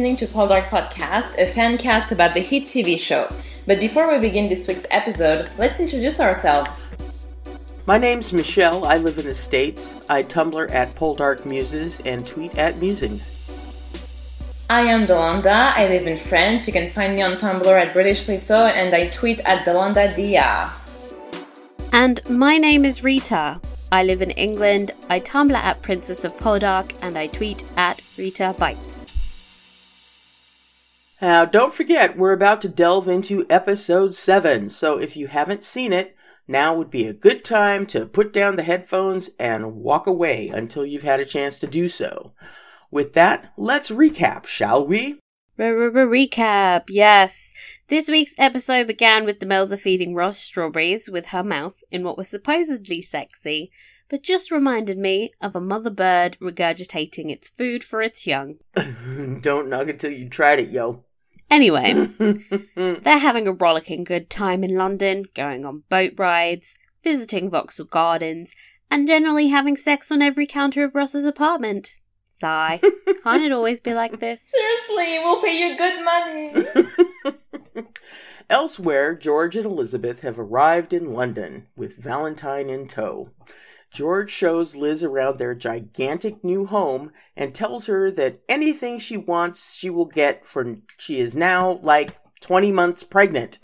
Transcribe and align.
Hi 0.00 0.04
there! 0.04 0.12
You're 0.12 0.16
listening 0.16 0.28
to 0.28 0.34
Poldark 0.34 0.64
Podcast, 0.70 1.36
a 1.36 1.44
fan 1.44 1.76
cast 1.76 2.10
about 2.10 2.32
the 2.32 2.40
hit 2.40 2.62
TV 2.62 2.98
show. 2.98 3.28
But 3.66 3.78
before 3.80 4.10
we 4.10 4.18
begin 4.18 4.48
this 4.48 4.66
week's 4.66 4.86
episode, 4.90 5.50
let's 5.58 5.78
introduce 5.78 6.20
ourselves. 6.20 6.80
My 7.84 7.98
name's 7.98 8.32
Michelle. 8.32 8.86
I 8.86 8.96
live 8.96 9.18
in 9.18 9.26
the 9.26 9.34
States. 9.34 10.06
I 10.08 10.22
Tumblr 10.22 10.70
at 10.70 10.88
Poldark 10.96 11.44
Muses 11.44 12.00
and 12.06 12.24
tweet 12.24 12.56
at 12.56 12.80
Musings. 12.80 14.66
I 14.70 14.80
am 14.80 15.06
Delonda. 15.06 15.74
I 15.74 15.88
live 15.88 16.06
in 16.06 16.16
France. 16.16 16.66
You 16.66 16.72
can 16.72 16.86
find 16.86 17.14
me 17.16 17.20
on 17.20 17.32
Tumblr 17.32 17.86
at 17.86 17.92
British 17.92 18.26
Liso 18.26 18.66
and 18.66 18.94
I 18.94 19.08
tweet 19.10 19.40
at 19.40 19.66
Delonda 19.66 20.16
Dia. 20.16 20.72
And 21.92 22.26
my 22.30 22.56
name 22.56 22.86
is 22.86 23.04
Rita. 23.04 23.60
I 23.92 24.04
live 24.04 24.22
in 24.22 24.30
England. 24.30 24.92
I 25.10 25.20
Tumblr 25.20 25.52
at 25.52 25.82
Princess 25.82 26.24
of 26.24 26.34
Poldark 26.38 26.98
and 27.02 27.18
I 27.18 27.26
tweet 27.26 27.70
at 27.76 28.00
Rita 28.16 28.54
Bites. 28.58 28.99
Now, 31.22 31.44
don't 31.44 31.74
forget, 31.74 32.16
we're 32.16 32.32
about 32.32 32.62
to 32.62 32.68
delve 32.68 33.06
into 33.06 33.44
episode 33.50 34.14
7, 34.14 34.70
so 34.70 34.98
if 34.98 35.18
you 35.18 35.26
haven't 35.26 35.62
seen 35.62 35.92
it, 35.92 36.16
now 36.48 36.74
would 36.74 36.90
be 36.90 37.06
a 37.06 37.12
good 37.12 37.44
time 37.44 37.84
to 37.88 38.06
put 38.06 38.32
down 38.32 38.56
the 38.56 38.62
headphones 38.62 39.28
and 39.38 39.76
walk 39.76 40.06
away 40.06 40.48
until 40.48 40.86
you've 40.86 41.02
had 41.02 41.20
a 41.20 41.26
chance 41.26 41.60
to 41.60 41.66
do 41.66 41.90
so. 41.90 42.32
With 42.90 43.12
that, 43.12 43.52
let's 43.58 43.90
recap, 43.90 44.46
shall 44.46 44.86
we? 44.86 45.20
Recap, 45.58 46.84
yes. 46.88 47.52
This 47.88 48.08
week's 48.08 48.34
episode 48.38 48.86
began 48.86 49.26
with 49.26 49.40
Demelza 49.40 49.78
feeding 49.78 50.14
Ross 50.14 50.38
strawberries 50.38 51.10
with 51.10 51.26
her 51.26 51.44
mouth 51.44 51.82
in 51.90 52.02
what 52.02 52.16
was 52.16 52.30
supposedly 52.30 53.02
sexy, 53.02 53.70
but 54.08 54.22
just 54.22 54.50
reminded 54.50 54.96
me 54.96 55.32
of 55.42 55.54
a 55.54 55.60
mother 55.60 55.90
bird 55.90 56.38
regurgitating 56.40 57.30
its 57.30 57.50
food 57.50 57.84
for 57.84 58.00
its 58.00 58.26
young. 58.26 58.56
Don't 59.42 59.68
knock 59.68 59.88
it 59.88 60.00
till 60.00 60.12
you 60.12 60.26
tried 60.30 60.60
it, 60.60 60.70
yo. 60.70 61.04
Anyway, 61.50 61.92
they're 62.76 63.18
having 63.18 63.48
a 63.48 63.52
rollicking 63.52 64.04
good 64.04 64.30
time 64.30 64.62
in 64.62 64.76
London, 64.76 65.24
going 65.34 65.64
on 65.64 65.82
boat 65.88 66.12
rides, 66.16 66.74
visiting 67.02 67.50
Vauxhall 67.50 67.86
Gardens, 67.86 68.54
and 68.90 69.06
generally 69.06 69.48
having 69.48 69.76
sex 69.76 70.10
on 70.10 70.22
every 70.22 70.46
counter 70.46 70.84
of 70.84 70.94
Ross's 70.94 71.24
apartment. 71.24 71.94
Sigh. 72.40 72.80
Can't 73.22 73.42
it 73.42 73.52
always 73.52 73.80
be 73.80 73.94
like 73.94 74.20
this? 74.20 74.50
Seriously, 74.50 75.18
we'll 75.18 75.42
pay 75.42 75.58
you 75.58 75.76
good 75.76 76.04
money. 76.04 77.86
Elsewhere, 78.50 79.14
George 79.14 79.56
and 79.56 79.66
Elizabeth 79.66 80.22
have 80.22 80.38
arrived 80.38 80.92
in 80.92 81.12
London 81.12 81.66
with 81.76 81.96
Valentine 81.96 82.70
in 82.70 82.88
tow. 82.88 83.30
George 83.90 84.30
shows 84.30 84.76
Liz 84.76 85.02
around 85.02 85.38
their 85.38 85.54
gigantic 85.54 86.44
new 86.44 86.66
home 86.66 87.10
and 87.36 87.54
tells 87.54 87.86
her 87.86 88.10
that 88.12 88.40
anything 88.48 88.98
she 88.98 89.16
wants 89.16 89.74
she 89.74 89.90
will 89.90 90.04
get 90.06 90.44
for 90.44 90.76
she 90.96 91.18
is 91.18 91.34
now 91.34 91.80
like 91.82 92.16
20 92.40 92.70
months 92.70 93.02
pregnant. 93.02 93.58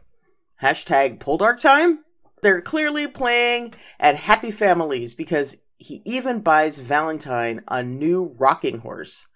Hashtag 0.62 1.19
Poldark 1.19 1.60
time? 1.60 2.00
They're 2.42 2.60
clearly 2.60 3.06
playing 3.06 3.75
at 4.00 4.16
Happy 4.16 4.50
Families 4.50 5.14
because 5.14 5.56
he 5.78 6.03
even 6.04 6.41
buys 6.41 6.78
Valentine 6.78 7.62
a 7.69 7.82
new 7.82 8.34
rocking 8.38 8.78
horse. 8.78 9.26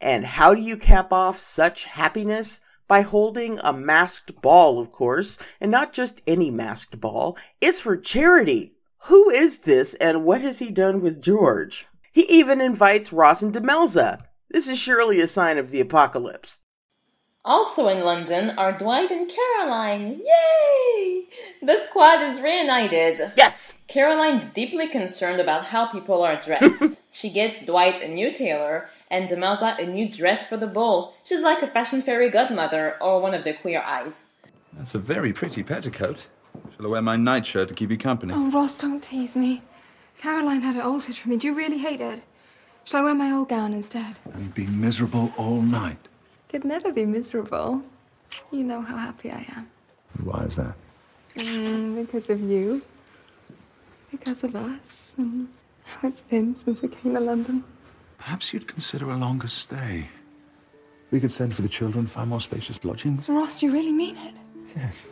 And 0.00 0.24
how 0.24 0.54
do 0.54 0.60
you 0.60 0.76
cap 0.76 1.12
off 1.12 1.38
such 1.38 1.84
happiness? 1.84 2.60
By 2.86 3.00
holding 3.00 3.58
a 3.60 3.72
masked 3.72 4.42
ball, 4.42 4.78
of 4.78 4.92
course, 4.92 5.38
and 5.58 5.70
not 5.70 5.94
just 5.94 6.20
any 6.26 6.50
masked 6.50 7.00
ball. 7.00 7.38
It's 7.58 7.80
for 7.80 7.96
charity. 7.96 8.73
Who 9.08 9.28
is 9.28 9.58
this 9.58 9.92
and 9.94 10.24
what 10.24 10.40
has 10.40 10.60
he 10.60 10.70
done 10.70 11.02
with 11.02 11.20
George? 11.20 11.86
He 12.10 12.22
even 12.22 12.62
invites 12.62 13.12
Ross 13.12 13.42
and 13.42 13.52
Demelza. 13.52 14.24
This 14.50 14.66
is 14.66 14.78
surely 14.78 15.20
a 15.20 15.28
sign 15.28 15.58
of 15.58 15.70
the 15.70 15.80
apocalypse. 15.80 16.58
Also 17.44 17.88
in 17.88 18.02
London 18.02 18.56
are 18.56 18.72
Dwight 18.72 19.10
and 19.10 19.30
Caroline. 19.30 20.22
Yay! 20.24 21.24
The 21.60 21.76
squad 21.76 22.22
is 22.22 22.40
reunited. 22.40 23.32
Yes! 23.36 23.74
Caroline's 23.88 24.50
deeply 24.50 24.88
concerned 24.88 25.38
about 25.38 25.66
how 25.66 25.84
people 25.84 26.22
are 26.22 26.40
dressed. 26.40 27.02
she 27.12 27.28
gets 27.28 27.66
Dwight 27.66 28.02
a 28.02 28.08
new 28.08 28.32
tailor 28.32 28.88
and 29.10 29.28
Demelza 29.28 29.78
a 29.78 29.84
new 29.84 30.08
dress 30.08 30.46
for 30.46 30.56
the 30.56 30.66
ball. 30.66 31.14
She's 31.24 31.42
like 31.42 31.60
a 31.60 31.66
fashion 31.66 32.00
fairy 32.00 32.30
godmother 32.30 32.96
or 33.02 33.20
one 33.20 33.34
of 33.34 33.44
the 33.44 33.52
queer 33.52 33.82
eyes. 33.82 34.30
That's 34.72 34.94
a 34.94 34.98
very 34.98 35.34
pretty 35.34 35.62
petticoat. 35.62 36.26
Shall 36.76 36.86
I 36.86 36.88
wear 36.88 37.02
my 37.02 37.16
nightshirt 37.16 37.68
to 37.68 37.74
keep 37.74 37.90
you 37.90 37.96
company? 37.96 38.32
Oh, 38.34 38.50
Ross, 38.50 38.76
don't 38.76 39.02
tease 39.02 39.36
me. 39.36 39.62
Caroline 40.20 40.62
had 40.62 40.76
it 40.76 40.82
altered 40.82 41.14
for 41.14 41.28
me. 41.28 41.36
Do 41.36 41.46
you 41.46 41.54
really 41.54 41.78
hate 41.78 42.00
it? 42.00 42.22
Shall 42.84 43.00
I 43.00 43.04
wear 43.04 43.14
my 43.14 43.32
old 43.32 43.48
gown 43.48 43.72
instead? 43.72 44.16
You've 44.38 44.54
been 44.54 44.80
miserable 44.80 45.32
all 45.36 45.62
night. 45.62 46.08
Could 46.48 46.64
never 46.64 46.92
be 46.92 47.06
miserable. 47.06 47.82
You 48.50 48.64
know 48.64 48.80
how 48.80 48.96
happy 48.96 49.30
I 49.30 49.46
am. 49.56 49.70
Why 50.22 50.44
is 50.44 50.56
that? 50.56 50.74
Mm, 51.36 52.04
because 52.04 52.28
of 52.30 52.40
you. 52.40 52.82
Because 54.10 54.44
of 54.44 54.54
us. 54.54 55.12
And 55.16 55.48
how 55.84 56.08
it's 56.08 56.22
been 56.22 56.54
since 56.56 56.82
we 56.82 56.88
came 56.88 57.14
to 57.14 57.20
London. 57.20 57.64
Perhaps 58.18 58.52
you'd 58.52 58.68
consider 58.68 59.10
a 59.10 59.16
longer 59.16 59.48
stay. 59.48 60.08
We 61.10 61.20
could 61.20 61.30
send 61.30 61.54
for 61.54 61.62
the 61.62 61.68
children, 61.68 62.06
find 62.06 62.30
more 62.30 62.40
spacious 62.40 62.84
lodgings. 62.84 63.28
Ross, 63.28 63.60
do 63.60 63.66
you 63.66 63.72
really 63.72 63.92
mean 63.92 64.16
it? 64.16 64.34
Yes. 64.76 65.06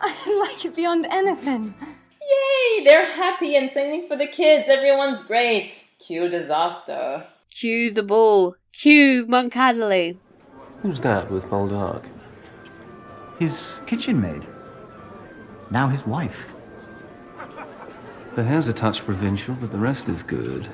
I 0.00 0.46
like 0.48 0.64
it 0.64 0.74
beyond 0.74 1.06
anything. 1.10 1.74
Yay! 2.20 2.84
They're 2.84 3.06
happy 3.06 3.56
and 3.56 3.70
singing 3.70 4.08
for 4.08 4.16
the 4.16 4.26
kids. 4.26 4.68
Everyone's 4.68 5.22
great. 5.22 5.86
Cue 5.98 6.28
disaster. 6.28 7.26
Cue 7.50 7.92
the 7.92 8.02
ball. 8.02 8.56
Cue 8.72 9.26
Monk 9.26 9.56
Adderley. 9.56 10.18
Who's 10.82 11.00
that 11.00 11.30
with 11.30 11.44
Poldark? 11.46 12.04
His 13.38 13.80
kitchen 13.86 14.20
maid. 14.20 14.46
Now 15.70 15.88
his 15.88 16.06
wife. 16.06 16.54
The 18.36 18.44
hair's 18.44 18.68
a 18.68 18.72
touch 18.72 19.04
provincial, 19.04 19.54
but 19.60 19.72
the 19.72 19.78
rest 19.78 20.08
is 20.08 20.22
good. 20.22 20.68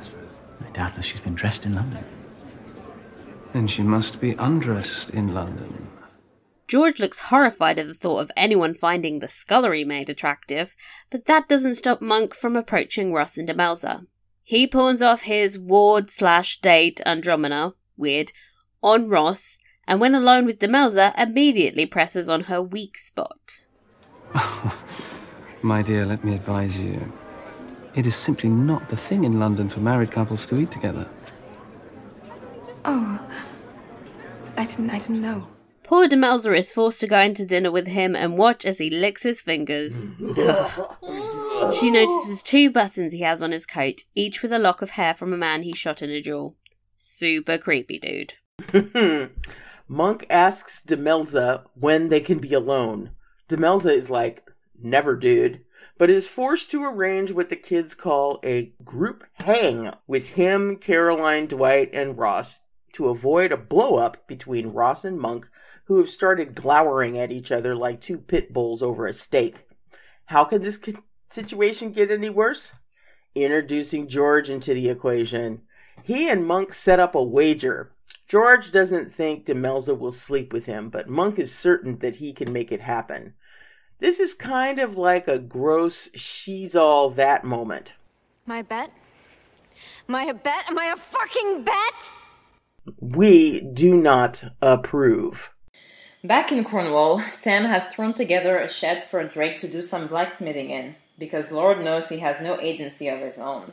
Doubtless 0.73 1.07
she's 1.07 1.21
been 1.21 1.35
dressed 1.35 1.65
in 1.65 1.75
London. 1.75 2.05
And 3.55 3.71
she 3.71 3.83
must 3.83 4.21
be 4.21 4.33
undressed 4.33 5.11
in 5.11 5.33
London. 5.33 5.89
George 6.69 6.99
looks 6.99 7.19
horrified 7.19 7.79
at 7.79 7.87
the 7.87 7.95
thought 7.95 8.19
of 8.19 8.33
anyone 8.37 8.75
finding 8.75 9.21
the 9.21 9.29
scullery 9.29 9.85
maid 9.85 10.11
attractive, 10.11 10.75
but 11.11 11.27
that 11.27 11.49
doesn't 11.49 11.77
stop 11.77 12.01
Monk 12.01 12.35
from 12.35 12.57
approaching 12.57 13.13
Ross 13.13 13.39
and 13.39 13.49
Demelza. 13.49 14.07
He 14.43 14.67
pawns 14.67 15.01
off 15.01 15.23
his 15.23 15.59
ward 15.59 16.11
slash 16.11 16.61
date 16.61 17.01
Andromeda, 17.07 17.75
weird, 17.97 18.33
on 18.83 19.09
Ross, 19.09 19.59
and 19.87 20.01
when 20.01 20.15
alone 20.15 20.45
with 20.45 20.59
Demelza, 20.59 21.15
immediately 21.17 21.87
presses 21.87 22.29
on 22.29 22.43
her 22.43 22.61
weak 22.61 22.99
spot. 22.99 23.61
My 25.63 25.83
dear, 25.83 26.05
let 26.05 26.25
me 26.25 26.35
advise 26.35 26.79
you. 26.79 27.13
It 27.95 28.07
is 28.07 28.15
simply 28.15 28.51
not 28.51 28.89
the 28.89 28.97
thing 28.97 29.25
in 29.25 29.39
London 29.39 29.69
for 29.69 29.81
married 29.81 30.11
couples 30.11 30.47
to 30.47 30.59
eat 30.59 30.71
together. 30.71 31.09
Oh. 32.85 33.21
I 34.57 34.65
didn't 34.65 34.91
I 34.91 34.99
didn't 34.99 35.21
know. 35.21 35.49
Poor 35.87 36.09
Demelza 36.09 36.59
is 36.59 36.73
forced 36.73 37.01
to 37.01 37.07
go 37.07 37.21
into 37.21 37.47
dinner 37.47 37.71
with 37.71 37.87
him 37.87 38.17
and 38.17 38.37
watch 38.37 38.65
as 38.65 38.79
he 38.79 38.91
licks 38.91 39.23
his 39.23 39.41
fingers. 39.41 40.09
she 41.79 41.93
notices 41.93 42.43
two 42.43 42.71
buttons 42.71 43.13
he 43.13 43.21
has 43.21 43.41
on 43.41 43.53
his 43.53 43.65
coat, 43.65 44.03
each 44.15 44.43
with 44.43 44.53
a 44.53 44.59
lock 44.59 44.83
of 44.83 44.91
hair 44.91 45.15
from 45.15 45.33
a 45.33 45.37
man 45.37 45.63
he 45.63 45.73
shot 45.73 46.03
in 46.03 46.11
a 46.11 46.21
duel. 46.21 46.57
Super 46.97 47.57
creepy, 47.57 48.01
dude. 48.01 48.35
Monk 49.89 50.27
asks 50.29 50.83
Demelza 50.85 51.63
when 51.75 52.09
they 52.09 52.21
can 52.21 52.41
be 52.41 52.53
alone. 52.53 53.13
Demelza 53.49 53.95
is 53.97 54.11
like, 54.11 54.51
never, 54.83 55.15
dude, 55.15 55.61
but 55.99 56.11
is 56.11 56.27
forced 56.27 56.69
to 56.73 56.83
arrange 56.83 57.31
what 57.31 57.49
the 57.49 57.55
kids 57.55 57.95
call 57.95 58.41
a 58.43 58.73
group 58.85 59.23
hang 59.35 59.93
with 60.09 60.31
him, 60.31 60.77
Caroline, 60.79 61.47
Dwight, 61.47 61.91
and 61.93 62.19
Ross 62.19 62.59
to 62.95 63.09
avoid 63.09 63.53
a 63.53 63.57
blow 63.57 63.97
up 63.97 64.27
between 64.27 64.73
Ross 64.73 65.05
and 65.05 65.21
Monk, 65.21 65.49
who 65.87 65.99
have 65.99 66.09
started 66.09 66.55
glowering 66.55 67.19
at 67.19 67.33
each 67.33 67.51
other 67.53 67.75
like 67.75 68.01
two 68.01 68.19
pit 68.19 68.53
bulls 68.53 68.83
over 68.83 69.07
a 69.07 69.15
steak. 69.15 69.67
How 70.27 70.45
could 70.45 70.63
this 70.63 70.81
situation 71.29 71.93
get 71.93 72.11
any 72.11 72.29
worse? 72.29 72.73
Introducing 73.35 74.09
George 74.09 74.51
into 74.51 74.75
the 74.75 74.89
equation. 74.89 75.63
He 76.03 76.29
and 76.29 76.47
Monk 76.47 76.73
set 76.73 77.01
up 77.01 77.15
a 77.15 77.23
wager. 77.23 77.93
George 78.29 78.73
doesn't 78.73 79.13
think 79.13 79.47
Demelza 79.47 79.97
will 79.97 80.13
sleep 80.13 80.53
with 80.53 80.65
him, 80.65 80.91
but 80.91 81.09
Monk 81.09 81.39
is 81.39 81.55
certain 81.55 81.99
that 81.99 82.17
he 82.17 82.33
can 82.33 82.53
make 82.53 82.73
it 82.73 82.81
happen. 82.81 83.35
This 84.01 84.19
is 84.19 84.35
kind 84.35 84.81
of 84.81 84.97
like 84.97 85.29
a 85.29 85.39
gross 85.39 86.11
she's 86.15 86.75
all 86.75 87.11
that 87.11 87.45
moment. 87.45 87.95
My 88.45 88.63
bet? 88.63 88.93
My 90.09 90.25
a 90.25 90.35
bet? 90.35 90.69
Am 90.69 90.79
I 90.79 90.87
a 90.87 90.97
fucking 90.97 91.63
bet? 91.63 92.13
We 93.01 93.61
do 93.61 93.95
not 93.97 94.43
approve. 94.61 95.51
Back 96.27 96.51
in 96.51 96.65
Cornwall, 96.65 97.21
Sam 97.31 97.67
has 97.67 97.93
thrown 97.93 98.13
together 98.13 98.59
a 98.59 98.69
shed 98.69 99.05
for 99.05 99.23
Drake 99.23 99.59
to 99.59 99.69
do 99.69 99.81
some 99.81 100.09
blacksmithing 100.09 100.71
in, 100.71 100.97
because 101.21 101.53
Lord 101.53 101.85
knows 101.85 102.09
he 102.09 102.19
has 102.19 102.41
no 102.41 102.59
agency 102.59 103.07
of 103.07 103.21
his 103.21 103.39
own. 103.39 103.73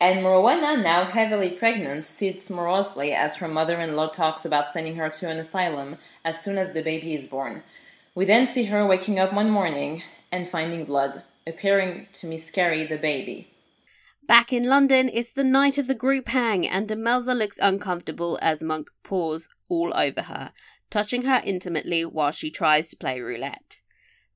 And 0.00 0.18
Morwenna, 0.18 0.82
now 0.82 1.04
heavily 1.04 1.50
pregnant, 1.50 2.04
sits 2.04 2.50
morosely 2.50 3.12
as 3.12 3.36
her 3.36 3.46
mother-in-law 3.46 4.08
talks 4.08 4.44
about 4.44 4.66
sending 4.66 4.96
her 4.96 5.10
to 5.10 5.30
an 5.30 5.38
asylum 5.38 5.96
as 6.24 6.42
soon 6.42 6.58
as 6.58 6.72
the 6.72 6.82
baby 6.82 7.14
is 7.14 7.28
born. 7.28 7.62
We 8.16 8.24
then 8.24 8.48
see 8.48 8.64
her 8.64 8.84
waking 8.84 9.20
up 9.20 9.32
one 9.32 9.50
morning 9.50 10.02
and 10.32 10.48
finding 10.48 10.84
blood, 10.84 11.22
appearing 11.46 12.08
to 12.14 12.26
miscarry 12.26 12.84
the 12.84 12.98
baby. 12.98 13.46
Back 14.26 14.52
in 14.52 14.64
London, 14.64 15.08
it's 15.12 15.30
the 15.30 15.44
night 15.44 15.78
of 15.78 15.86
the 15.86 15.94
group 15.94 16.26
hang, 16.26 16.66
and 16.66 16.88
Demelza 16.88 17.36
looks 17.36 17.58
uncomfortable 17.62 18.40
as 18.42 18.60
Monk 18.60 18.88
paws 19.04 19.48
all 19.68 19.92
over 19.96 20.22
her, 20.22 20.52
touching 20.92 21.22
her 21.22 21.40
intimately 21.42 22.04
while 22.04 22.30
she 22.30 22.50
tries 22.50 22.90
to 22.90 22.96
play 22.96 23.18
roulette. 23.18 23.80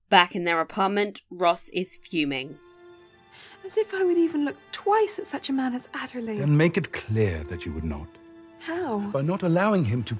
Back 0.08 0.34
in 0.34 0.44
their 0.44 0.60
apartment, 0.60 1.20
Ross 1.30 1.68
is 1.68 1.96
fuming. 1.96 2.58
As 3.64 3.76
if 3.76 3.92
I 3.92 4.02
would 4.02 4.16
even 4.16 4.46
look 4.46 4.56
twice 4.72 5.18
at 5.18 5.26
such 5.26 5.50
a 5.50 5.52
man 5.52 5.74
as 5.74 5.86
Adderley. 5.92 6.38
Then 6.38 6.56
make 6.56 6.78
it 6.78 6.92
clear 6.92 7.44
that 7.44 7.66
you 7.66 7.72
would 7.74 7.84
not. 7.84 8.08
How? 8.60 9.00
By 9.12 9.20
not 9.20 9.42
allowing 9.42 9.84
him 9.84 10.02
to 10.04 10.16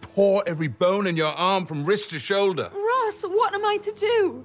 paw 0.00 0.40
every 0.40 0.66
bone 0.66 1.06
in 1.06 1.16
your 1.16 1.32
arm 1.32 1.66
from 1.66 1.84
wrist 1.84 2.10
to 2.10 2.18
shoulder. 2.18 2.68
Ross, 2.74 3.22
what 3.22 3.54
am 3.54 3.64
I 3.64 3.76
to 3.76 3.92
do? 3.92 4.44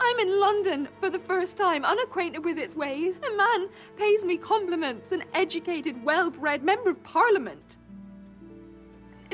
I'm 0.00 0.18
in 0.18 0.40
London 0.40 0.88
for 0.98 1.08
the 1.08 1.20
first 1.20 1.56
time, 1.56 1.84
unacquainted 1.84 2.44
with 2.44 2.58
its 2.58 2.74
ways. 2.74 3.18
A 3.18 3.36
man 3.36 3.68
pays 3.96 4.24
me 4.24 4.36
compliments, 4.38 5.12
an 5.12 5.22
educated, 5.34 6.02
well 6.02 6.30
bred 6.30 6.64
member 6.64 6.90
of 6.90 7.02
parliament. 7.04 7.76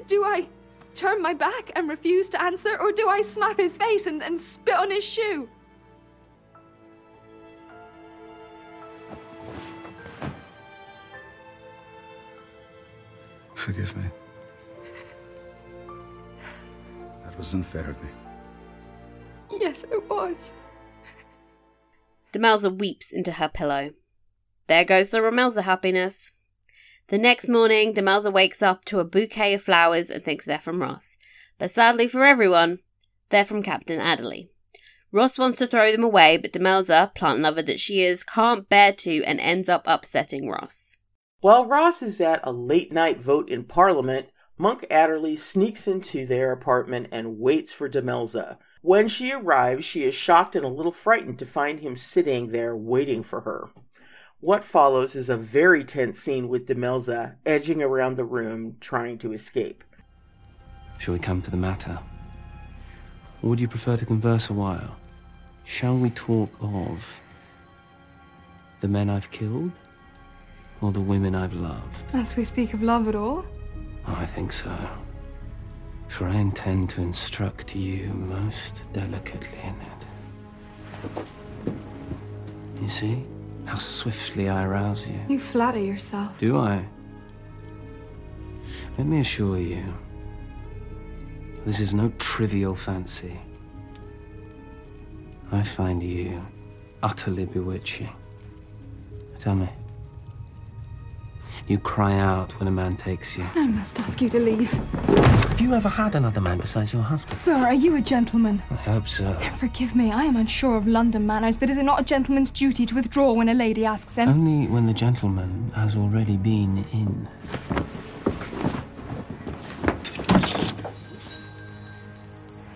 Do 0.07 0.23
I 0.25 0.49
turn 1.01 1.23
my 1.23 1.33
back 1.33 1.73
and 1.75 1.89
refuse 1.89 2.29
to 2.29 2.43
answer, 2.43 2.79
or 2.79 2.93
do 2.93 3.09
I 3.09 3.23
slap 3.23 3.57
his 3.57 3.79
face 3.79 4.05
and, 4.05 4.23
and 4.23 4.39
spit 4.39 4.75
on 4.75 4.91
his 4.91 5.03
shoe? 5.03 5.49
Forgive 13.55 13.97
me. 13.97 14.05
That 17.25 17.37
was 17.39 17.55
unfair 17.55 17.89
of 17.89 18.03
me. 18.03 18.11
Yes, 19.59 19.85
it 19.85 20.09
was. 20.09 20.53
Demelza 22.33 22.79
weeps 22.79 23.11
into 23.11 23.33
her 23.33 23.49
pillow. 23.49 23.91
There 24.67 24.85
goes 24.85 25.09
the 25.09 25.19
Romelza 25.19 25.63
happiness. 25.63 26.33
The 27.11 27.19
next 27.19 27.49
morning, 27.49 27.93
Demelza 27.93 28.33
wakes 28.33 28.63
up 28.63 28.85
to 28.85 29.01
a 29.01 29.05
bouquet 29.05 29.55
of 29.55 29.63
flowers 29.63 30.11
and 30.11 30.25
thinks 30.25 30.45
they're 30.45 30.61
from 30.61 30.81
Ross. 30.81 31.17
But 31.59 31.73
sadly 31.73 32.07
for 32.07 32.23
everyone, 32.23 32.79
they're 33.31 33.45
from 33.45 33.65
Captain 33.65 33.99
Adderley. 33.99 34.53
Ross 35.11 35.37
wants 35.37 35.59
to 35.59 35.67
throw 35.67 35.91
them 35.91 36.05
away, 36.05 36.37
but 36.37 36.53
Demelza, 36.53 37.13
plant 37.17 37.41
lover 37.41 37.63
that 37.63 37.81
she 37.81 38.05
is, 38.05 38.23
can't 38.23 38.69
bear 38.69 38.93
to 38.93 39.25
and 39.25 39.41
ends 39.41 39.69
up 39.69 39.83
upsetting 39.87 40.49
Ross. 40.49 40.97
While 41.41 41.67
Ross 41.67 42.01
is 42.01 42.21
at 42.21 42.39
a 42.45 42.53
late 42.53 42.93
night 42.93 43.21
vote 43.21 43.51
in 43.51 43.65
Parliament, 43.65 44.29
Monk 44.57 44.87
Adderley 44.89 45.35
sneaks 45.35 45.89
into 45.89 46.25
their 46.25 46.53
apartment 46.53 47.09
and 47.11 47.41
waits 47.41 47.73
for 47.73 47.89
Demelza. 47.89 48.57
When 48.83 49.09
she 49.09 49.33
arrives, 49.33 49.85
she 49.85 50.05
is 50.05 50.15
shocked 50.15 50.55
and 50.55 50.65
a 50.65 50.69
little 50.69 50.93
frightened 50.93 51.41
to 51.41 51.45
find 51.45 51.81
him 51.81 51.97
sitting 51.97 52.53
there 52.53 52.77
waiting 52.77 53.25
for 53.25 53.41
her. 53.41 53.71
What 54.41 54.65
follows 54.65 55.17
is 55.17 55.29
a 55.29 55.37
very 55.37 55.85
tense 55.85 56.19
scene 56.19 56.49
with 56.49 56.67
Demelza 56.67 57.35
edging 57.45 57.83
around 57.83 58.17
the 58.17 58.25
room 58.25 58.77
trying 58.81 59.19
to 59.19 59.35
escape. 59.35 59.85
Shall 60.99 61.13
we 61.13 61.21
come 61.21 61.43
to 61.43 61.51
the 61.51 61.59
matter? 61.59 61.99
Or 63.43 63.51
would 63.51 63.61
you 63.61 63.69
prefer 63.69 63.99
to 63.99 64.07
converse 64.07 64.49
a 64.49 64.55
while? 64.55 64.97
Shall 65.65 65.95
we 65.99 66.09
talk 66.11 66.51
of 66.63 67.21
the 68.81 68.89
men 68.89 69.11
I've 69.11 69.31
killed 69.31 69.73
or 70.81 70.91
the 70.91 71.03
women 71.03 71.35
I've 71.35 71.53
loved? 71.53 72.03
As 72.15 72.35
we 72.35 72.45
speak 72.45 72.73
of 72.73 72.83
love 72.83 73.09
at 73.09 73.15
all? 73.15 73.45
Oh, 74.07 74.17
I 74.17 74.25
think 74.25 74.55
so. 74.55 74.75
For 76.09 76.27
I 76.27 76.37
intend 76.37 76.89
to 76.91 77.03
instruct 77.03 77.77
you 77.77 78.09
most 78.09 78.85
delicately 78.95 79.59
in 79.63 79.75
it. 79.83 81.25
You 82.81 82.89
see 82.89 83.27
how 83.65 83.77
swiftly 83.77 84.49
I 84.49 84.65
arouse 84.65 85.07
you? 85.07 85.21
You 85.29 85.39
flatter 85.39 85.79
yourself. 85.79 86.39
Do 86.39 86.59
I? 86.59 86.85
Let 88.99 89.07
me 89.07 89.21
assure 89.21 89.59
you, 89.59 89.85
this 91.65 91.81
is 91.81 91.95
no 91.95 92.13
trivial 92.19 92.75
fancy. 92.75 93.39
I 95.53 95.63
find 95.63 96.03
you 96.03 96.43
utterly 97.03 97.45
bewitching. 97.45 98.11
Tell 99.39 99.55
me. 99.55 99.69
You 101.71 101.79
cry 101.79 102.19
out 102.19 102.59
when 102.59 102.67
a 102.67 102.73
man 102.73 102.97
takes 102.97 103.39
you. 103.39 103.47
I 103.55 103.69
must 103.69 104.01
ask 104.01 104.21
you 104.21 104.29
to 104.31 104.41
leave. 104.41 104.73
Have 104.73 105.61
you 105.61 105.73
ever 105.73 105.89
had 105.89 106.17
another 106.17 106.41
man 106.41 106.59
besides 106.59 106.93
your 106.93 107.03
husband? 107.03 107.31
Sir, 107.31 107.55
are 107.55 107.73
you 107.73 107.95
a 107.95 108.01
gentleman? 108.01 108.61
I 108.73 108.75
hope 108.75 109.07
so. 109.07 109.33
Forgive 109.57 109.95
me, 109.95 110.11
I 110.11 110.25
am 110.25 110.35
unsure 110.35 110.77
of 110.77 110.89
London 110.89 111.29
manners, 111.29 111.57
but 111.57 111.71
is 111.71 111.77
it 111.77 111.85
not 111.85 112.01
a 112.01 112.03
gentleman's 112.03 112.51
duty 112.51 112.85
to 112.87 112.95
withdraw 112.97 113.35
when 113.35 113.49
a 113.49 113.55
lady 113.55 113.85
asks 113.85 114.17
him? 114.17 114.29
Only 114.29 114.67
when 114.67 114.87
the 114.87 114.93
gentleman 114.93 115.71
has 115.77 115.97
already 115.97 116.37
been 116.37 116.85
in. 116.91 117.29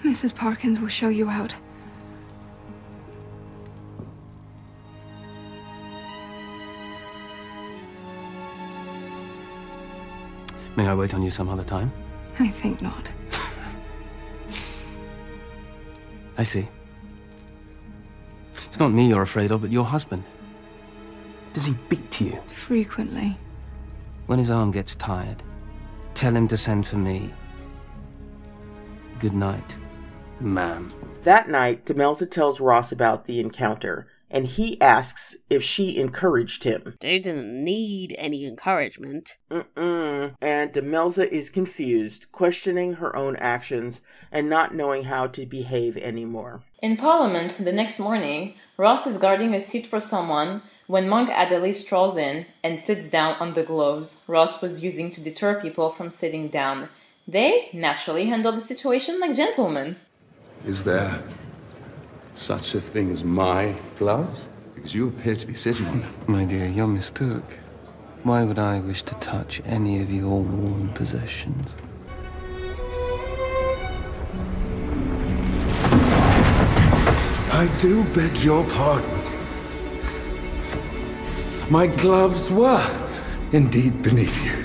Mrs. 0.05 0.33
Parkins 0.33 0.79
will 0.79 0.87
show 0.87 1.09
you 1.09 1.29
out. 1.29 1.53
May 10.77 10.89
I 10.89 10.95
wait 10.95 11.15
on 11.15 11.23
you 11.23 11.31
some 11.31 11.49
other 11.49 11.65
time? 11.65 11.93
I 12.39 12.49
think 12.49 12.83
not. 12.83 13.11
I 16.39 16.43
see. 16.43 16.69
It's 18.67 18.81
not 18.81 18.93
me 18.93 19.09
you're 19.09 19.23
afraid 19.23 19.53
of, 19.53 19.61
but 19.61 19.71
your 19.71 19.85
husband. 19.85 20.25
Does 21.53 21.67
he 21.67 21.77
beat 21.89 22.21
you? 22.21 22.41
Frequently. 22.49 23.39
When 24.27 24.39
his 24.39 24.51
arm 24.51 24.73
gets 24.73 24.97
tired, 24.97 25.43
tell 26.15 26.35
him 26.35 26.49
to 26.49 26.57
send 26.57 26.87
for 26.87 26.97
me. 26.97 27.33
Good 29.21 29.35
night, 29.35 29.77
ma'am. 30.41 30.93
That 31.23 31.49
night, 31.49 31.87
Demelza 31.87 32.29
tells 32.29 32.59
Ross 32.59 32.91
about 32.91 33.27
the 33.27 33.39
encounter, 33.39 34.09
and 34.31 34.47
he 34.47 34.81
asks 34.81 35.37
if 35.49 35.63
she 35.63 35.97
encouraged 35.97 36.65
him. 36.65 36.95
They 37.01 37.19
didn't 37.19 37.65
need 37.65 38.15
any 38.19 38.47
encouragement. 38.47 39.37
Mm-mm. 39.51 40.35
And 40.41 40.73
Demelza 40.73 41.29
is 41.29 41.51
confused, 41.51 42.27
questioning 42.33 42.95
her 42.95 43.15
own 43.15 43.37
actions 43.37 44.01
and 44.33 44.51
not 44.51 44.75
knowing 44.75 45.05
how 45.05 45.29
to 45.29 45.47
behave 45.47 45.97
anymore. 45.97 46.63
In 46.83 46.97
Parliament 46.97 47.59
the 47.61 47.73
next 47.73 47.99
morning, 48.01 48.55
Ross 48.77 49.07
is 49.07 49.19
guarding 49.19 49.55
a 49.55 49.61
seat 49.61 49.87
for 49.87 50.01
someone 50.01 50.63
when 50.87 51.09
Monk 51.09 51.31
Adderley 51.31 51.73
strolls 51.73 52.17
in 52.17 52.47
and 52.63 52.79
sits 52.79 53.09
down 53.09 53.37
on 53.41 53.55
the 53.55 53.63
gloves 53.63 54.23
Ross 54.27 54.61
was 54.61 54.83
using 54.83 55.11
to 55.13 55.23
deter 55.23 55.61
people 55.61 55.91
from 55.91 56.11
sitting 56.11 56.49
down. 56.49 56.89
They 57.27 57.71
naturally 57.73 58.27
handle 58.27 58.53
the 58.53 58.61
situation 58.61 59.21
like 59.21 59.35
gentlemen. 59.35 59.97
Is 60.67 60.85
there 60.85 61.23
such 62.35 62.75
a 62.75 62.81
thing 62.81 63.11
as 63.11 63.25
my 63.25 63.75
gloves? 63.99 64.49
Because 64.75 64.95
you 64.95 65.09
appear 65.09 65.37
to 65.37 65.47
be 65.47 65.55
sitting 65.55 65.87
on 65.87 66.01
them. 66.01 66.15
My 66.27 66.45
dear, 66.45 66.67
you're 66.67 66.87
mistook. 66.87 67.45
Why 68.23 68.43
would 68.43 68.59
I 68.59 68.81
wish 68.81 69.03
to 69.05 69.15
touch 69.17 69.61
any 69.65 70.01
of 70.01 70.11
your 70.11 70.43
worn 70.43 70.89
possessions? 70.95 71.75
I 77.53 77.69
do 77.79 78.03
beg 78.15 78.37
your 78.39 78.65
pardon. 78.71 79.21
My 81.71 81.87
gloves 81.87 82.51
were 82.51 82.85
indeed 83.53 84.03
beneath 84.03 84.45
you. 84.45 84.65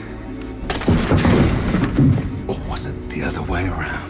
Or 2.47 2.57
was 2.69 2.87
it 2.87 3.09
the 3.09 3.23
other 3.23 3.41
way 3.43 3.67
around? 3.67 4.08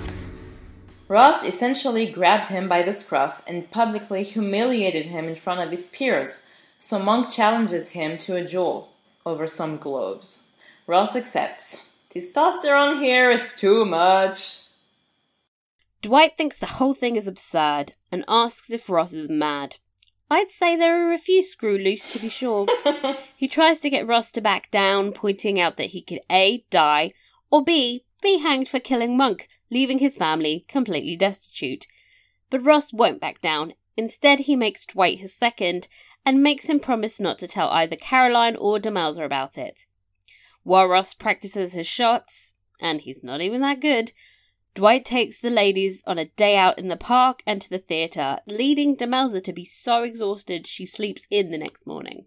Ross 1.09 1.43
essentially 1.43 2.05
grabbed 2.05 2.49
him 2.49 2.69
by 2.69 2.83
the 2.83 2.93
scruff 2.93 3.41
and 3.47 3.71
publicly 3.71 4.21
humiliated 4.21 5.07
him 5.07 5.27
in 5.27 5.35
front 5.35 5.59
of 5.59 5.71
his 5.71 5.89
peers, 5.89 6.45
so 6.77 6.99
Monk 6.99 7.31
challenges 7.31 7.89
him 7.89 8.19
to 8.19 8.35
a 8.35 8.45
duel 8.45 8.93
over 9.25 9.47
some 9.47 9.77
gloves. 9.77 10.51
Ross 10.85 11.15
accepts. 11.15 11.87
Testosterone 12.11 13.01
here 13.01 13.31
is 13.31 13.55
too 13.55 13.85
much. 13.85 14.59
Dwight 16.03 16.37
thinks 16.37 16.59
the 16.59 16.77
whole 16.77 16.93
thing 16.93 17.15
is 17.15 17.27
absurd 17.27 17.93
and 18.11 18.23
asks 18.27 18.69
if 18.69 18.87
Ross 18.87 19.13
is 19.13 19.29
mad. 19.29 19.77
I'd 20.29 20.51
say 20.51 20.75
there 20.75 21.09
are 21.09 21.11
a 21.11 21.17
few 21.17 21.41
screw 21.41 21.79
loose 21.79 22.13
to 22.13 22.19
be 22.19 22.29
sure. 22.29 22.67
he 23.35 23.47
tries 23.47 23.79
to 23.79 23.89
get 23.89 24.05
Ross 24.05 24.29
to 24.33 24.41
back 24.41 24.69
down, 24.69 25.11
pointing 25.13 25.59
out 25.59 25.77
that 25.77 25.87
he 25.87 26.03
could 26.03 26.19
A. 26.29 26.65
die, 26.69 27.13
or 27.49 27.63
B. 27.63 28.05
be 28.21 28.37
hanged 28.37 28.69
for 28.69 28.79
killing 28.79 29.17
Monk, 29.17 29.49
leaving 29.69 29.99
his 29.99 30.15
family 30.15 30.65
completely 30.67 31.15
destitute. 31.15 31.87
But 32.49 32.63
Ross 32.63 32.91
won't 32.91 33.21
back 33.21 33.41
down. 33.41 33.73
Instead, 33.95 34.41
he 34.41 34.55
makes 34.55 34.85
Dwight 34.85 35.19
his 35.19 35.33
second, 35.33 35.87
and 36.25 36.43
makes 36.43 36.65
him 36.65 36.79
promise 36.79 37.19
not 37.19 37.39
to 37.39 37.47
tell 37.47 37.69
either 37.69 37.95
Caroline 37.95 38.55
or 38.55 38.79
Demelza 38.79 39.23
about 39.23 39.57
it. 39.57 39.85
While 40.63 40.87
Ross 40.87 41.13
practices 41.13 41.73
his 41.73 41.87
shots, 41.87 42.53
and 42.79 43.01
he's 43.01 43.23
not 43.23 43.41
even 43.41 43.61
that 43.61 43.79
good, 43.79 44.11
Dwight 44.75 45.03
takes 45.03 45.39
the 45.39 45.49
ladies 45.49 46.03
on 46.05 46.17
a 46.17 46.25
day 46.25 46.55
out 46.55 46.77
in 46.77 46.87
the 46.87 46.95
park 46.95 47.41
and 47.45 47.61
to 47.61 47.69
the 47.69 47.79
theatre, 47.79 48.39
leading 48.45 48.95
Demelza 48.95 49.41
to 49.43 49.53
be 49.53 49.65
so 49.65 50.03
exhausted 50.03 50.67
she 50.67 50.85
sleeps 50.85 51.23
in 51.29 51.51
the 51.51 51.57
next 51.57 51.87
morning. 51.87 52.25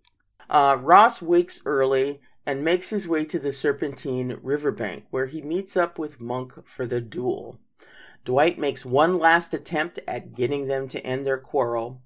Uh, 0.50 0.76
Ross 0.78 1.22
wakes 1.22 1.62
early 1.64 2.20
and 2.44 2.64
makes 2.64 2.90
his 2.90 3.06
way 3.06 3.24
to 3.24 3.38
the 3.38 3.52
Serpentine 3.52 4.38
riverbank, 4.42 5.04
where 5.10 5.26
he 5.26 5.42
meets 5.42 5.76
up 5.76 5.98
with 5.98 6.20
Monk 6.20 6.66
for 6.66 6.86
the 6.86 7.00
duel. 7.00 7.58
Dwight 8.24 8.58
makes 8.58 8.84
one 8.84 9.18
last 9.18 9.52
attempt 9.54 9.98
at 10.06 10.34
getting 10.34 10.66
them 10.66 10.88
to 10.88 11.04
end 11.04 11.26
their 11.26 11.38
quarrel. 11.38 12.00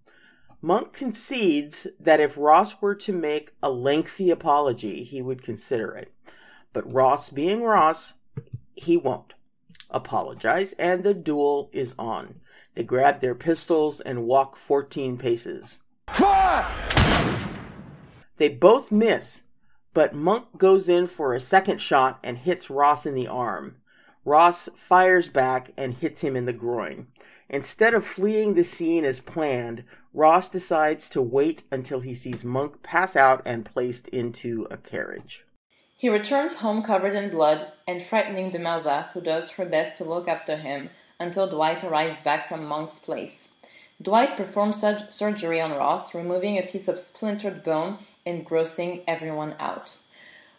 Monk 0.63 0.93
concedes 0.93 1.87
that 2.01 2.21
if 2.21 2.39
Ross 2.39 2.81
were 2.81 2.95
to 2.95 3.13
make 3.13 3.53
a 3.63 3.71
lengthy 3.71 4.31
apology, 4.31 5.05
he 5.05 5.21
would 5.21 5.43
consider 5.43 5.95
it. 5.95 6.13
But 6.73 6.91
Ross, 6.93 7.29
being 7.31 7.63
Ross, 7.63 8.15
he 8.75 8.97
won't 8.97 9.35
apologize, 9.91 10.75
and 10.79 11.05
the 11.05 11.15
duel 11.15 11.71
is 11.73 11.95
on. 11.99 12.41
They 12.75 12.83
grab 12.83 13.21
their 13.21 13.35
pistols 13.35 14.01
and 14.01 14.27
walk 14.27 14.57
14 14.57 15.17
paces. 15.17 15.79
Fire! 16.13 16.71
They 18.37 18.51
both 18.51 18.93
miss, 18.93 19.43
but 19.97 20.15
Monk 20.15 20.59
goes 20.59 20.91
in 20.91 21.07
for 21.07 21.33
a 21.33 21.41
second 21.41 21.81
shot 21.81 22.19
and 22.23 22.37
hits 22.37 22.69
Ross 22.69 23.07
in 23.07 23.15
the 23.15 23.27
arm. 23.27 23.77
Ross 24.27 24.69
fires 24.77 25.31
back 25.31 25.73
and 25.75 25.95
hits 25.95 26.21
him 26.21 26.37
in 26.37 26.45
the 26.45 26.53
groin. 26.53 27.07
Instead 27.49 27.95
of 27.95 28.05
fleeing 28.05 28.53
the 28.53 28.63
scene 28.63 29.07
as 29.07 29.21
planned, 29.21 29.85
Ross 30.13 30.51
decides 30.51 31.09
to 31.09 31.23
wait 31.23 31.63
until 31.73 32.01
he 32.01 32.15
sees 32.15 32.45
Monk 32.45 32.83
pass 32.83 33.17
out 33.17 33.41
and 33.47 33.65
placed 33.65 34.07
into 34.09 34.67
a 34.71 34.77
carriage. 34.77 35.47
He 35.97 36.11
returns 36.11 36.59
home 36.59 36.83
covered 36.83 37.15
in 37.15 37.31
blood 37.31 37.73
and 37.89 38.03
frightening 38.03 38.51
Demelza, 38.51 39.09
who 39.13 39.23
does 39.23 39.53
her 39.53 39.65
best 39.65 39.97
to 39.97 40.05
look 40.05 40.29
after 40.29 40.59
him 40.59 40.91
until 41.19 41.49
Dwight 41.49 41.83
arrives 41.83 42.23
back 42.23 42.47
from 42.47 42.67
Monk's 42.67 42.99
place. 42.99 43.55
Dwight 44.03 44.37
performs 44.37 44.85
surgery 45.09 45.59
on 45.59 45.71
Ross, 45.71 46.15
removing 46.15 46.59
a 46.59 46.63
piece 46.71 46.87
of 46.87 46.99
splintered 46.99 47.65
bone 47.65 47.97
and 48.27 48.45
grossing 48.45 49.05
everyone 49.07 49.55
out. 49.61 49.97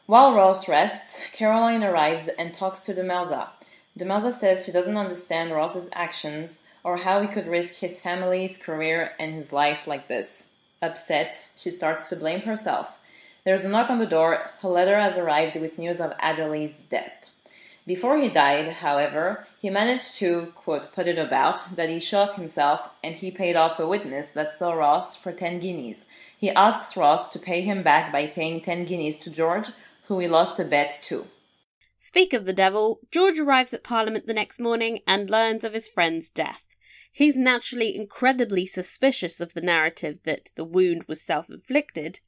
While 0.07 0.33
Ross 0.33 0.69
rests, 0.69 1.21
Caroline 1.33 1.83
arrives 1.83 2.29
and 2.29 2.53
talks 2.53 2.79
to 2.85 2.93
Demelza. 2.93 3.49
Demelza 3.99 4.31
says 4.31 4.65
she 4.65 4.71
doesn't 4.71 4.95
understand 4.95 5.51
Ross's 5.51 5.89
actions 5.91 6.63
or 6.83 6.97
how 6.97 7.21
he 7.21 7.27
could 7.27 7.47
risk 7.47 7.81
his 7.81 7.99
family's 7.99 8.57
career 8.57 9.11
and 9.19 9.33
his 9.33 9.51
life 9.51 9.85
like 9.85 10.07
this. 10.07 10.53
Upset, 10.81 11.43
she 11.55 11.69
starts 11.69 12.07
to 12.07 12.15
blame 12.15 12.41
herself. 12.41 12.99
There's 13.43 13.65
a 13.65 13.69
knock 13.69 13.89
on 13.89 13.99
the 13.99 14.05
door. 14.05 14.51
A 14.63 14.67
letter 14.69 14.99
has 14.99 15.17
arrived 15.17 15.55
with 15.55 15.79
news 15.79 15.99
of 15.99 16.13
Adderley's 16.19 16.79
death. 16.79 17.25
Before 17.87 18.17
he 18.17 18.27
died, 18.27 18.67
however, 18.73 19.47
he 19.61 19.69
managed 19.69 20.15
to, 20.15 20.47
quote, 20.55 20.93
put 20.93 21.07
it 21.07 21.17
about 21.17 21.75
that 21.77 21.89
he 21.89 22.01
shot 22.01 22.35
himself 22.35 22.89
and 23.01 23.15
he 23.15 23.31
paid 23.31 23.55
off 23.55 23.79
a 23.79 23.87
witness 23.87 24.31
that 24.31 24.51
saw 24.51 24.73
Ross 24.73 25.15
for 25.15 25.31
10 25.31 25.59
guineas. 25.59 26.05
He 26.39 26.51
asks 26.51 26.95
Ross 26.95 27.33
to 27.33 27.39
pay 27.39 27.61
him 27.61 27.81
back 27.81 28.11
by 28.11 28.27
paying 28.27 28.61
10 28.61 28.85
guineas 28.85 29.17
to 29.21 29.31
George, 29.31 29.69
who 30.03 30.19
he 30.19 30.27
lost 30.27 30.59
a 30.59 30.65
bet 30.65 30.99
to. 31.03 31.27
Speak 31.97 32.31
of 32.31 32.45
the 32.45 32.53
devil, 32.53 32.99
George 33.09 33.39
arrives 33.39 33.73
at 33.73 33.83
Parliament 33.83 34.27
the 34.27 34.35
next 34.35 34.59
morning 34.59 35.01
and 35.07 35.31
learns 35.31 35.63
of 35.63 35.73
his 35.73 35.89
friend's 35.89 36.29
death. 36.29 36.63
He's 37.11 37.35
naturally 37.35 37.95
incredibly 37.95 38.67
suspicious 38.67 39.39
of 39.39 39.55
the 39.55 39.61
narrative 39.61 40.19
that 40.25 40.51
the 40.53 40.63
wound 40.63 41.05
was 41.07 41.23
self 41.23 41.49
inflicted, 41.49 42.19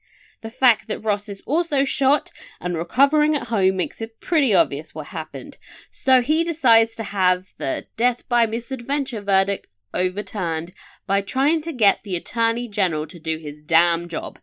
the 0.41 0.49
fact 0.49 0.87
that 0.87 1.01
Ross 1.01 1.29
is 1.29 1.43
also 1.45 1.83
shot 1.83 2.31
and 2.59 2.75
recovering 2.75 3.35
at 3.35 3.49
home 3.49 3.75
makes 3.75 4.01
it 4.01 4.19
pretty 4.19 4.55
obvious 4.55 4.95
what 4.95 5.07
happened, 5.07 5.59
so 5.91 6.23
he 6.23 6.43
decides 6.43 6.95
to 6.95 7.03
have 7.03 7.53
the 7.57 7.85
death 7.95 8.27
by 8.27 8.47
misadventure 8.47 9.21
verdict 9.21 9.67
overturned 9.93 10.73
by 11.09 11.21
trying 11.21 11.59
to 11.59 11.73
get 11.73 12.03
the 12.03 12.15
Attorney 12.15 12.67
General 12.67 13.07
to 13.07 13.17
do 13.17 13.39
his 13.39 13.55
damn 13.65 14.07
job 14.07 14.37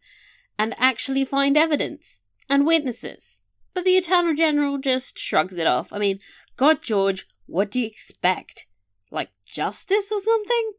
and 0.59 0.75
actually 0.79 1.25
find 1.25 1.57
evidence 1.57 2.23
and 2.51 2.67
witnesses. 2.67 3.41
But 3.73 3.85
the 3.85 3.97
Attorney 3.97 4.35
General 4.35 4.77
just 4.79 5.17
shrugs 5.17 5.57
it 5.57 5.69
off. 5.69 5.93
I 5.93 6.01
mean, 6.01 6.19
God, 6.57 6.83
George, 6.83 7.29
what 7.47 7.71
do 7.71 7.79
you 7.79 7.87
expect? 7.87 8.67
Like 9.13 9.31
justice 9.45 10.11
or 10.11 10.19
something? 10.19 10.73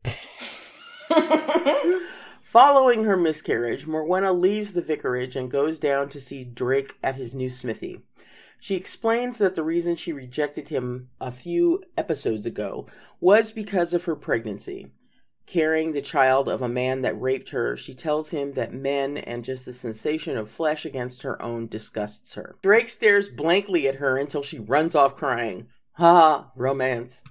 Following 2.43 3.05
her 3.05 3.15
miscarriage, 3.15 3.85
Morwenna 3.85 4.37
leaves 4.37 4.73
the 4.73 4.81
vicarage 4.81 5.37
and 5.37 5.49
goes 5.49 5.79
down 5.79 6.09
to 6.09 6.19
see 6.19 6.43
Drake 6.43 6.95
at 7.01 7.15
his 7.15 7.33
new 7.33 7.49
smithy. 7.49 8.01
She 8.59 8.75
explains 8.75 9.37
that 9.37 9.55
the 9.55 9.63
reason 9.63 9.95
she 9.95 10.11
rejected 10.11 10.67
him 10.67 11.11
a 11.21 11.31
few 11.31 11.81
episodes 11.95 12.45
ago 12.45 12.87
was 13.21 13.51
because 13.51 13.93
of 13.93 14.03
her 14.03 14.17
pregnancy. 14.17 14.91
Carrying 15.47 15.93
the 15.93 16.01
child 16.01 16.49
of 16.49 16.61
a 16.61 16.67
man 16.67 17.03
that 17.03 17.19
raped 17.19 17.51
her, 17.51 17.77
she 17.77 17.93
tells 17.93 18.31
him 18.31 18.51
that 18.53 18.73
men 18.73 19.15
and 19.15 19.45
just 19.45 19.65
the 19.65 19.71
sensation 19.71 20.35
of 20.35 20.49
flesh 20.49 20.85
against 20.85 21.21
her 21.21 21.41
own 21.41 21.67
disgusts 21.67 22.33
her. 22.33 22.57
Drake 22.61 22.89
stares 22.89 23.29
blankly 23.29 23.87
at 23.87 23.95
her 23.95 24.17
until 24.17 24.43
she 24.43 24.59
runs 24.59 24.93
off 24.93 25.15
crying. 25.15 25.67
Ha, 25.93 26.51
romance. 26.53 27.21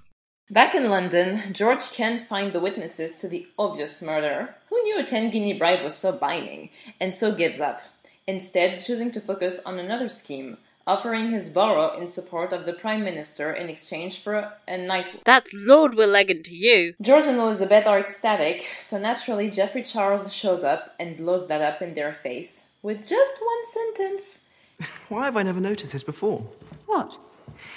Back 0.49 0.73
in 0.73 0.89
London, 0.89 1.53
George 1.53 1.91
can't 1.91 2.19
find 2.19 2.53
the 2.53 2.59
witnesses 2.59 3.19
to 3.19 3.27
the 3.27 3.45
obvious 3.59 4.01
murder. 4.01 4.55
Who 4.69 4.81
knew 4.81 4.99
a 4.99 5.03
10 5.03 5.29
guinea 5.29 5.53
bribe 5.53 5.83
was 5.83 5.95
so 5.95 6.11
binding? 6.11 6.71
And 6.99 7.13
so 7.13 7.35
gives 7.35 7.59
up, 7.59 7.81
instead, 8.25 8.83
choosing 8.83 9.11
to 9.11 9.21
focus 9.21 9.59
on 9.63 9.77
another 9.77 10.09
scheme, 10.09 10.57
offering 10.87 11.29
his 11.29 11.49
borough 11.49 11.91
in 11.99 12.07
support 12.07 12.53
of 12.53 12.65
the 12.65 12.71
Prime 12.73 13.03
Minister 13.03 13.51
in 13.51 13.69
exchange 13.69 14.21
for 14.21 14.53
a 14.67 14.77
night. 14.77 15.21
That's 15.25 15.51
Lord 15.53 15.93
Warleggan 15.93 16.43
to 16.45 16.55
you. 16.55 16.93
George 17.01 17.25
and 17.25 17.37
Elizabeth 17.37 17.85
are 17.85 17.99
ecstatic, 17.99 18.61
so 18.79 18.97
naturally, 18.97 19.49
Geoffrey 19.49 19.83
Charles 19.83 20.33
shows 20.33 20.63
up 20.63 20.95
and 20.99 21.17
blows 21.17 21.47
that 21.47 21.61
up 21.61 21.81
in 21.81 21.93
their 21.93 22.13
face 22.13 22.69
with 22.81 23.05
just 23.05 23.33
one 23.41 23.65
sentence. 23.73 24.45
Why 25.09 25.25
have 25.25 25.35
I 25.35 25.43
never 25.43 25.59
noticed 25.59 25.91
this 25.91 26.03
before? 26.03 26.47
What? 26.85 27.17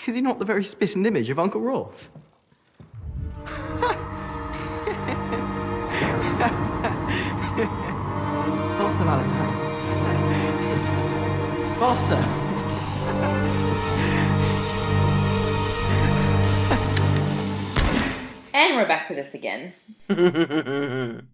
Is 0.07 0.15
he 0.15 0.21
not 0.21 0.39
the 0.39 0.45
very 0.45 0.63
spit 0.63 0.95
and 0.95 1.07
image 1.07 1.31
of 1.31 1.39
Uncle 1.39 1.61
Ross? 1.61 2.09
Faster, 8.79 9.05
Valentine. 9.05 9.71
Faster. 11.79 12.40
And 18.63 18.77
we're 18.77 18.87
back 18.87 19.07
to 19.07 19.15
this 19.15 19.33
again. 19.33 19.73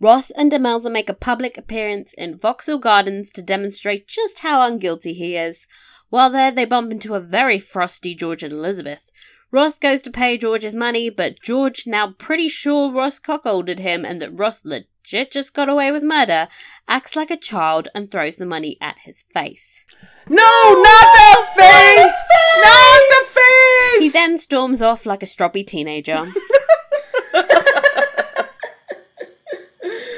Ross 0.00 0.30
and 0.30 0.50
Demelza 0.50 0.90
make 0.90 1.08
a 1.08 1.14
public 1.14 1.56
appearance 1.56 2.12
in 2.14 2.36
Vauxhall 2.36 2.78
Gardens 2.78 3.30
to 3.34 3.40
demonstrate 3.40 4.08
just 4.08 4.40
how 4.40 4.68
unguilty 4.68 5.14
he 5.14 5.36
is. 5.36 5.68
While 6.10 6.30
there, 6.30 6.50
they 6.50 6.64
bump 6.64 6.90
into 6.90 7.14
a 7.14 7.20
very 7.20 7.60
frosty 7.60 8.16
George 8.16 8.42
and 8.42 8.52
Elizabeth. 8.52 9.12
Ross 9.52 9.78
goes 9.78 10.02
to 10.02 10.10
pay 10.10 10.36
George's 10.36 10.74
money, 10.74 11.08
but 11.08 11.40
George, 11.40 11.86
now 11.86 12.14
pretty 12.18 12.48
sure 12.48 12.90
Ross 12.90 13.20
cuckolded 13.20 13.78
him 13.78 14.04
and 14.04 14.20
that 14.20 14.36
Ross 14.36 14.64
legit 14.64 15.30
just 15.30 15.54
got 15.54 15.68
away 15.68 15.92
with 15.92 16.02
murder, 16.02 16.48
acts 16.88 17.14
like 17.14 17.30
a 17.30 17.36
child 17.36 17.86
and 17.94 18.10
throws 18.10 18.34
the 18.34 18.44
money 18.44 18.76
at 18.80 18.98
his 19.04 19.22
face. 19.32 19.84
No, 20.28 20.42
not 20.42 21.14
the 21.14 21.62
face! 21.62 22.26
Not 22.60 23.02
the 23.08 23.24
face! 23.24 24.00
He 24.00 24.08
then 24.08 24.36
storms 24.36 24.82
off 24.82 25.06
like 25.06 25.22
a 25.22 25.26
stroppy 25.26 25.64
teenager. 25.64 26.26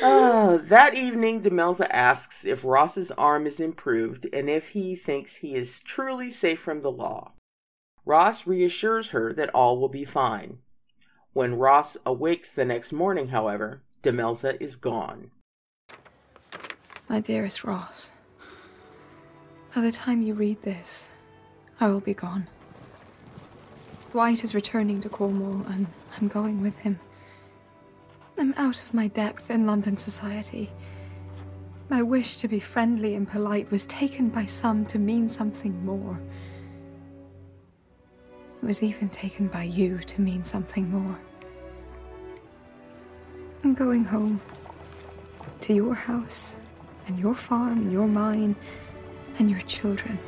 Uh, 0.03 0.59
that 0.59 0.95
evening, 0.95 1.43
Demelza 1.43 1.87
asks 1.91 2.45
if 2.45 2.65
Ross's 2.65 3.11
arm 3.13 3.47
is 3.47 3.59
improved 3.59 4.27
and 4.33 4.49
if 4.49 4.69
he 4.69 4.95
thinks 4.95 5.37
he 5.37 5.55
is 5.55 5.81
truly 5.81 6.31
safe 6.31 6.61
from 6.61 6.83
the 6.83 6.91
law. 6.91 7.33
Ross 8.05 8.47
reassures 8.47 9.11
her 9.11 9.33
that 9.33 9.51
all 9.51 9.79
will 9.81 9.89
be 9.89 10.05
fine. 10.05 10.59
When 11.33 11.57
Ross 11.57 11.97
awakes 12.07 12.51
the 12.51 12.65
next 12.65 12.93
morning, 12.93 13.29
however, 13.29 13.83
Demelza 14.03 14.57
is 14.61 14.77
gone. 14.77 15.31
My 17.09 17.21
dearest 17.21 17.65
Ross, 17.65 18.11
by 19.75 19.81
the 19.81 19.93
time 19.93 20.23
you 20.23 20.35
read 20.35 20.63
this, 20.63 21.09
I 21.81 21.89
will 21.89 22.01
be 22.01 22.15
gone. 22.15 22.47
Dwight 24.13 24.43
is 24.43 24.55
returning 24.55 25.01
to 25.03 25.09
Cornwall, 25.09 25.67
and 25.71 25.87
I'm 26.17 26.29
going 26.29 26.63
with 26.63 26.77
him. 26.79 26.99
I'm 28.41 28.55
out 28.57 28.83
of 28.83 28.95
my 28.95 29.09
depth 29.09 29.51
in 29.51 29.67
London 29.67 29.97
society. 29.97 30.71
My 31.89 32.03
wish 32.03 32.37
to 32.37 32.47
be 32.47 32.61
friendly 32.61 33.17
and 33.17 33.29
polite 33.29 33.69
was 33.71 33.85
taken 33.87 34.29
by 34.29 34.45
some 34.45 34.87
to 34.87 34.99
mean 34.99 35.29
something 35.29 35.85
more. 35.85 36.21
It 38.63 38.67
was 38.67 38.83
even 38.83 39.09
taken 39.09 39.49
by 39.49 39.65
you 39.65 39.99
to 39.99 40.21
mean 40.21 40.45
something 40.45 40.89
more. 40.89 41.19
I'm 43.65 43.75
going 43.75 44.05
home. 44.05 44.41
to 45.61 45.75
your 45.75 45.95
house, 45.95 46.57
and 47.07 47.19
your 47.19 47.35
farm, 47.35 47.79
and 47.79 47.93
your 47.93 48.07
mine, 48.07 48.55
and 49.39 49.51
your 49.51 49.61
children. 49.63 50.19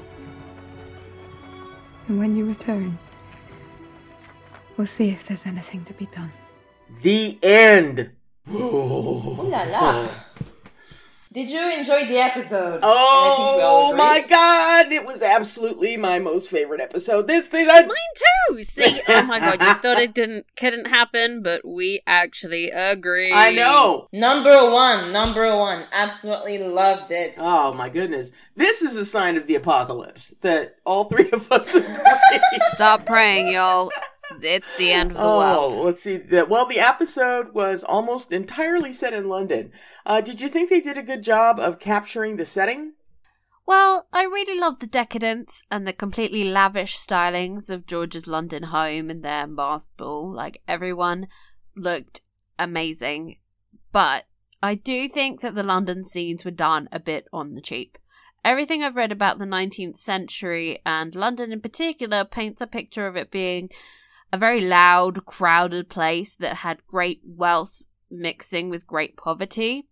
And 2.08 2.18
when 2.18 2.36
you 2.36 2.46
return, 2.46 2.98
we'll 4.76 4.86
see 4.86 5.08
if 5.10 5.26
there's 5.26 5.46
anything 5.46 5.84
to 5.84 5.92
be 5.94 6.06
done. 6.06 6.32
The 7.02 7.38
end. 7.42 8.10
Ooh 8.50 9.42
la 9.48 9.62
la. 9.62 10.08
Did 11.32 11.48
you 11.48 11.78
enjoy 11.78 12.06
the 12.06 12.18
episode? 12.18 12.74
And 12.82 12.84
I 12.84 13.34
think 13.36 13.56
we 13.58 13.62
all 13.62 13.92
Oh 13.92 13.96
my 13.96 14.20
god, 14.28 14.90
it 14.90 15.06
was 15.06 15.22
absolutely 15.22 15.96
my 15.96 16.18
most 16.18 16.48
favorite 16.48 16.80
episode 16.80 17.28
this 17.28 17.44
season. 17.44 17.68
Mine 17.68 17.86
too. 18.48 18.64
See, 18.64 19.00
oh 19.06 19.22
my 19.22 19.38
god, 19.38 19.60
you 19.60 19.74
thought 19.74 20.00
it 20.00 20.12
didn't 20.12 20.46
couldn't 20.56 20.88
happen, 20.88 21.40
but 21.40 21.64
we 21.64 22.02
actually 22.04 22.70
agree. 22.70 23.32
I 23.32 23.52
know. 23.52 24.08
Number 24.12 24.68
one, 24.72 25.12
number 25.12 25.56
one. 25.56 25.84
Absolutely 25.92 26.58
loved 26.58 27.12
it. 27.12 27.34
Oh 27.38 27.72
my 27.74 27.88
goodness. 27.88 28.32
This 28.56 28.82
is 28.82 28.96
a 28.96 29.04
sign 29.04 29.36
of 29.36 29.46
the 29.46 29.54
apocalypse 29.54 30.34
that 30.40 30.78
all 30.84 31.04
three 31.04 31.30
of 31.30 31.50
us 31.52 31.72
agree. 31.76 31.94
Stop 32.72 33.06
praying, 33.06 33.48
y'all. 33.52 33.92
It's 34.42 34.76
the 34.76 34.92
end 34.92 35.10
of 35.12 35.16
the 35.16 35.22
oh, 35.22 35.38
world. 35.38 35.84
let's 35.84 36.02
see. 36.02 36.20
Well, 36.30 36.66
the 36.66 36.78
episode 36.78 37.52
was 37.52 37.82
almost 37.82 38.32
entirely 38.32 38.92
set 38.92 39.12
in 39.12 39.28
London. 39.28 39.72
Uh, 40.06 40.20
did 40.20 40.40
you 40.40 40.48
think 40.48 40.70
they 40.70 40.80
did 40.80 40.96
a 40.96 41.02
good 41.02 41.22
job 41.22 41.58
of 41.58 41.78
capturing 41.78 42.36
the 42.36 42.46
setting? 42.46 42.92
Well, 43.66 44.08
I 44.12 44.24
really 44.24 44.58
loved 44.58 44.80
the 44.80 44.86
decadence 44.86 45.62
and 45.70 45.86
the 45.86 45.92
completely 45.92 46.44
lavish 46.44 46.98
stylings 46.98 47.70
of 47.70 47.86
George's 47.86 48.26
London 48.26 48.64
home 48.64 49.10
and 49.10 49.22
their 49.22 49.46
masked 49.46 49.96
ball. 49.96 50.32
Like 50.32 50.62
everyone 50.66 51.28
looked 51.76 52.22
amazing. 52.58 53.38
But 53.92 54.26
I 54.62 54.74
do 54.74 55.08
think 55.08 55.40
that 55.40 55.54
the 55.54 55.62
London 55.62 56.04
scenes 56.04 56.44
were 56.44 56.50
done 56.50 56.88
a 56.92 57.00
bit 57.00 57.26
on 57.32 57.54
the 57.54 57.60
cheap. 57.60 57.96
Everything 58.44 58.82
I've 58.82 58.96
read 58.96 59.12
about 59.12 59.38
the 59.38 59.44
19th 59.44 59.98
century 59.98 60.80
and 60.84 61.14
London 61.14 61.52
in 61.52 61.60
particular 61.60 62.24
paints 62.24 62.60
a 62.60 62.66
picture 62.66 63.06
of 63.06 63.16
it 63.16 63.30
being 63.30 63.70
a 64.32 64.38
very 64.38 64.60
loud, 64.60 65.24
crowded 65.24 65.88
place 65.88 66.36
that 66.36 66.56
had 66.56 66.86
great 66.86 67.20
wealth 67.24 67.82
mixing 68.10 68.70
with 68.70 68.86
great 68.86 69.16
poverty. 69.16 69.88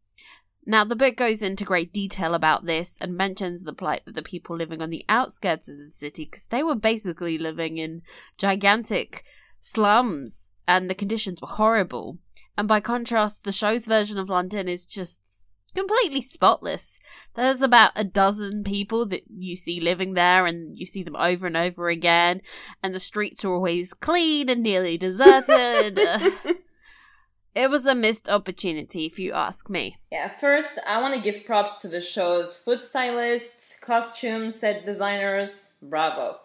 Now, 0.66 0.84
the 0.84 0.96
book 0.96 1.16
goes 1.16 1.40
into 1.40 1.64
great 1.64 1.92
detail 1.92 2.34
about 2.34 2.66
this 2.66 2.98
and 3.00 3.16
mentions 3.16 3.64
the 3.64 3.72
plight 3.72 4.02
of 4.06 4.14
the 4.14 4.22
people 4.22 4.56
living 4.56 4.82
on 4.82 4.90
the 4.90 5.04
outskirts 5.08 5.68
of 5.68 5.78
the 5.78 5.90
city 5.90 6.24
because 6.26 6.46
they 6.46 6.62
were 6.62 6.74
basically 6.74 7.38
living 7.38 7.78
in 7.78 8.02
gigantic 8.36 9.24
slums 9.60 10.52
and 10.66 10.90
the 10.90 10.94
conditions 10.94 11.40
were 11.40 11.48
horrible. 11.48 12.18
And 12.56 12.68
by 12.68 12.80
contrast, 12.80 13.44
the 13.44 13.52
show's 13.52 13.86
version 13.86 14.18
of 14.18 14.28
London 14.28 14.68
is 14.68 14.84
just 14.84 15.37
completely 15.74 16.22
spotless. 16.22 16.98
There's 17.34 17.60
about 17.60 17.92
a 17.96 18.04
dozen 18.04 18.64
people 18.64 19.06
that 19.06 19.24
you 19.28 19.56
see 19.56 19.80
living 19.80 20.14
there, 20.14 20.46
and 20.46 20.78
you 20.78 20.86
see 20.86 21.02
them 21.02 21.16
over 21.16 21.46
and 21.46 21.56
over 21.56 21.88
again, 21.88 22.40
and 22.82 22.94
the 22.94 23.00
streets 23.00 23.44
are 23.44 23.52
always 23.52 23.92
clean 23.94 24.48
and 24.48 24.62
nearly 24.62 24.98
deserted. 24.98 25.98
it 27.54 27.70
was 27.70 27.86
a 27.86 27.94
missed 27.94 28.28
opportunity, 28.28 29.06
if 29.06 29.18
you 29.18 29.32
ask 29.32 29.68
me. 29.68 29.98
Yeah, 30.10 30.28
first, 30.28 30.78
I 30.88 31.00
want 31.00 31.14
to 31.14 31.20
give 31.20 31.44
props 31.44 31.78
to 31.82 31.88
the 31.88 32.00
show's 32.00 32.56
food 32.56 32.82
stylists, 32.82 33.78
costume 33.80 34.50
set 34.50 34.84
designers. 34.84 35.72
Bravo. 35.82 36.38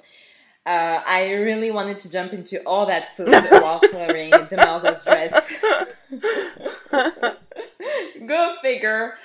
Uh, 0.65 1.01
I 1.05 1.33
really 1.33 1.71
wanted 1.71 1.99
to 1.99 2.09
jump 2.09 2.31
into 2.31 2.63
all 2.65 2.85
that 2.85 3.17
food 3.17 3.27
whilst 3.51 3.93
wearing 3.93 4.31
Demelza's 4.31 5.03
dress. 5.03 5.51
Go 8.25 8.55
figure. 8.61 9.15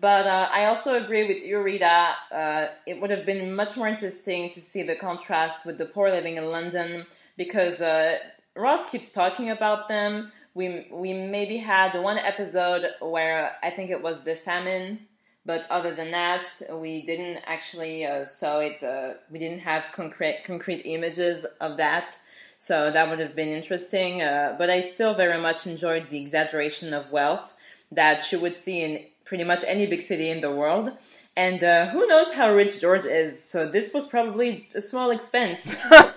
But 0.00 0.26
uh, 0.26 0.48
I 0.50 0.66
also 0.66 1.02
agree 1.02 1.24
with 1.24 1.64
Rita. 1.64 2.14
Uh, 2.32 2.66
it 2.86 3.00
would 3.00 3.10
have 3.10 3.24
been 3.26 3.54
much 3.54 3.76
more 3.76 3.88
interesting 3.88 4.50
to 4.50 4.60
see 4.60 4.82
the 4.82 4.96
contrast 4.96 5.64
with 5.66 5.78
the 5.78 5.86
poor 5.86 6.10
living 6.10 6.36
in 6.36 6.46
London 6.46 7.06
because 7.36 7.80
uh, 7.80 8.18
Ross 8.56 8.90
keeps 8.90 9.12
talking 9.12 9.50
about 9.50 9.88
them. 9.88 10.32
We 10.54 10.86
we 10.90 11.12
maybe 11.12 11.56
had 11.58 12.00
one 12.00 12.18
episode 12.18 12.90
where 13.00 13.56
I 13.62 13.70
think 13.70 13.90
it 13.90 14.02
was 14.02 14.22
the 14.24 14.36
famine, 14.36 15.00
but 15.44 15.66
other 15.68 15.92
than 15.92 16.12
that, 16.12 16.46
we 16.72 17.02
didn't 17.02 17.42
actually 17.46 18.04
uh, 18.04 18.24
saw 18.24 18.60
it. 18.60 18.82
Uh, 18.82 19.14
we 19.30 19.38
didn't 19.38 19.60
have 19.60 19.88
concrete 19.92 20.42
concrete 20.44 20.82
images 20.84 21.44
of 21.60 21.76
that. 21.78 22.16
So 22.56 22.90
that 22.90 23.08
would 23.10 23.18
have 23.18 23.34
been 23.36 23.48
interesting. 23.48 24.22
Uh, 24.22 24.54
but 24.56 24.70
I 24.70 24.80
still 24.80 25.14
very 25.14 25.40
much 25.40 25.66
enjoyed 25.66 26.08
the 26.10 26.20
exaggeration 26.20 26.94
of 26.94 27.10
wealth 27.10 27.53
that 27.94 28.30
you 28.30 28.38
would 28.40 28.54
see 28.54 28.82
in 28.82 29.04
pretty 29.24 29.44
much 29.44 29.64
any 29.66 29.86
big 29.86 30.00
city 30.00 30.30
in 30.30 30.40
the 30.40 30.50
world. 30.50 30.92
And 31.36 31.64
uh, 31.64 31.86
who 31.86 32.06
knows 32.06 32.32
how 32.34 32.52
rich 32.52 32.80
George 32.80 33.04
is? 33.04 33.42
So 33.42 33.68
this 33.68 33.92
was 33.92 34.06
probably 34.06 34.68
a 34.74 34.80
small 34.80 35.10
expense. 35.10 35.76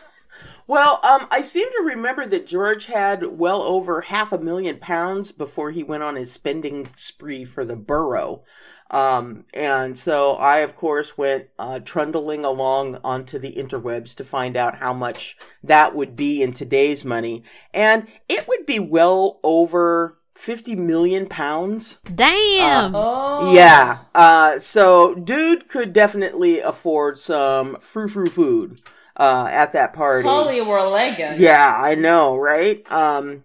Well, 0.67 0.99
um, 1.01 1.27
I 1.31 1.43
seem 1.43 1.69
to 1.69 1.83
remember 1.85 2.27
that 2.27 2.45
George 2.45 2.87
had 2.87 3.23
well 3.23 3.61
over 3.61 4.01
half 4.01 4.33
a 4.33 4.37
million 4.37 4.79
pounds 4.79 5.31
before 5.31 5.71
he 5.71 5.81
went 5.81 6.03
on 6.03 6.17
his 6.17 6.29
spending 6.29 6.89
spree 6.97 7.45
for 7.45 7.63
the 7.63 7.77
borough. 7.77 8.43
Um, 8.91 9.45
and 9.53 9.97
so 9.97 10.33
I, 10.33 10.59
of 10.59 10.75
course, 10.75 11.17
went 11.17 11.47
uh, 11.57 11.79
trundling 11.79 12.43
along 12.43 12.97
onto 13.01 13.39
the 13.39 13.53
interwebs 13.53 14.13
to 14.15 14.25
find 14.25 14.57
out 14.57 14.79
how 14.79 14.93
much 14.93 15.37
that 15.63 15.95
would 15.95 16.17
be 16.17 16.41
in 16.41 16.51
today's 16.51 17.05
money. 17.05 17.43
And 17.73 18.07
it 18.27 18.45
would 18.49 18.65
be 18.65 18.79
well 18.79 19.39
over 19.43 20.17
50 20.37 20.75
million 20.75 21.25
pounds. 21.25 21.97
Damn! 22.13 22.95
oh, 22.95 23.53
Yeah. 23.53 23.99
Uh, 24.13 24.59
so 24.59 25.15
dude 25.15 25.67
could 25.67 25.93
definitely 25.93 26.59
afford 26.59 27.17
some 27.17 27.77
frou 27.81 28.07
frou 28.07 28.27
food 28.27 28.81
uh, 29.17 29.47
at 29.51 29.73
that 29.73 29.93
party. 29.93 30.27
Hollywood 30.27 30.91
legend. 30.91 31.41
Yeah, 31.41 31.73
I 31.75 31.95
know, 31.95 32.37
right? 32.37 32.89
Um, 32.91 33.43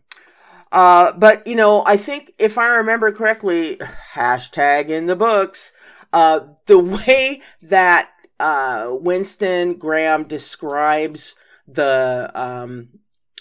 uh, 0.70 1.12
but 1.12 1.46
you 1.46 1.57
know, 1.57 1.83
I 1.87 1.96
think 1.96 2.35
if 2.38 2.59
I 2.59 2.68
remember 2.68 3.11
correctly, 3.11 3.78
hashtag 4.14 4.88
in 4.88 5.07
the 5.07 5.16
books, 5.16 5.72
uh, 6.12 6.40
the 6.66 6.78
way 7.07 7.40
that 7.62 8.11
uh, 8.38 8.90
Winston 8.90 9.74
Graham 9.74 10.24
describes 10.24 11.37
the 11.66 12.31
um, 12.35 12.88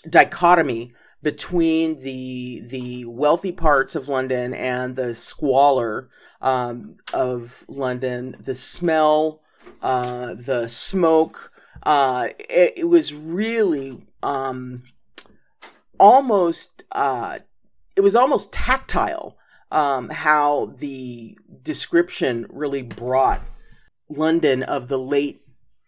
dichotomy 0.09 0.93
between 1.23 1.99
the 2.01 2.63
the 2.67 3.05
wealthy 3.05 3.51
parts 3.51 3.95
of 3.95 4.09
London 4.09 4.53
and 4.53 4.95
the 4.95 5.13
squalor 5.13 6.09
um, 6.41 6.95
of 7.13 7.63
London, 7.67 8.35
the 8.39 8.55
smell, 8.55 9.41
uh, 9.81 10.33
the 10.33 10.67
smoke. 10.67 11.51
Uh, 11.83 12.29
it, 12.37 12.73
it 12.77 12.87
was 12.87 13.13
really 13.13 14.05
um, 14.23 14.83
almost 15.99 16.83
uh, 16.91 17.39
it 17.95 18.01
was 18.01 18.15
almost 18.15 18.51
tactile 18.51 19.37
um, 19.71 20.09
how 20.09 20.73
the 20.77 21.37
description 21.63 22.45
really 22.49 22.81
brought 22.81 23.41
London 24.09 24.63
of 24.63 24.87
the 24.87 24.99
late 24.99 25.41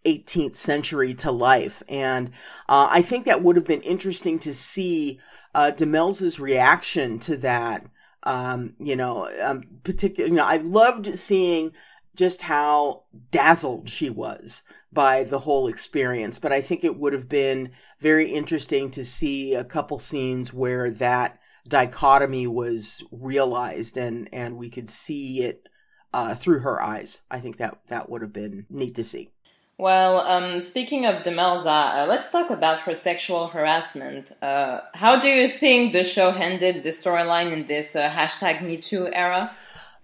18th 0.05 0.55
century 0.55 1.13
to 1.15 1.31
life. 1.31 1.83
And 1.87 2.29
uh, 2.69 2.87
I 2.89 3.01
think 3.01 3.25
that 3.25 3.43
would 3.43 3.55
have 3.55 3.65
been 3.65 3.81
interesting 3.81 4.39
to 4.39 4.53
see 4.53 5.19
uh, 5.55 5.71
Demelza's 5.75 6.39
reaction 6.39 7.19
to 7.19 7.37
that. 7.37 7.85
Um, 8.25 8.75
you 8.79 8.95
know, 8.95 9.29
um, 9.43 9.63
particular, 9.83 10.29
you 10.29 10.35
know, 10.35 10.45
I 10.45 10.57
loved 10.57 11.17
seeing 11.17 11.73
just 12.15 12.43
how 12.43 13.03
dazzled 13.31 13.89
she 13.89 14.09
was 14.09 14.63
by 14.93 15.23
the 15.23 15.39
whole 15.39 15.67
experience. 15.67 16.37
But 16.39 16.53
I 16.53 16.61
think 16.61 16.83
it 16.83 16.97
would 16.97 17.13
have 17.13 17.27
been 17.27 17.71
very 17.99 18.31
interesting 18.31 18.91
to 18.91 19.03
see 19.03 19.53
a 19.53 19.63
couple 19.63 19.99
scenes 19.99 20.53
where 20.53 20.89
that 20.91 21.39
dichotomy 21.67 22.47
was 22.47 23.03
realized 23.11 23.97
and, 23.97 24.29
and 24.31 24.57
we 24.57 24.69
could 24.69 24.89
see 24.89 25.43
it 25.43 25.67
uh, 26.13 26.35
through 26.35 26.59
her 26.59 26.81
eyes. 26.81 27.21
I 27.31 27.39
think 27.39 27.57
that 27.57 27.79
that 27.87 28.09
would 28.09 28.21
have 28.21 28.33
been 28.33 28.65
neat 28.69 28.95
to 28.95 29.03
see. 29.03 29.32
Well, 29.77 30.19
um, 30.19 30.59
speaking 30.59 31.05
of 31.05 31.23
Demelza, 31.23 32.03
uh, 32.03 32.05
let's 32.07 32.29
talk 32.29 32.51
about 32.51 32.81
her 32.81 32.93
sexual 32.93 33.47
harassment. 33.47 34.31
Uh, 34.41 34.81
how 34.93 35.19
do 35.19 35.27
you 35.27 35.47
think 35.47 35.93
the 35.93 36.03
show 36.03 36.31
handled 36.31 36.83
the 36.83 36.91
storyline 36.91 37.51
in 37.51 37.65
this 37.65 37.95
uh, 37.95 38.09
hashtag 38.09 38.59
MeToo 38.59 39.09
era? 39.13 39.55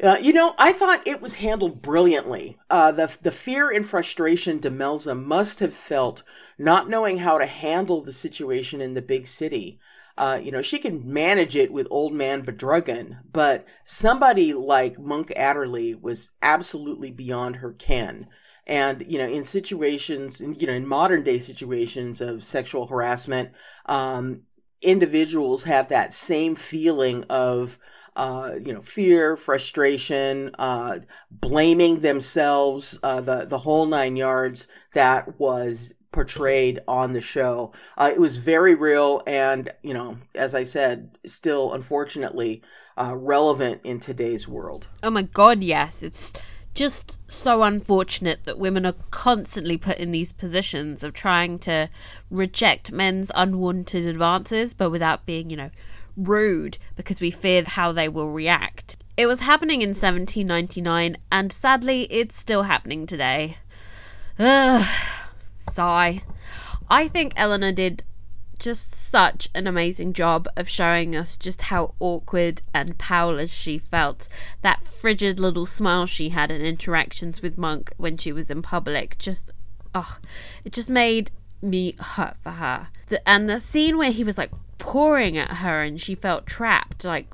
Uh, 0.02 0.18
you 0.20 0.34
know, 0.34 0.56
I 0.58 0.72
thought 0.72 1.06
it 1.06 1.22
was 1.22 1.36
handled 1.36 1.82
brilliantly. 1.82 2.58
Uh, 2.70 2.92
the 2.92 3.16
the 3.22 3.32
fear 3.32 3.70
and 3.70 3.86
frustration 3.86 4.60
Demelza 4.60 5.14
must 5.14 5.60
have 5.60 5.74
felt, 5.74 6.24
not 6.58 6.90
knowing 6.90 7.18
how 7.20 7.38
to 7.38 7.46
handle 7.46 8.02
the 8.02 8.14
situation 8.14 8.82
in 8.82 8.96
the 8.96 9.02
big 9.02 9.28
city. 9.28 9.80
Uh, 10.18 10.40
you 10.42 10.52
know, 10.52 10.62
she 10.62 10.80
can 10.80 11.14
manage 11.14 11.56
it 11.56 11.72
with 11.72 11.88
old 11.92 12.14
man 12.14 12.44
Bodrugan, 12.44 13.20
but 13.32 13.66
somebody 13.86 14.54
like 14.54 15.00
Monk 15.00 15.32
Adderley 15.36 15.96
was 15.96 16.30
absolutely 16.42 17.12
beyond 17.12 17.58
her 17.58 17.74
ken. 17.74 18.28
And 18.70 19.04
you 19.08 19.18
know, 19.18 19.28
in 19.28 19.44
situations, 19.44 20.40
you 20.40 20.68
know, 20.68 20.74
in 20.74 20.88
modern 20.88 21.24
day 21.24 21.40
situations 21.40 22.22
of 22.22 22.44
sexual 22.44 22.86
harassment, 22.86 23.50
um, 23.88 24.44
individuals 24.82 25.64
have 25.64 25.90
that 25.90 26.14
same 26.14 26.56
feeling 26.56 27.24
of 27.30 27.80
uh, 28.16 28.56
you 28.64 28.74
know, 28.74 28.82
fear, 28.82 29.38
frustration, 29.38 30.52
uh, 30.60 31.00
blaming 31.32 32.02
themselves, 32.02 33.00
uh, 33.02 33.22
the 33.22 33.46
the 33.46 33.58
whole 33.60 33.86
nine 33.86 34.16
yards. 34.16 34.68
That 34.94 35.40
was 35.40 35.94
portrayed 36.12 36.80
on 36.88 37.14
the 37.14 37.22
show. 37.22 37.72
Uh, 37.98 38.12
it 38.14 38.20
was 38.20 38.38
very 38.38 38.76
real, 38.76 39.24
and 39.26 39.72
you 39.82 39.94
know, 39.94 40.18
as 40.36 40.54
I 40.54 40.64
said, 40.64 41.18
still 41.26 41.74
unfortunately 41.74 42.62
uh, 43.00 43.16
relevant 43.16 43.82
in 43.84 44.00
today's 44.00 44.48
world. 44.48 44.88
Oh 45.02 45.10
my 45.10 45.24
god, 45.24 45.64
yes. 45.64 46.04
It's 46.04 46.34
just 46.80 47.18
so 47.28 47.62
unfortunate 47.64 48.46
that 48.46 48.58
women 48.58 48.86
are 48.86 48.96
constantly 49.12 49.78
put 49.78 49.98
in 49.98 50.14
these 50.14 50.32
positions 50.32 51.04
of 51.04 51.14
trying 51.14 51.60
to 51.60 51.90
reject 52.32 52.90
men's 52.90 53.30
unwanted 53.36 54.06
advances, 54.06 54.74
but 54.74 54.90
without 54.90 55.26
being, 55.26 55.50
you 55.50 55.58
know, 55.58 55.70
rude 56.16 56.78
because 56.96 57.20
we 57.20 57.32
fear 57.32 57.66
how 57.66 57.92
they 57.92 58.08
will 58.08 58.30
react. 58.30 58.96
It 59.18 59.26
was 59.26 59.42
happening 59.42 59.82
in 59.82 59.90
1799, 59.90 61.18
and 61.30 61.52
sadly, 61.52 62.04
it's 62.04 62.40
still 62.40 62.64
happening 62.64 63.06
today. 63.06 63.58
Ugh, 64.40 64.88
sigh. 65.58 66.24
I 66.90 67.10
think 67.10 67.34
Eleanor 67.36 67.74
did 67.74 68.04
just 68.60 68.94
such 68.94 69.50
an 69.56 69.66
amazing 69.66 70.14
job 70.14 70.48
of 70.56 70.68
showing 70.70 71.16
us 71.16 71.38
just 71.38 71.62
how 71.62 71.94
awkward 72.00 72.62
and 72.74 72.98
powerless 72.98 73.52
she 73.52 73.78
felt. 73.78 74.28
That 74.62 74.84
frigid 74.84 75.40
little 75.40 75.66
smile 75.66 76.06
she 76.06 76.30
had 76.30 76.52
in 76.52 76.62
interactions 76.62 77.42
with 77.42 77.58
Monk 77.58 77.94
when 77.98 78.18
she 78.18 78.32
was 78.32 78.52
in 78.52 78.62
public 78.62 79.18
just, 79.18 79.52
oh, 79.96 80.18
it 80.66 80.74
just 80.74 80.90
made 80.90 81.32
me 81.62 81.96
hurt 82.00 82.38
for 82.44 82.52
her. 82.52 82.90
The, 83.08 83.28
and 83.28 83.50
the 83.50 83.60
scene 83.60 83.98
where 83.98 84.12
he 84.12 84.24
was 84.24 84.38
like 84.38 84.52
pouring 84.78 85.38
at 85.38 85.58
her 85.58 85.82
and 85.82 86.00
she 86.00 86.16
felt 86.16 86.46
trapped, 86.46 87.04
like, 87.04 87.28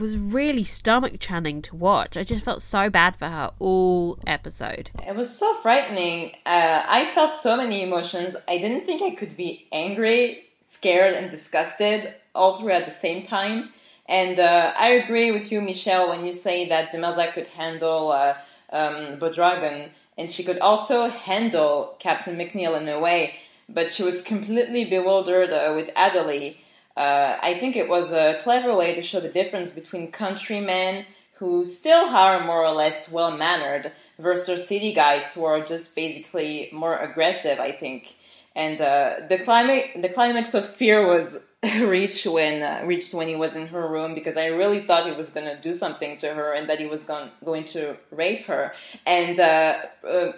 was 0.00 0.16
really 0.16 0.64
stomach 0.64 1.20
churning 1.20 1.62
to 1.62 1.76
watch. 1.76 2.16
I 2.16 2.24
just 2.24 2.44
felt 2.44 2.62
so 2.62 2.90
bad 2.90 3.16
for 3.16 3.26
her 3.26 3.50
all 3.58 4.18
episode. 4.26 4.90
It 5.06 5.14
was 5.14 5.36
so 5.36 5.54
frightening. 5.56 6.32
Uh, 6.46 6.82
I 6.86 7.04
felt 7.14 7.34
so 7.34 7.56
many 7.56 7.82
emotions. 7.82 8.34
I 8.48 8.58
didn't 8.58 8.86
think 8.86 9.02
I 9.02 9.10
could 9.10 9.36
be 9.36 9.68
angry, 9.72 10.44
scared, 10.62 11.14
and 11.14 11.30
disgusted 11.30 12.14
all 12.34 12.58
three 12.58 12.72
at 12.72 12.86
the 12.86 12.92
same 12.92 13.22
time. 13.22 13.70
And 14.06 14.40
uh, 14.40 14.72
I 14.78 14.88
agree 14.88 15.30
with 15.30 15.52
you, 15.52 15.60
Michelle, 15.60 16.08
when 16.08 16.26
you 16.26 16.32
say 16.32 16.68
that 16.68 16.92
Demelza 16.92 17.32
could 17.32 17.46
handle 17.46 18.10
uh, 18.10 18.34
um, 18.72 19.18
Bodrugan, 19.18 19.90
and 20.18 20.30
she 20.30 20.42
could 20.42 20.58
also 20.58 21.08
handle 21.08 21.94
Captain 21.98 22.36
McNeil 22.36 22.76
in 22.80 22.88
a 22.88 22.98
way, 22.98 23.36
but 23.68 23.92
she 23.92 24.02
was 24.02 24.22
completely 24.22 24.84
bewildered 24.84 25.52
uh, 25.52 25.72
with 25.74 25.90
Adderley. 25.94 26.60
Uh, 26.96 27.38
I 27.42 27.54
think 27.54 27.76
it 27.76 27.88
was 27.88 28.12
a 28.12 28.40
clever 28.42 28.74
way 28.74 28.94
to 28.94 29.02
show 29.02 29.20
the 29.20 29.28
difference 29.28 29.70
between 29.70 30.10
countrymen 30.10 31.06
who 31.34 31.64
still 31.64 32.06
are 32.06 32.44
more 32.44 32.64
or 32.64 32.72
less 32.72 33.10
well 33.10 33.34
mannered 33.34 33.92
versus 34.18 34.68
city 34.68 34.92
guys 34.92 35.34
who 35.34 35.44
are 35.44 35.64
just 35.64 35.96
basically 35.96 36.68
more 36.72 36.98
aggressive. 36.98 37.58
I 37.58 37.72
think, 37.72 38.14
and 38.54 38.80
uh, 38.80 39.26
the 39.28 39.38
climax 39.38 39.88
the 39.96 40.10
climax 40.10 40.52
of 40.52 40.68
fear 40.68 41.06
was 41.06 41.44
reached 41.80 42.26
when 42.26 42.62
uh, 42.62 42.82
reached 42.84 43.14
when 43.14 43.28
he 43.28 43.36
was 43.36 43.56
in 43.56 43.68
her 43.68 43.88
room 43.88 44.14
because 44.14 44.36
I 44.36 44.48
really 44.48 44.80
thought 44.80 45.06
he 45.06 45.12
was 45.12 45.30
going 45.30 45.46
to 45.46 45.60
do 45.60 45.72
something 45.72 46.18
to 46.18 46.34
her 46.34 46.52
and 46.52 46.68
that 46.68 46.78
he 46.78 46.86
was 46.86 47.04
going 47.04 47.30
going 47.44 47.64
to 47.66 47.96
rape 48.10 48.46
her 48.46 48.74
and. 49.06 49.40
Uh, 49.40 49.78
uh, 50.06 50.32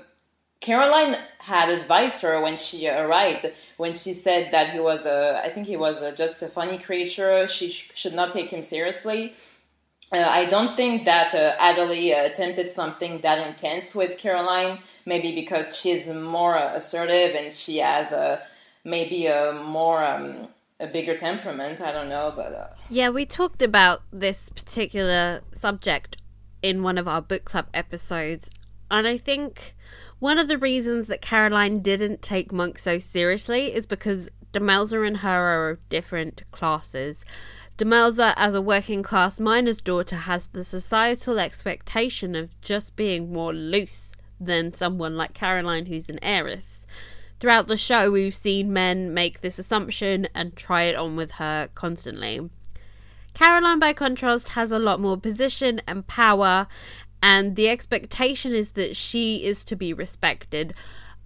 Caroline 0.62 1.16
had 1.38 1.68
advised 1.68 2.22
her 2.22 2.40
when 2.40 2.56
she 2.56 2.88
arrived, 2.88 3.50
when 3.76 3.94
she 3.94 4.14
said 4.14 4.52
that 4.52 4.70
he 4.70 4.78
was 4.78 5.04
a, 5.04 5.42
I 5.44 5.48
think 5.48 5.66
he 5.66 5.76
was 5.76 6.00
a, 6.00 6.12
just 6.12 6.40
a 6.40 6.48
funny 6.48 6.78
creature. 6.78 7.48
She 7.48 7.72
sh- 7.72 7.90
should 7.94 8.14
not 8.14 8.32
take 8.32 8.50
him 8.50 8.62
seriously. 8.62 9.34
Uh, 10.12 10.18
I 10.18 10.44
don't 10.46 10.76
think 10.76 11.04
that 11.04 11.34
uh, 11.34 11.56
uh, 11.60 12.26
attempted 12.26 12.70
something 12.70 13.20
that 13.22 13.44
intense 13.46 13.94
with 13.94 14.18
Caroline. 14.18 14.78
Maybe 15.04 15.34
because 15.34 15.76
she's 15.76 16.06
more 16.06 16.54
assertive 16.54 17.34
and 17.34 17.52
she 17.52 17.78
has 17.78 18.12
a 18.12 18.40
maybe 18.84 19.26
a 19.26 19.52
more 19.52 20.04
um, 20.04 20.46
a 20.78 20.86
bigger 20.86 21.16
temperament. 21.16 21.80
I 21.80 21.90
don't 21.90 22.08
know, 22.08 22.32
but 22.36 22.54
uh, 22.54 22.68
yeah, 22.88 23.10
we 23.10 23.26
talked 23.26 23.62
about 23.62 24.02
this 24.12 24.48
particular 24.50 25.40
subject 25.50 26.18
in 26.62 26.84
one 26.84 26.98
of 26.98 27.08
our 27.08 27.20
book 27.20 27.44
club 27.44 27.66
episodes, 27.74 28.48
and 28.92 29.08
I 29.08 29.16
think 29.16 29.74
one 30.22 30.38
of 30.38 30.46
the 30.46 30.56
reasons 30.56 31.08
that 31.08 31.20
Caroline 31.20 31.80
didn't 31.80 32.22
take 32.22 32.52
Monk 32.52 32.78
so 32.78 33.00
seriously 33.00 33.74
is 33.74 33.86
because 33.86 34.28
Demelza 34.52 35.04
and 35.04 35.16
her 35.16 35.28
are 35.28 35.70
of 35.70 35.88
different 35.88 36.44
classes. 36.52 37.24
Demelza, 37.76 38.32
as 38.36 38.54
a 38.54 38.62
working 38.62 39.02
class 39.02 39.40
miner's 39.40 39.82
daughter, 39.82 40.14
has 40.14 40.46
the 40.52 40.62
societal 40.62 41.40
expectation 41.40 42.36
of 42.36 42.60
just 42.60 42.94
being 42.94 43.32
more 43.32 43.52
loose 43.52 44.10
than 44.38 44.72
someone 44.72 45.16
like 45.16 45.34
Caroline, 45.34 45.86
who's 45.86 46.08
an 46.08 46.20
heiress. 46.22 46.86
Throughout 47.40 47.66
the 47.66 47.76
show, 47.76 48.12
we've 48.12 48.32
seen 48.32 48.72
men 48.72 49.12
make 49.12 49.40
this 49.40 49.58
assumption 49.58 50.28
and 50.36 50.54
try 50.54 50.84
it 50.84 50.94
on 50.94 51.16
with 51.16 51.32
her 51.32 51.68
constantly. 51.74 52.48
Caroline, 53.34 53.78
by 53.78 53.94
contrast, 53.94 54.50
has 54.50 54.70
a 54.70 54.78
lot 54.78 55.00
more 55.00 55.16
position 55.16 55.80
and 55.86 56.06
power 56.06 56.68
and 57.22 57.56
the 57.56 57.68
expectation 57.68 58.54
is 58.54 58.72
that 58.72 58.96
she 58.96 59.44
is 59.44 59.64
to 59.64 59.76
be 59.76 59.92
respected. 59.92 60.74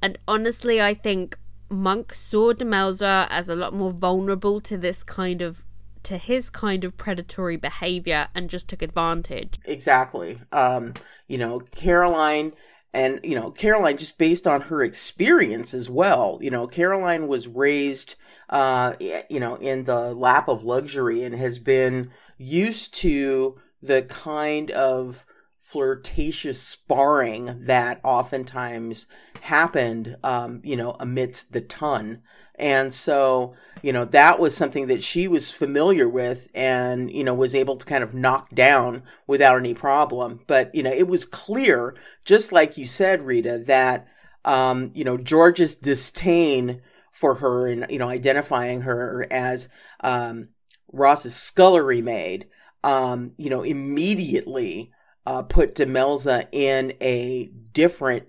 And 0.02 0.18
honestly, 0.28 0.80
I 0.80 0.94
think 0.94 1.38
Monk 1.70 2.14
saw 2.14 2.52
Demelza 2.52 3.26
as 3.30 3.48
a 3.48 3.56
lot 3.56 3.72
more 3.72 3.90
vulnerable 3.90 4.60
to 4.62 4.76
this 4.76 5.02
kind 5.02 5.42
of 5.42 5.62
to 6.02 6.16
his 6.18 6.50
kind 6.50 6.84
of 6.84 6.96
predatory 6.96 7.56
behavior 7.56 8.28
and 8.32 8.48
just 8.48 8.68
took 8.68 8.80
advantage. 8.80 9.58
Exactly. 9.64 10.40
Um, 10.52 10.94
you 11.26 11.36
know, 11.36 11.58
Caroline 11.58 12.52
and 12.92 13.18
you 13.24 13.34
know, 13.34 13.50
Caroline 13.50 13.96
just 13.96 14.16
based 14.16 14.46
on 14.46 14.60
her 14.60 14.82
experience 14.82 15.74
as 15.74 15.90
well. 15.90 16.38
You 16.40 16.50
know, 16.50 16.68
Caroline 16.68 17.26
was 17.26 17.48
raised 17.48 18.14
uh, 18.48 18.94
you 19.00 19.40
know, 19.40 19.56
in 19.56 19.84
the 19.84 20.14
lap 20.14 20.48
of 20.48 20.62
luxury 20.62 21.24
and 21.24 21.34
has 21.34 21.58
been 21.58 22.10
used 22.38 22.94
to 22.94 23.58
the 23.82 24.02
kind 24.02 24.70
of 24.70 25.24
flirtatious 25.66 26.62
sparring 26.62 27.64
that 27.64 28.00
oftentimes 28.04 29.06
happened, 29.40 30.16
um, 30.22 30.60
you 30.62 30.76
know, 30.76 30.96
amidst 31.00 31.50
the 31.52 31.60
ton. 31.60 32.22
And 32.54 32.94
so, 32.94 33.54
you 33.82 33.92
know, 33.92 34.04
that 34.06 34.38
was 34.38 34.56
something 34.56 34.86
that 34.86 35.02
she 35.02 35.26
was 35.26 35.50
familiar 35.50 36.08
with 36.08 36.48
and, 36.54 37.10
you 37.10 37.24
know, 37.24 37.34
was 37.34 37.54
able 37.54 37.76
to 37.76 37.84
kind 37.84 38.04
of 38.04 38.14
knock 38.14 38.54
down 38.54 39.02
without 39.26 39.58
any 39.58 39.74
problem. 39.74 40.40
But, 40.46 40.72
you 40.72 40.84
know, 40.84 40.92
it 40.92 41.08
was 41.08 41.24
clear, 41.24 41.96
just 42.24 42.52
like 42.52 42.78
you 42.78 42.86
said, 42.86 43.26
Rita, 43.26 43.58
that, 43.66 44.06
um, 44.44 44.92
you 44.94 45.02
know, 45.04 45.18
George's 45.18 45.74
disdain 45.74 46.80
for 47.10 47.34
her 47.34 47.66
and, 47.66 47.86
you 47.90 47.98
know, 47.98 48.08
identifying 48.08 48.82
her 48.82 49.26
as 49.32 49.68
um, 50.00 50.50
Ross's 50.92 51.34
scullery 51.34 52.02
maid, 52.02 52.46
um, 52.84 53.32
you 53.36 53.50
know, 53.50 53.62
immediately 53.62 54.92
uh, 55.26 55.42
put 55.42 55.74
Demelza 55.74 56.46
in 56.52 56.94
a 57.00 57.50
different 57.72 58.28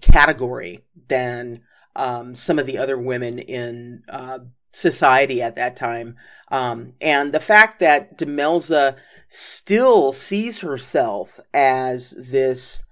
category 0.00 0.84
than 1.08 1.60
um, 1.96 2.34
some 2.34 2.58
of 2.58 2.66
the 2.66 2.78
other 2.78 2.98
women 2.98 3.38
in 3.38 4.02
uh, 4.08 4.38
society 4.72 5.42
at 5.42 5.56
that 5.56 5.76
time. 5.76 6.16
Um, 6.50 6.94
and 7.00 7.32
the 7.32 7.40
fact 7.40 7.80
that 7.80 8.18
Demelza 8.18 8.96
still 9.28 10.12
sees 10.12 10.60
herself 10.60 11.38
as 11.52 12.14
this 12.16 12.82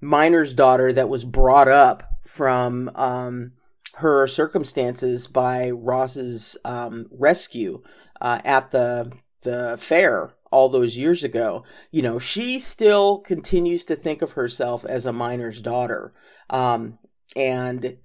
miner's 0.00 0.54
daughter 0.54 0.92
that 0.92 1.08
was 1.08 1.24
brought 1.24 1.68
up 1.68 2.02
from 2.22 2.90
um, 2.94 3.52
her 3.94 4.26
circumstances 4.26 5.26
by 5.26 5.70
Ross's 5.70 6.56
um, 6.64 7.06
rescue 7.10 7.82
uh, 8.20 8.40
at 8.44 8.70
the 8.70 9.12
the 9.42 9.76
fair 9.78 10.34
all 10.50 10.68
those 10.68 10.96
years 10.96 11.24
ago, 11.24 11.64
you 11.90 12.02
know, 12.02 12.18
she 12.18 12.58
still 12.58 13.18
continues 13.18 13.84
to 13.84 13.96
think 13.96 14.22
of 14.22 14.32
herself 14.32 14.84
as 14.84 15.06
a 15.06 15.12
miner's 15.12 15.60
daughter. 15.60 16.14
Um, 16.50 16.98
and 17.34 17.98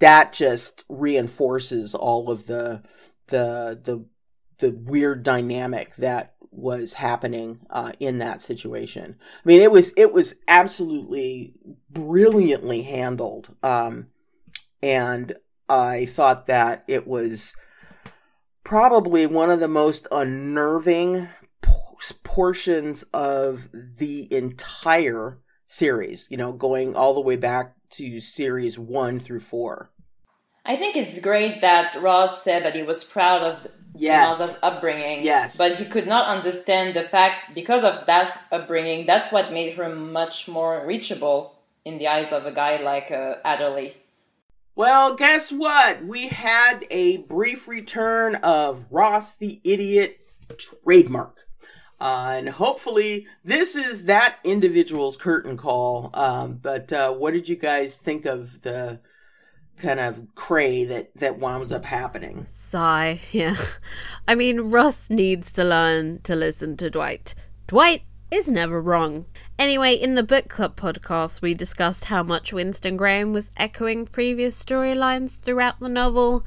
that 0.00 0.32
just 0.32 0.84
reinforces 0.88 1.94
all 1.94 2.30
of 2.30 2.46
the 2.46 2.82
the 3.28 3.80
the 3.82 4.04
the 4.58 4.70
weird 4.70 5.22
dynamic 5.22 5.94
that 5.96 6.34
was 6.50 6.94
happening 6.94 7.60
uh, 7.70 7.92
in 7.98 8.18
that 8.18 8.40
situation. 8.40 9.16
I 9.20 9.48
mean, 9.48 9.60
it 9.60 9.70
was 9.70 9.92
it 9.96 10.12
was 10.12 10.34
absolutely 10.46 11.54
brilliantly 11.90 12.82
handled, 12.82 13.54
um, 13.62 14.08
and 14.82 15.34
I 15.68 16.06
thought 16.06 16.46
that 16.46 16.84
it 16.86 17.06
was 17.06 17.54
probably 18.62 19.26
one 19.26 19.50
of 19.50 19.60
the 19.60 19.68
most 19.68 20.06
unnerving 20.10 21.28
portions 22.22 23.04
of 23.12 23.68
the 23.72 24.32
entire 24.32 25.38
series, 25.68 26.28
you 26.30 26.36
know, 26.36 26.52
going 26.52 26.94
all 26.94 27.14
the 27.14 27.20
way 27.20 27.36
back 27.36 27.74
to 27.90 28.20
series 28.20 28.78
one 28.78 29.18
through 29.18 29.40
four. 29.40 29.90
I 30.66 30.76
think 30.76 30.96
it's 30.96 31.20
great 31.20 31.60
that 31.60 32.00
Ross 32.00 32.42
said 32.42 32.64
that 32.64 32.74
he 32.74 32.82
was 32.82 33.04
proud 33.04 33.42
of 33.42 33.66
Yes. 33.96 34.40
Demelza's 34.40 34.58
upbringing. 34.62 35.22
Yes. 35.22 35.56
But 35.56 35.76
he 35.76 35.84
could 35.84 36.06
not 36.06 36.26
understand 36.26 36.96
the 36.96 37.04
fact, 37.04 37.54
because 37.54 37.84
of 37.84 38.06
that 38.06 38.40
upbringing, 38.50 39.06
that's 39.06 39.30
what 39.30 39.52
made 39.52 39.76
her 39.76 39.94
much 39.94 40.48
more 40.48 40.84
reachable 40.84 41.60
in 41.84 41.98
the 41.98 42.08
eyes 42.08 42.32
of 42.32 42.44
a 42.44 42.50
guy 42.50 42.82
like 42.82 43.10
uh, 43.10 43.36
Adderley. 43.44 43.94
Well, 44.74 45.14
guess 45.14 45.52
what? 45.52 46.04
We 46.04 46.28
had 46.28 46.84
a 46.90 47.18
brief 47.18 47.68
return 47.68 48.34
of 48.36 48.86
Ross 48.90 49.36
the 49.36 49.60
Idiot 49.62 50.18
trademark. 50.58 51.43
Uh, 52.04 52.34
and 52.36 52.50
hopefully, 52.50 53.26
this 53.46 53.74
is 53.74 54.04
that 54.04 54.36
individual's 54.44 55.16
curtain 55.16 55.56
call. 55.56 56.10
Um, 56.12 56.60
but 56.60 56.92
uh, 56.92 57.14
what 57.14 57.32
did 57.32 57.48
you 57.48 57.56
guys 57.56 57.96
think 57.96 58.26
of 58.26 58.60
the 58.60 59.00
kind 59.78 59.98
of 59.98 60.26
cray 60.34 60.84
that, 60.84 61.16
that 61.16 61.38
winds 61.38 61.72
up 61.72 61.86
happening? 61.86 62.44
Sigh, 62.50 63.20
yeah. 63.32 63.56
I 64.28 64.34
mean, 64.34 64.70
Ross 64.70 65.08
needs 65.08 65.50
to 65.52 65.64
learn 65.64 66.20
to 66.24 66.36
listen 66.36 66.76
to 66.76 66.90
Dwight. 66.90 67.34
Dwight 67.68 68.02
is 68.30 68.48
never 68.48 68.82
wrong. 68.82 69.24
Anyway, 69.58 69.94
in 69.94 70.14
the 70.14 70.22
book 70.22 70.50
club 70.50 70.76
podcast, 70.76 71.40
we 71.40 71.54
discussed 71.54 72.04
how 72.04 72.22
much 72.22 72.52
Winston 72.52 72.98
Graham 72.98 73.32
was 73.32 73.50
echoing 73.56 74.04
previous 74.04 74.62
storylines 74.62 75.38
throughout 75.40 75.80
the 75.80 75.88
novel, 75.88 76.44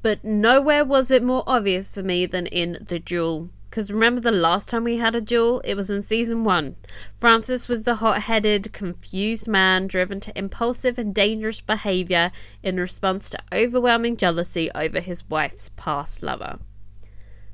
but 0.00 0.24
nowhere 0.24 0.86
was 0.86 1.10
it 1.10 1.22
more 1.22 1.44
obvious 1.46 1.92
for 1.92 2.02
me 2.02 2.24
than 2.24 2.46
in 2.46 2.78
The 2.80 2.98
Duel. 2.98 3.50
Because 3.76 3.92
remember 3.92 4.22
the 4.22 4.32
last 4.32 4.70
time 4.70 4.84
we 4.84 4.96
had 4.96 5.14
a 5.14 5.20
duel? 5.20 5.60
It 5.60 5.74
was 5.74 5.90
in 5.90 6.02
season 6.02 6.44
one. 6.44 6.76
Francis 7.14 7.68
was 7.68 7.82
the 7.82 7.96
hot 7.96 8.22
headed, 8.22 8.72
confused 8.72 9.46
man 9.46 9.86
driven 9.86 10.18
to 10.20 10.38
impulsive 10.38 10.98
and 10.98 11.14
dangerous 11.14 11.60
behaviour 11.60 12.32
in 12.62 12.80
response 12.80 13.28
to 13.28 13.38
overwhelming 13.52 14.16
jealousy 14.16 14.70
over 14.74 14.98
his 15.00 15.28
wife's 15.28 15.72
past 15.76 16.22
lover. 16.22 16.58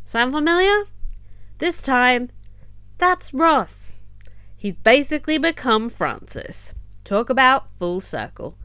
Sound 0.04 0.30
familiar? 0.30 0.84
This 1.58 1.82
time, 1.82 2.30
that's 2.98 3.34
Ross. 3.34 3.98
He's 4.56 4.74
basically 4.74 5.38
become 5.38 5.90
Francis. 5.90 6.72
Talk 7.02 7.30
about 7.30 7.76
full 7.76 8.00
circle. 8.00 8.56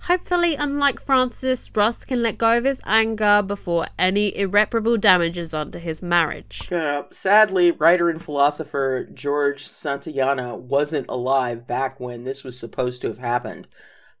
Hopefully, 0.00 0.54
unlike 0.54 1.00
Francis, 1.00 1.70
Ross 1.74 2.04
can 2.04 2.22
let 2.22 2.38
go 2.38 2.56
of 2.56 2.64
his 2.64 2.78
anger 2.84 3.42
before 3.44 3.86
any 3.98 4.36
irreparable 4.36 4.96
damage 4.96 5.36
is 5.36 5.50
done 5.50 5.72
to 5.72 5.78
his 5.78 6.00
marriage. 6.00 6.70
Uh, 6.70 7.02
sadly, 7.10 7.72
writer 7.72 8.08
and 8.08 8.22
philosopher 8.22 9.08
George 9.12 9.66
Santayana 9.66 10.56
wasn't 10.56 11.06
alive 11.08 11.66
back 11.66 11.98
when 11.98 12.24
this 12.24 12.44
was 12.44 12.58
supposed 12.58 13.02
to 13.02 13.08
have 13.08 13.18
happened. 13.18 13.66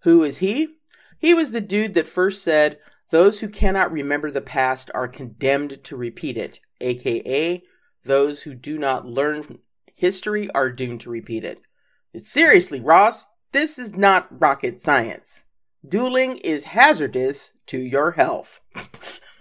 Who 0.00 0.24
is 0.24 0.38
he? 0.38 0.76
He 1.18 1.34
was 1.34 1.52
the 1.52 1.60
dude 1.60 1.94
that 1.94 2.08
first 2.08 2.42
said, 2.42 2.78
Those 3.10 3.40
who 3.40 3.48
cannot 3.48 3.92
remember 3.92 4.30
the 4.30 4.40
past 4.40 4.90
are 4.92 5.08
condemned 5.08 5.84
to 5.84 5.96
repeat 5.96 6.36
it, 6.36 6.60
aka, 6.80 7.62
those 8.04 8.42
who 8.42 8.54
do 8.54 8.78
not 8.78 9.06
learn 9.06 9.60
history 9.94 10.50
are 10.50 10.70
doomed 10.70 11.00
to 11.02 11.10
repeat 11.10 11.44
it. 11.44 11.60
Seriously, 12.16 12.80
Ross, 12.80 13.26
this 13.52 13.78
is 13.78 13.94
not 13.94 14.28
rocket 14.40 14.80
science. 14.80 15.44
Dueling 15.88 16.38
is 16.38 16.64
hazardous 16.64 17.52
to 17.66 17.78
your 17.78 18.12
health. 18.12 18.60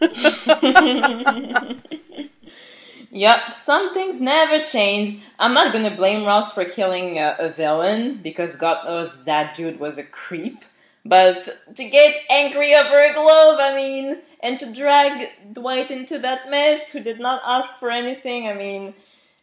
Yep, 3.16 3.54
some 3.54 3.94
things 3.94 4.20
never 4.20 4.62
change. 4.62 5.22
I'm 5.40 5.54
not 5.54 5.72
gonna 5.72 5.96
blame 5.96 6.26
Ross 6.26 6.52
for 6.52 6.66
killing 6.66 7.18
a, 7.18 7.38
a 7.40 7.48
villain 7.48 8.20
because 8.22 8.58
God 8.58 8.84
knows 8.84 9.24
that 9.24 9.56
dude 9.56 9.80
was 9.80 9.98
a 9.98 10.04
creep. 10.04 10.66
But 11.06 11.48
to 11.78 11.90
get 11.90 12.24
angry 12.30 12.76
over 12.76 12.98
a 12.98 13.14
glove, 13.14 13.60
I 13.62 13.74
mean, 13.74 14.18
and 14.42 14.60
to 14.60 14.74
drag 14.74 15.30
Dwight 15.54 15.92
into 15.92 16.20
that 16.20 16.50
mess 16.50 16.92
who 16.92 17.00
did 17.00 17.22
not 17.22 17.42
ask 17.46 17.80
for 17.80 17.90
anything, 17.90 18.50
I 18.50 18.54
mean, 18.54 18.94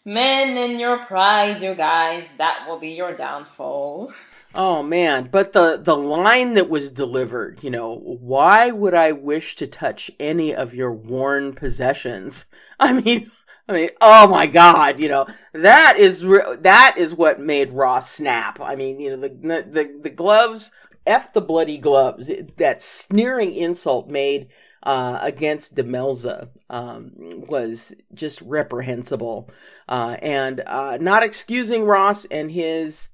men 0.05 0.59
in 0.59 0.79
your 0.79 1.07
pride, 1.07 1.63
you 1.63 1.75
guys, 1.75 2.31
that 2.37 2.67
will 2.69 2.79
be 2.79 2.91
your 2.91 3.17
downfall. 3.17 4.13
Oh 4.55 4.83
man, 4.83 5.29
but 5.33 5.53
the 5.55 5.79
the 5.83 5.97
line 5.97 6.55
that 6.55 6.69
was 6.69 6.91
delivered, 6.91 7.63
you 7.63 7.71
know, 7.71 7.95
why 7.97 8.71
would 8.71 8.93
I 8.95 9.13
wish 9.13 9.57
to 9.57 9.67
touch 9.67 10.11
any 10.21 10.55
of 10.55 10.75
your 10.75 10.93
worn 10.93 11.55
possessions? 11.55 12.45
I 12.81 12.93
mean, 12.93 13.31
I 13.69 13.73
mean, 13.73 13.91
oh 14.01 14.29
my 14.29 14.47
god, 14.47 15.01
you 15.01 15.09
know, 15.09 15.27
that 15.55 15.97
is 15.99 16.25
re- 16.25 16.57
that 16.61 16.97
is 16.99 17.15
what 17.15 17.41
made 17.41 17.73
Ross 17.73 18.11
snap. 18.11 18.61
I 18.61 18.77
mean, 18.77 19.01
you 19.01 19.17
know, 19.17 19.29
the 19.29 19.63
the 19.71 19.99
the 20.03 20.11
gloves, 20.11 20.71
f 21.07 21.33
the 21.33 21.41
bloody 21.41 21.79
gloves. 21.79 22.31
That 22.59 22.83
sneering 22.83 23.55
insult 23.55 24.09
made 24.09 24.49
uh, 24.83 25.19
against 25.23 25.77
Demelza 25.77 26.49
um, 26.69 27.13
was 27.49 27.95
just 28.13 28.43
reprehensible, 28.43 29.51
uh, 29.89 30.17
and 30.21 30.61
uh, 30.67 30.99
not 31.01 31.23
excusing 31.23 31.85
Ross 31.85 32.27
and 32.27 32.51
his 32.51 33.09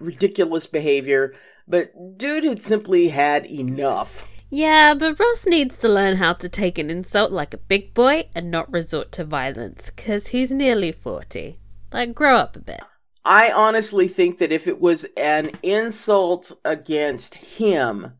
ridiculous 0.00 0.66
behavior, 0.66 1.34
but 1.66 1.92
dude 2.16 2.44
had 2.44 2.62
simply 2.62 3.08
had 3.08 3.46
enough. 3.46 4.26
Yeah, 4.50 4.94
but 4.94 5.18
Ross 5.18 5.44
needs 5.46 5.76
to 5.78 5.88
learn 5.88 6.16
how 6.16 6.32
to 6.34 6.48
take 6.48 6.78
an 6.78 6.88
insult 6.88 7.30
like 7.30 7.52
a 7.52 7.58
big 7.58 7.92
boy 7.92 8.28
and 8.34 8.50
not 8.50 8.72
resort 8.72 9.12
to 9.12 9.24
violence, 9.24 9.90
because 9.94 10.28
he's 10.28 10.50
nearly 10.50 10.90
40. 10.90 11.58
Like, 11.92 12.14
grow 12.14 12.36
up 12.36 12.56
a 12.56 12.60
bit. 12.60 12.80
I 13.24 13.50
honestly 13.50 14.08
think 14.08 14.38
that 14.38 14.52
if 14.52 14.66
it 14.66 14.80
was 14.80 15.04
an 15.16 15.50
insult 15.62 16.52
against 16.64 17.34
him, 17.34 18.12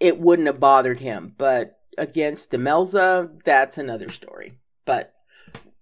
it 0.00 0.18
wouldn't 0.18 0.46
have 0.46 0.60
bothered 0.60 1.00
him. 1.00 1.34
But 1.36 1.78
against 1.98 2.50
Demelza, 2.50 3.30
that's 3.44 3.76
another 3.76 4.08
story. 4.08 4.58
But 4.86 5.12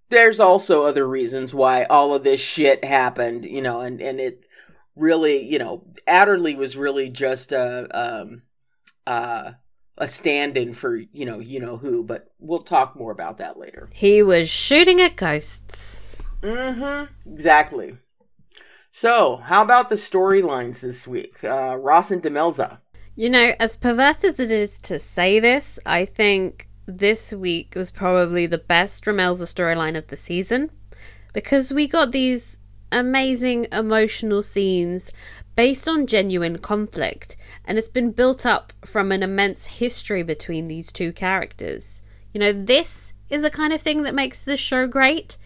there's 0.08 0.40
also 0.40 0.84
other 0.84 1.06
reasons 1.06 1.54
why 1.54 1.84
all 1.84 2.14
of 2.14 2.24
this 2.24 2.40
shit 2.40 2.84
happened, 2.84 3.44
you 3.44 3.62
know, 3.62 3.80
and, 3.80 4.00
and 4.00 4.18
it 4.18 4.46
really, 4.96 5.44
you 5.44 5.58
know, 5.58 5.84
Adderley 6.06 6.56
was 6.56 6.76
really 6.76 7.08
just 7.10 7.52
a, 7.52 7.88
um, 7.92 8.42
uh, 9.06 9.52
a 9.98 10.08
stand-in 10.08 10.74
for 10.74 10.96
you 10.96 11.24
know 11.24 11.38
you 11.38 11.60
know 11.60 11.76
who, 11.76 12.02
but 12.02 12.30
we'll 12.38 12.62
talk 12.62 12.96
more 12.96 13.12
about 13.12 13.38
that 13.38 13.58
later. 13.58 13.88
He 13.94 14.22
was 14.22 14.48
shooting 14.48 15.00
at 15.00 15.16
ghosts. 15.16 16.16
Mm-hmm. 16.42 17.32
Exactly. 17.32 17.96
So, 18.92 19.36
how 19.36 19.62
about 19.62 19.88
the 19.88 19.96
storylines 19.96 20.80
this 20.80 21.06
week? 21.06 21.42
Uh, 21.44 21.76
Ross 21.76 22.10
and 22.10 22.22
Demelza. 22.22 22.78
You 23.14 23.30
know, 23.30 23.54
as 23.58 23.76
perverse 23.76 24.24
as 24.24 24.38
it 24.38 24.50
is 24.50 24.78
to 24.80 24.98
say 24.98 25.40
this, 25.40 25.78
I 25.86 26.04
think 26.04 26.68
this 26.86 27.32
week 27.32 27.74
was 27.74 27.90
probably 27.90 28.46
the 28.46 28.58
best 28.58 29.04
Demelza 29.04 29.42
storyline 29.42 29.96
of 29.96 30.06
the 30.06 30.16
season 30.16 30.70
because 31.32 31.72
we 31.72 31.86
got 31.86 32.12
these 32.12 32.55
amazing 32.92 33.66
emotional 33.72 34.42
scenes 34.42 35.12
based 35.56 35.88
on 35.88 36.06
genuine 36.06 36.58
conflict, 36.58 37.36
and 37.64 37.78
it's 37.78 37.88
been 37.88 38.12
built 38.12 38.46
up 38.46 38.72
from 38.84 39.10
an 39.10 39.22
immense 39.22 39.66
history 39.66 40.22
between 40.22 40.68
these 40.68 40.92
two 40.92 41.12
characters. 41.12 42.02
You 42.32 42.40
know, 42.40 42.52
this 42.52 43.12
is 43.30 43.42
the 43.42 43.50
kind 43.50 43.72
of 43.72 43.80
thing 43.80 44.02
that 44.02 44.14
makes 44.14 44.40
this 44.40 44.60
show 44.60 44.86
great. 44.86 45.36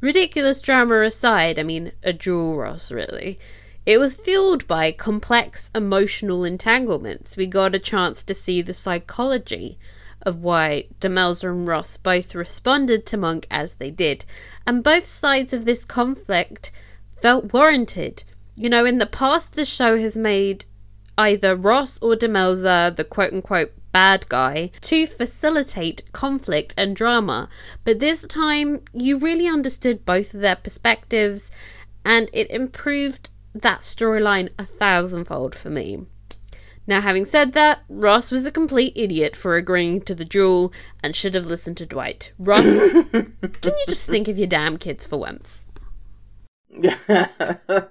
Ridiculous 0.00 0.60
drama 0.60 1.02
aside, 1.02 1.58
I 1.58 1.62
mean, 1.62 1.92
a 2.02 2.12
jewel 2.12 2.56
Ross, 2.56 2.90
really. 2.90 3.38
It 3.86 3.98
was 3.98 4.14
fueled 4.14 4.66
by 4.66 4.92
complex 4.92 5.70
emotional 5.74 6.44
entanglements. 6.44 7.36
We 7.36 7.46
got 7.46 7.74
a 7.74 7.78
chance 7.78 8.22
to 8.24 8.34
see 8.34 8.60
the 8.60 8.74
psychology 8.74 9.78
of 10.22 10.42
why 10.42 10.84
Demelza 11.00 11.50
and 11.50 11.66
Ross 11.66 11.96
both 11.96 12.34
responded 12.34 13.06
to 13.06 13.16
Monk 13.16 13.46
as 13.50 13.76
they 13.76 13.90
did, 13.90 14.26
and 14.66 14.84
both 14.84 15.06
sides 15.06 15.54
of 15.54 15.64
this 15.64 15.82
conflict 15.84 16.70
felt 17.20 17.52
warranted. 17.52 18.24
You 18.56 18.68
know, 18.68 18.84
in 18.84 18.98
the 18.98 19.06
past, 19.06 19.54
the 19.54 19.64
show 19.64 19.98
has 19.98 20.16
made 20.16 20.64
either 21.18 21.54
Ross 21.54 21.98
or 22.00 22.16
Demelza 22.16 22.94
the 22.96 23.04
quote 23.04 23.32
unquote 23.32 23.72
bad 23.92 24.28
guy 24.28 24.70
to 24.80 25.06
facilitate 25.06 26.02
conflict 26.12 26.74
and 26.76 26.94
drama. 26.94 27.48
But 27.84 27.98
this 27.98 28.22
time, 28.22 28.82
you 28.92 29.18
really 29.18 29.46
understood 29.46 30.04
both 30.04 30.32
of 30.34 30.40
their 30.40 30.56
perspectives, 30.56 31.50
and 32.04 32.30
it 32.32 32.50
improved 32.50 33.30
that 33.54 33.80
storyline 33.80 34.48
a 34.58 34.64
thousandfold 34.64 35.54
for 35.54 35.70
me. 35.70 36.06
Now, 36.86 37.00
having 37.00 37.24
said 37.24 37.52
that, 37.52 37.80
Ross 37.88 38.30
was 38.30 38.46
a 38.46 38.50
complete 38.50 38.92
idiot 38.96 39.36
for 39.36 39.56
agreeing 39.56 40.00
to 40.02 40.14
the 40.14 40.24
duel 40.24 40.72
and 41.02 41.14
should 41.14 41.34
have 41.34 41.46
listened 41.46 41.76
to 41.78 41.86
Dwight. 41.86 42.32
Ross, 42.38 42.64
can 43.12 43.34
you 43.64 43.84
just 43.86 44.06
think 44.06 44.28
of 44.28 44.38
your 44.38 44.46
damn 44.46 44.76
kids 44.76 45.06
for 45.06 45.18
once? 45.18 45.66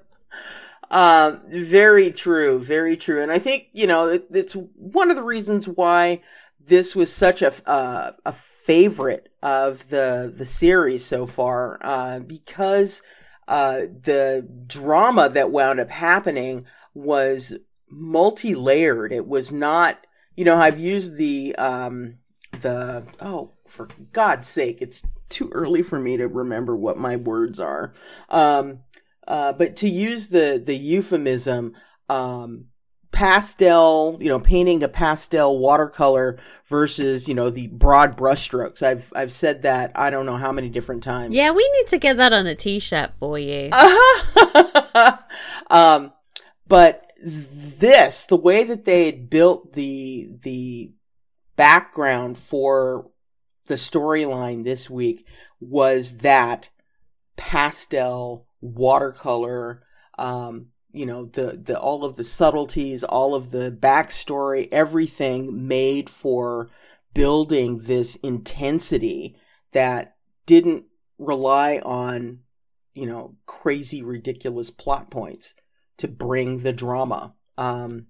Um, 0.92 1.42
very 1.50 2.12
true, 2.12 2.60
very 2.60 2.98
true. 2.98 3.22
And 3.22 3.32
I 3.32 3.39
think, 3.39 3.68
you 3.74 3.86
know, 3.86 4.10
it, 4.10 4.26
it's 4.32 4.54
one 4.54 5.10
of 5.10 5.15
the 5.15 5.24
reasons 5.24 5.68
why 5.68 6.22
this 6.65 6.96
was 6.96 7.13
such 7.13 7.42
a, 7.42 7.54
uh, 7.70 8.12
a 8.26 8.32
favorite 8.32 9.30
of 9.42 9.89
the, 9.89 10.34
the 10.36 10.46
series 10.46 11.06
so 11.06 11.28
far, 11.28 11.80
uh, 11.84 12.20
because, 12.20 13.02
uh, 13.48 13.82
the 14.04 14.48
drama 14.68 15.30
that 15.30 15.52
wound 15.52 15.80
up 15.80 15.89
happening 15.89 16.65
was 16.94 17.54
multi-layered. 17.89 19.12
It 19.12 19.28
was 19.28 19.52
not, 19.52 20.06
you 20.36 20.46
know, 20.46 20.58
I've 20.58 20.80
used 20.80 21.18
the, 21.18 21.56
um, 21.56 22.15
the, 22.62 23.04
oh, 23.20 23.52
for 23.68 23.89
God's 24.12 24.48
sake, 24.48 24.80
it's 24.82 25.04
too 25.30 25.50
early 25.54 25.82
for 25.82 26.00
me 26.00 26.18
to 26.18 26.28
remember 26.28 26.76
what 26.76 26.98
my 26.98 27.15
words 27.15 27.60
are. 27.60 27.94
Um, 28.30 28.80
uh, 29.28 29.54
but 29.54 29.76
to 29.78 29.89
use 29.89 30.30
the 30.30 30.62
the 30.63 30.76
euphemism, 30.76 31.74
um, 32.10 32.65
pastel, 33.12 34.18
you 34.20 34.30
know, 34.30 34.39
painting 34.39 34.82
a 34.84 34.88
pastel 34.88 35.58
watercolor 35.60 36.39
versus, 36.65 37.28
you 37.28 37.34
know, 37.34 37.50
the 37.50 37.68
broad 37.68 38.18
brushstrokes. 38.18 38.82
I've 38.82 39.12
I've 39.15 39.32
said 39.32 39.63
that 39.63 39.92
I 39.96 40.10
don't 40.10 40.26
know 40.26 40.38
how 40.38 40.52
many 40.52 40.70
different 40.70 41.04
times. 41.04 41.36
Yeah, 41.36 41.52
we 41.52 41.70
need 41.78 41.88
to 41.88 41.98
get 41.98 42.18
that 42.18 42.34
on 42.34 42.48
a 42.48 42.56
t-shirt 42.56 43.12
for 43.20 43.38
you. 43.38 43.70
um, 45.70 46.13
but 46.68 47.12
this, 47.22 48.26
the 48.26 48.38
way 48.38 48.63
that 48.63 48.86
they 48.86 49.06
had 49.06 49.30
built 49.30 49.74
the 49.74 50.30
the 50.42 50.92
background 51.56 52.38
for 52.38 53.12
the 53.69 53.75
storyline 53.75 54.63
this 54.63 54.89
week 54.89 55.25
was 55.62 56.17
that 56.17 56.69
pastel 57.38 58.45
watercolor 58.60 59.84
um, 60.17 60.67
you 60.91 61.05
know 61.05 61.25
the 61.25 61.62
the 61.63 61.79
all 61.79 62.03
of 62.03 62.15
the 62.15 62.23
subtleties 62.23 63.03
all 63.03 63.36
of 63.36 63.51
the 63.51 63.71
backstory 63.71 64.67
everything 64.71 65.67
made 65.67 66.10
for 66.10 66.69
building 67.13 67.79
this 67.84 68.15
intensity 68.17 69.38
that 69.71 70.15
didn't 70.45 70.86
rely 71.19 71.77
on 71.86 72.39
you 72.95 73.05
know 73.05 73.36
crazy 73.45 74.01
ridiculous 74.01 74.71
plot 74.71 75.12
points 75.12 75.53
to 75.97 76.08
bring 76.08 76.60
the 76.60 76.73
drama. 76.73 77.34
Um 77.58 78.08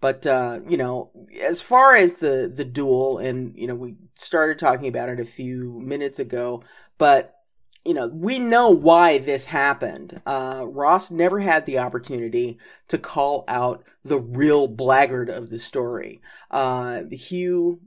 but 0.00 0.26
uh 0.26 0.60
you 0.68 0.76
know 0.76 1.10
as 1.42 1.60
far 1.60 1.94
as 1.94 2.14
the 2.14 2.50
the 2.54 2.64
duel 2.64 3.18
and 3.18 3.56
you 3.56 3.66
know 3.66 3.74
we 3.74 3.94
started 4.16 4.58
talking 4.58 4.88
about 4.88 5.08
it 5.08 5.20
a 5.20 5.24
few 5.24 5.80
minutes 5.80 6.18
ago 6.18 6.62
but 6.98 7.36
you 7.84 7.94
know, 7.94 8.08
we 8.08 8.38
know 8.38 8.68
why 8.68 9.18
this 9.18 9.46
happened. 9.46 10.20
Uh, 10.26 10.64
Ross 10.66 11.10
never 11.10 11.40
had 11.40 11.64
the 11.64 11.78
opportunity 11.78 12.58
to 12.88 12.98
call 12.98 13.44
out 13.48 13.84
the 14.04 14.18
real 14.18 14.66
blackguard 14.66 15.30
of 15.30 15.48
the 15.48 15.58
story. 15.58 16.20
Uh, 16.50 17.04
Hugh 17.10 17.80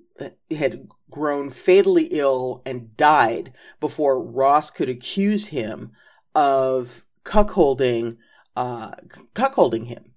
had 0.51 0.87
grown 1.09 1.49
fatally 1.49 2.05
ill 2.05 2.61
and 2.65 2.95
died 2.97 3.53
before 3.79 4.19
Ross 4.19 4.71
could 4.71 4.89
accuse 4.89 5.47
him 5.47 5.91
of 6.33 7.05
cuckolding, 7.23 8.17
uh, 8.55 8.91
cuckolding 9.35 9.87
him. 9.87 10.12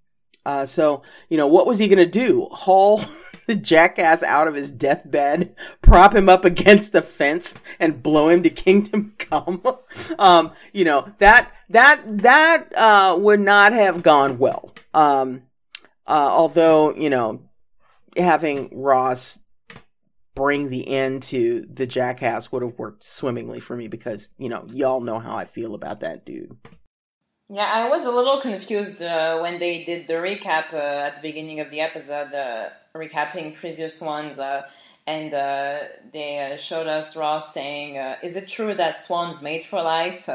Uh, 0.47 0.65
so, 0.65 1.03
you 1.29 1.37
know, 1.37 1.49
what 1.49 1.67
was 1.67 1.81
he 1.81 1.89
going 1.89 1.99
to 1.99 2.07
do? 2.07 2.47
Haul 2.53 3.03
the 3.49 3.57
jackass 3.57 4.23
out 4.23 4.47
of 4.47 4.55
his 4.55 4.71
deathbed, 4.71 5.57
prop 5.83 6.15
him 6.15 6.29
up 6.29 6.45
against 6.45 6.93
the 6.93 7.03
fence, 7.03 7.57
and 7.81 8.01
blow 8.01 8.29
him 8.29 8.45
to 8.45 8.51
kingdom 8.51 9.13
come. 9.19 9.61
um, 10.21 10.53
you 10.73 10.85
know 10.85 11.13
that 11.19 11.53
that 11.71 12.01
that 12.23 12.73
uh, 12.77 13.17
would 13.19 13.41
not 13.41 13.73
have 13.73 14.05
gone 14.05 14.39
well. 14.39 14.73
Um, 14.95 15.43
uh, 16.07 16.31
although 16.31 16.95
you 16.95 17.11
know, 17.11 17.43
having 18.17 18.71
Ross 18.73 19.41
bring 20.37 20.69
the 20.69 20.87
end 20.87 21.25
to 21.25 21.67
the 21.73 21.87
jackass 21.87 22.53
would 22.53 22.63
have 22.63 22.79
worked 22.79 23.03
swimmingly 23.03 23.59
for 23.59 23.75
me 23.75 23.89
because 23.89 24.31
you 24.39 24.49
know 24.49 24.65
y'all 24.69 25.01
know 25.01 25.19
how 25.19 25.37
I 25.37 25.45
feel 25.45 25.75
about 25.75 26.01
that 26.01 26.25
dude. 26.25 26.57
Yeah, 27.49 27.71
I 27.73 27.89
was 27.89 28.05
a 28.05 28.11
little 28.11 28.41
confused 28.41 29.01
uh, 29.01 29.39
when 29.39 29.61
they 29.61 29.85
did 29.85 30.09
the 30.09 30.15
recap 30.15 30.73
uh, 30.73 31.07
at 31.07 31.17
the 31.17 31.29
beginning 31.29 31.61
of 31.61 31.71
the 31.71 31.81
episode, 31.81 32.35
uh, 32.35 32.71
recapping 32.93 33.55
previous 33.55 34.01
ones, 34.01 34.41
uh, 34.41 34.63
and 35.07 35.33
uh, 35.33 35.79
they 36.13 36.41
uh, 36.41 36.57
showed 36.57 36.89
us 36.89 37.15
Ross 37.15 37.55
saying, 37.55 37.95
"Is 38.21 38.35
it 38.35 38.49
true 38.49 38.75
that 38.75 38.99
swans 38.99 39.43
mate 39.43 39.65
for 39.65 39.81
life?" 39.83 40.29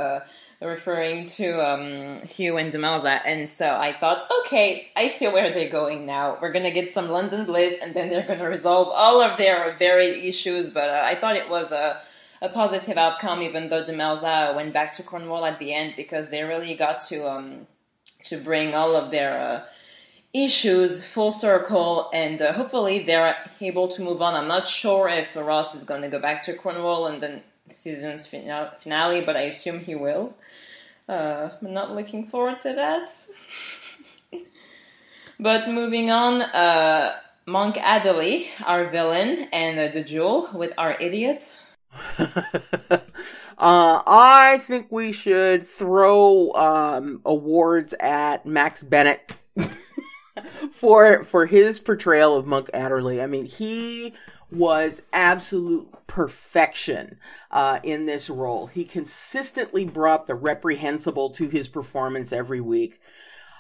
referring 0.62 1.26
to 1.26 1.68
um, 1.68 2.20
Hugh 2.20 2.56
and 2.58 2.72
Demelza, 2.72 3.20
and 3.26 3.50
so 3.50 3.76
I 3.76 3.94
thought, 3.94 4.30
okay, 4.42 4.90
I 4.96 5.08
see 5.08 5.28
where 5.28 5.52
they're 5.52 5.72
going 5.72 6.06
now. 6.06 6.38
We're 6.40 6.52
gonna 6.52 6.72
get 6.72 6.92
some 6.92 7.10
London 7.10 7.46
Bliss, 7.46 7.80
and 7.82 7.94
then 7.94 8.10
they're 8.10 8.28
gonna 8.28 8.48
resolve 8.48 8.88
all 8.90 9.22
of 9.22 9.38
their 9.38 9.76
very 9.80 10.30
issues. 10.30 10.70
But 10.70 10.90
I 10.92 11.16
thought 11.16 11.36
it 11.36 11.50
was 11.50 11.72
a 11.72 12.00
a 12.42 12.50
positive 12.50 12.98
outcome, 12.98 13.42
even 13.42 13.70
though 13.70 13.86
de 13.86 13.94
Demelza 13.94 14.56
went 14.56 14.74
back 14.74 14.94
to 14.96 15.04
Cornwall 15.04 15.46
at 15.46 15.60
the 15.60 15.74
end 15.74 15.94
because 15.96 16.30
they 16.30 16.44
really 16.44 16.74
got 16.74 17.02
to 17.02 17.30
um, 17.30 17.68
to 18.24 18.38
bring 18.38 18.74
all 18.74 18.96
of 18.96 19.12
their 19.12 19.38
uh, 19.38 19.64
issues 20.34 21.04
full 21.06 21.32
circle, 21.32 22.10
and 22.14 22.42
uh, 22.42 22.54
hopefully 22.54 23.04
they're 23.04 23.36
able 23.60 23.88
to 23.90 24.02
move 24.02 24.22
on. 24.22 24.34
I'm 24.36 24.48
not 24.48 24.68
sure 24.68 25.08
if 25.08 25.36
Ross 25.36 25.76
is 25.76 25.84
going 25.84 26.02
to 26.02 26.10
go 26.10 26.20
back 26.20 26.44
to 26.44 26.54
Cornwall 26.54 27.08
in 27.08 27.20
the 27.20 27.42
season's 27.70 28.28
finale, 28.28 29.22
but 29.22 29.36
I 29.36 29.42
assume 29.42 29.80
he 29.80 29.96
will. 29.96 30.36
Uh, 31.08 31.50
I'm 31.62 31.74
not 31.74 31.94
looking 31.94 32.28
forward 32.28 32.60
to 32.62 32.74
that. 32.74 33.12
but 35.40 35.70
moving 35.70 36.10
on, 36.10 36.42
uh, 36.42 37.18
Monk 37.46 37.78
Adderley, 37.78 38.50
our 38.66 38.90
villain, 38.90 39.48
and 39.52 39.78
uh, 39.78 39.92
the 39.92 40.04
duel 40.04 40.50
with 40.54 40.74
our 40.78 40.96
idiot. 41.00 41.60
uh, 42.90 43.00
I 43.58 44.62
think 44.64 44.88
we 44.92 45.12
should 45.12 45.68
throw 45.68 46.52
um, 46.54 47.22
awards 47.26 47.94
at 48.00 48.46
Max 48.46 48.84
Bennett 48.84 49.34
for 50.72 51.24
for 51.24 51.46
his 51.46 51.80
portrayal 51.80 52.36
of 52.36 52.46
Monk 52.46 52.70
Adderley. 52.74 53.22
I 53.22 53.28
mean, 53.28 53.46
he 53.46 54.14
was 54.52 55.02
absolute 55.14 55.88
perfection 56.08 57.18
uh, 57.52 57.80
in 57.84 58.06
this 58.06 58.30
role. 58.30 58.68
He 58.68 58.84
consistently 58.84 59.86
brought 59.86 60.28
the 60.28 60.36
reprehensible 60.36 61.30
to 61.32 61.48
his 61.48 61.68
performance 61.68 62.34
every 62.34 62.62
week. 62.62 63.00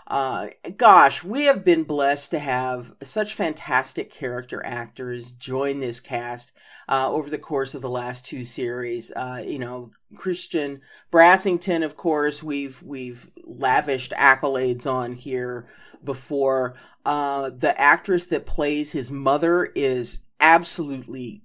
Uh, 0.08 0.47
gosh, 0.76 1.24
we 1.24 1.45
have 1.45 1.63
been 1.63 1.84
blessed 1.84 2.32
to 2.32 2.39
have 2.39 2.93
such 3.02 3.34
fantastic 3.34 4.12
character 4.12 4.62
actors 4.65 5.32
join 5.32 5.80
this 5.80 6.02
cast 6.02 6.52
uh, 6.91 7.10
over 7.10 7.30
the 7.30 7.38
course 7.38 7.73
of 7.73 7.82
the 7.82 7.89
last 7.89 8.25
two 8.25 8.43
series. 8.43 9.12
Uh, 9.15 9.41
you 9.43 9.58
know, 9.58 9.91
Christian 10.13 10.82
Brassington, 11.12 11.84
of 11.84 11.95
course, 11.95 12.43
we've 12.43 12.84
we've 12.84 13.32
lavished 13.45 14.12
accolades 14.12 14.86
on 14.86 15.13
here 15.13 15.69
before. 16.04 16.75
Uh, 17.06 17.49
the 17.58 17.80
actress 17.80 18.25
that 18.27 18.45
plays 18.45 18.91
his 18.91 19.10
mother 19.10 19.65
is 19.73 20.19
absolutely 20.41 21.41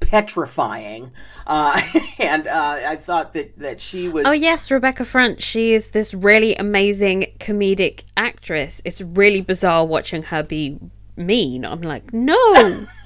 petrifying. 0.00 1.12
Uh, 1.46 1.80
and 2.18 2.48
uh, 2.48 2.80
I 2.84 2.96
thought 2.96 3.34
that, 3.34 3.56
that 3.58 3.80
she 3.80 4.08
was. 4.08 4.24
Oh, 4.26 4.32
yes, 4.32 4.68
Rebecca 4.68 5.04
Front. 5.04 5.40
She 5.40 5.74
is 5.74 5.92
this 5.92 6.12
really 6.12 6.56
amazing 6.56 7.26
comedic 7.38 8.02
actress. 8.16 8.82
It's 8.84 9.00
really 9.00 9.42
bizarre 9.42 9.86
watching 9.86 10.22
her 10.22 10.42
be 10.42 10.78
mean. 11.16 11.64
I'm 11.64 11.82
like, 11.82 12.12
no. 12.12 12.86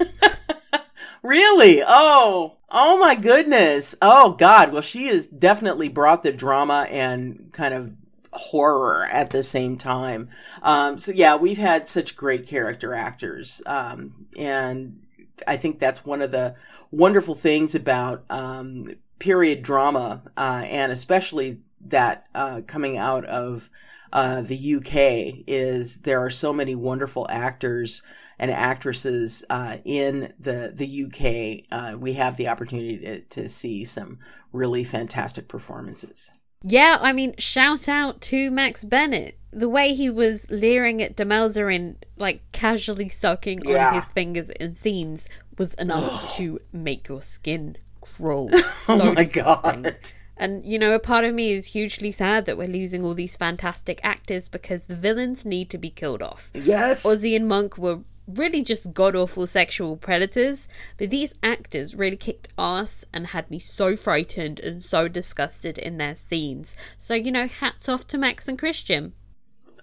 really? 1.23 1.81
Oh, 1.85 2.57
oh 2.69 2.99
my 2.99 3.15
goodness. 3.15 3.95
Oh, 4.01 4.33
God. 4.33 4.71
Well, 4.71 4.81
she 4.81 5.07
has 5.07 5.25
definitely 5.25 5.87
brought 5.87 6.21
the 6.21 6.31
drama 6.31 6.85
and 6.89 7.49
kind 7.51 7.73
of 7.73 7.93
horror 8.33 9.05
at 9.05 9.29
the 9.29 9.43
same 9.43 9.77
time. 9.77 10.29
Um, 10.61 10.97
so 10.97 11.11
yeah, 11.11 11.35
we've 11.35 11.57
had 11.57 11.87
such 11.87 12.15
great 12.15 12.47
character 12.47 12.93
actors, 12.93 13.61
um, 13.65 14.27
and 14.37 14.99
I 15.47 15.57
think 15.57 15.79
that's 15.79 16.05
one 16.05 16.21
of 16.21 16.31
the 16.31 16.55
wonderful 16.91 17.35
things 17.35 17.75
about 17.75 18.23
um, 18.29 18.85
period 19.19 19.63
drama, 19.63 20.21
uh, 20.37 20.63
and 20.65 20.91
especially 20.91 21.59
that 21.87 22.27
uh, 22.33 22.61
coming 22.65 22.97
out 22.97 23.25
of 23.25 23.69
uh, 24.11 24.41
the 24.41 24.75
UK 24.75 25.43
is 25.47 25.97
there 25.97 26.23
are 26.23 26.29
so 26.29 26.53
many 26.53 26.75
wonderful 26.75 27.25
actors 27.29 28.03
and 28.39 28.51
actresses 28.51 29.43
uh, 29.49 29.77
in 29.85 30.33
the 30.39 30.71
the 30.73 31.05
UK. 31.05 31.65
Uh, 31.71 31.97
we 31.97 32.13
have 32.13 32.37
the 32.37 32.47
opportunity 32.47 32.97
to, 32.99 33.21
to 33.21 33.49
see 33.49 33.83
some 33.85 34.19
really 34.51 34.83
fantastic 34.83 35.47
performances. 35.47 36.31
Yeah, 36.63 36.97
I 37.01 37.11
mean, 37.11 37.35
shout 37.37 37.89
out 37.89 38.21
to 38.21 38.49
Max 38.49 38.85
Bennett. 38.85 39.37
The 39.51 39.67
way 39.67 39.93
he 39.93 40.09
was 40.09 40.49
leering 40.49 41.01
at 41.01 41.17
Demelza 41.17 41.75
and 41.75 42.03
like 42.17 42.41
casually 42.53 43.09
sucking 43.09 43.63
yeah. 43.65 43.89
on 43.89 44.01
his 44.01 44.11
fingers 44.11 44.49
in 44.49 44.75
scenes 44.75 45.25
was 45.57 45.73
enough 45.75 46.33
to 46.37 46.59
make 46.71 47.09
your 47.09 47.21
skin 47.21 47.77
crawl. 48.01 48.49
oh 48.87 49.13
my 49.13 49.23
disgusting. 49.23 49.81
god. 49.83 49.95
And 50.37 50.63
you 50.63 50.79
know, 50.79 50.93
a 50.93 50.99
part 50.99 51.25
of 51.25 51.35
me 51.35 51.51
is 51.51 51.67
hugely 51.67 52.11
sad 52.11 52.45
that 52.45 52.57
we're 52.57 52.67
losing 52.67 53.03
all 53.03 53.13
these 53.13 53.35
fantastic 53.35 53.99
actors 54.03 54.47
because 54.47 54.85
the 54.85 54.95
villains 54.95 55.45
need 55.45 55.69
to 55.69 55.77
be 55.77 55.89
killed 55.89 56.23
off. 56.23 56.49
Yes. 56.53 57.03
Ozzy 57.03 57.35
and 57.35 57.47
Monk 57.47 57.77
were 57.77 57.99
really 58.27 58.61
just 58.61 58.93
god 58.93 59.15
awful 59.15 59.47
sexual 59.47 59.97
predators, 59.97 60.67
but 60.97 61.09
these 61.09 61.33
actors 61.43 61.95
really 61.95 62.17
kicked 62.17 62.47
ass 62.57 63.03
and 63.13 63.27
had 63.27 63.49
me 63.49 63.59
so 63.59 63.95
frightened 63.95 64.59
and 64.59 64.83
so 64.83 65.07
disgusted 65.07 65.77
in 65.77 65.97
their 65.97 66.15
scenes. 66.15 66.75
So, 67.01 67.13
you 67.13 67.31
know, 67.31 67.47
hats 67.47 67.89
off 67.89 68.07
to 68.07 68.17
Max 68.17 68.47
and 68.47 68.57
Christian. 68.57 69.13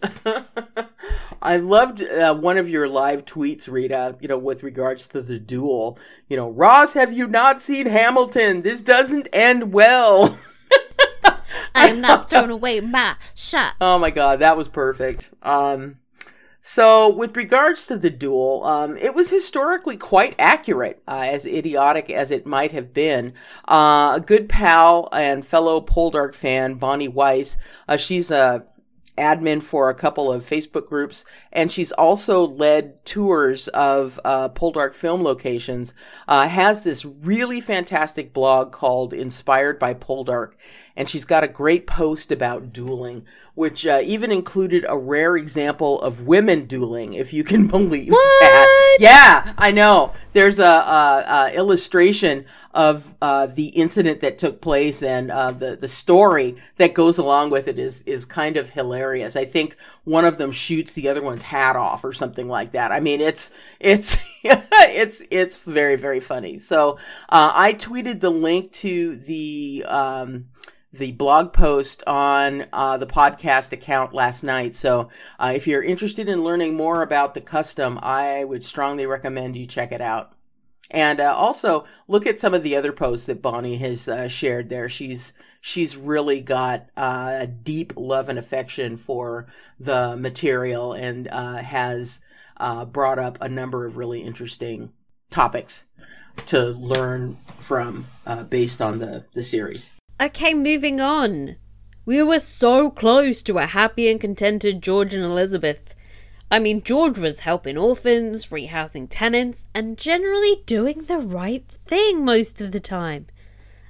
I 1.42 1.56
loved 1.56 2.02
uh, 2.02 2.34
one 2.34 2.56
of 2.56 2.68
your 2.68 2.88
live 2.88 3.24
tweets, 3.24 3.70
Rita, 3.70 4.16
you 4.20 4.28
know, 4.28 4.38
with 4.38 4.62
regards 4.62 5.06
to 5.08 5.20
the 5.20 5.38
duel. 5.38 5.98
You 6.28 6.36
know, 6.36 6.50
Ross, 6.50 6.94
have 6.94 7.12
you 7.12 7.26
not 7.26 7.60
seen 7.60 7.86
Hamilton? 7.86 8.62
This 8.62 8.82
doesn't 8.82 9.28
end 9.32 9.72
well. 9.72 10.38
I'm 11.74 12.00
not 12.00 12.30
throwing 12.30 12.50
away 12.50 12.80
my 12.80 13.16
shot. 13.34 13.74
Oh 13.80 13.98
my 13.98 14.10
god, 14.10 14.40
that 14.40 14.56
was 14.56 14.68
perfect. 14.68 15.28
Um, 15.42 15.98
so, 16.72 17.08
with 17.08 17.36
regards 17.36 17.88
to 17.88 17.98
the 17.98 18.10
duel, 18.10 18.62
um, 18.64 18.96
it 18.96 19.12
was 19.12 19.28
historically 19.28 19.96
quite 19.96 20.36
accurate, 20.38 21.02
uh, 21.08 21.26
as 21.28 21.44
idiotic 21.44 22.10
as 22.10 22.30
it 22.30 22.46
might 22.46 22.70
have 22.70 22.94
been. 22.94 23.32
Uh, 23.66 24.12
a 24.14 24.22
good 24.24 24.48
pal 24.48 25.08
and 25.10 25.44
fellow 25.44 25.80
Poldark 25.80 26.32
fan, 26.32 26.74
Bonnie 26.74 27.08
Weiss, 27.08 27.56
uh, 27.88 27.96
she's 27.96 28.30
a 28.30 28.66
admin 29.18 29.60
for 29.60 29.90
a 29.90 29.94
couple 29.94 30.32
of 30.32 30.48
Facebook 30.48 30.88
groups, 30.88 31.24
and 31.52 31.72
she's 31.72 31.90
also 31.90 32.46
led 32.46 33.04
tours 33.04 33.66
of 33.68 34.20
uh, 34.24 34.48
Poldark 34.50 34.94
film 34.94 35.24
locations. 35.24 35.92
Uh, 36.28 36.46
has 36.46 36.84
this 36.84 37.04
really 37.04 37.60
fantastic 37.60 38.32
blog 38.32 38.70
called 38.70 39.12
Inspired 39.12 39.80
by 39.80 39.92
Poldark, 39.92 40.52
and 41.00 41.08
she's 41.08 41.24
got 41.24 41.42
a 41.42 41.48
great 41.48 41.86
post 41.86 42.30
about 42.30 42.74
dueling, 42.74 43.24
which 43.54 43.86
uh, 43.86 44.02
even 44.04 44.30
included 44.30 44.84
a 44.86 44.98
rare 44.98 45.34
example 45.34 45.98
of 46.02 46.26
women 46.26 46.66
dueling, 46.66 47.14
if 47.14 47.32
you 47.32 47.42
can 47.42 47.66
believe 47.68 48.10
that. 48.10 48.96
Yeah, 49.00 49.54
I 49.56 49.70
know. 49.70 50.12
There's 50.34 50.58
a, 50.58 50.62
a, 50.62 51.24
a 51.26 51.56
illustration 51.56 52.44
of 52.74 53.14
uh, 53.22 53.46
the 53.46 53.68
incident 53.68 54.20
that 54.20 54.36
took 54.36 54.60
place 54.60 55.02
and 55.02 55.30
uh, 55.30 55.52
the 55.52 55.74
the 55.74 55.88
story 55.88 56.56
that 56.76 56.92
goes 56.92 57.16
along 57.16 57.48
with 57.48 57.66
it 57.66 57.78
is 57.78 58.02
is 58.02 58.26
kind 58.26 58.58
of 58.58 58.68
hilarious. 58.68 59.36
I 59.36 59.46
think 59.46 59.76
one 60.04 60.26
of 60.26 60.36
them 60.36 60.52
shoots 60.52 60.92
the 60.92 61.08
other 61.08 61.22
one's 61.22 61.42
hat 61.42 61.76
off 61.76 62.04
or 62.04 62.12
something 62.12 62.46
like 62.46 62.72
that. 62.72 62.92
I 62.92 63.00
mean, 63.00 63.22
it's 63.22 63.50
it's 63.80 64.18
it's 64.44 65.22
it's 65.30 65.56
very 65.56 65.96
very 65.96 66.20
funny. 66.20 66.58
So 66.58 66.98
uh, 67.30 67.52
I 67.54 67.72
tweeted 67.72 68.20
the 68.20 68.30
link 68.30 68.72
to 68.72 69.16
the. 69.16 69.86
Um, 69.88 70.49
the 70.92 71.12
blog 71.12 71.52
post 71.52 72.02
on 72.06 72.66
uh, 72.72 72.96
the 72.96 73.06
podcast 73.06 73.72
account 73.72 74.12
last 74.12 74.42
night. 74.42 74.74
So 74.74 75.08
uh, 75.38 75.52
if 75.54 75.66
you're 75.66 75.82
interested 75.82 76.28
in 76.28 76.42
learning 76.42 76.74
more 76.74 77.02
about 77.02 77.34
the 77.34 77.40
custom, 77.40 77.98
I 78.02 78.44
would 78.44 78.64
strongly 78.64 79.06
recommend 79.06 79.56
you 79.56 79.66
check 79.66 79.92
it 79.92 80.00
out. 80.00 80.32
And 80.90 81.20
uh, 81.20 81.32
also 81.36 81.84
look 82.08 82.26
at 82.26 82.40
some 82.40 82.54
of 82.54 82.64
the 82.64 82.74
other 82.74 82.92
posts 82.92 83.26
that 83.26 83.42
Bonnie 83.42 83.76
has 83.76 84.08
uh, 84.08 84.26
shared 84.26 84.68
there. 84.68 84.88
She's 84.88 85.32
she's 85.60 85.96
really 85.96 86.40
got 86.40 86.88
uh, 86.96 87.38
a 87.40 87.46
deep 87.46 87.92
love 87.96 88.28
and 88.28 88.38
affection 88.38 88.96
for 88.96 89.46
the 89.78 90.16
material 90.16 90.92
and 90.94 91.28
uh, 91.28 91.58
has 91.58 92.20
brought 92.88 93.18
up 93.18 93.38
a 93.40 93.48
number 93.48 93.86
of 93.86 93.96
really 93.96 94.22
interesting 94.22 94.90
topics 95.30 95.84
to 96.46 96.70
learn 96.70 97.38
from 97.58 98.06
based 98.48 98.82
on 98.82 98.98
the, 98.98 99.24
the 99.34 99.42
series. 99.42 99.90
Okay, 100.22 100.52
moving 100.52 101.00
on. 101.00 101.56
We 102.04 102.22
were 102.22 102.40
so 102.40 102.90
close 102.90 103.40
to 103.40 103.56
a 103.56 103.64
happy 103.64 104.10
and 104.10 104.20
contented 104.20 104.82
George 104.82 105.14
and 105.14 105.24
Elizabeth. 105.24 105.94
I 106.50 106.58
mean, 106.58 106.82
George 106.82 107.16
was 107.16 107.40
helping 107.40 107.78
orphans, 107.78 108.48
rehousing 108.48 109.06
tenants, 109.08 109.60
and 109.72 109.96
generally 109.96 110.62
doing 110.66 111.04
the 111.04 111.16
right 111.16 111.64
thing 111.86 112.22
most 112.22 112.60
of 112.60 112.72
the 112.72 112.80
time. 112.80 113.28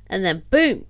And 0.06 0.24
then, 0.24 0.44
boom, 0.50 0.86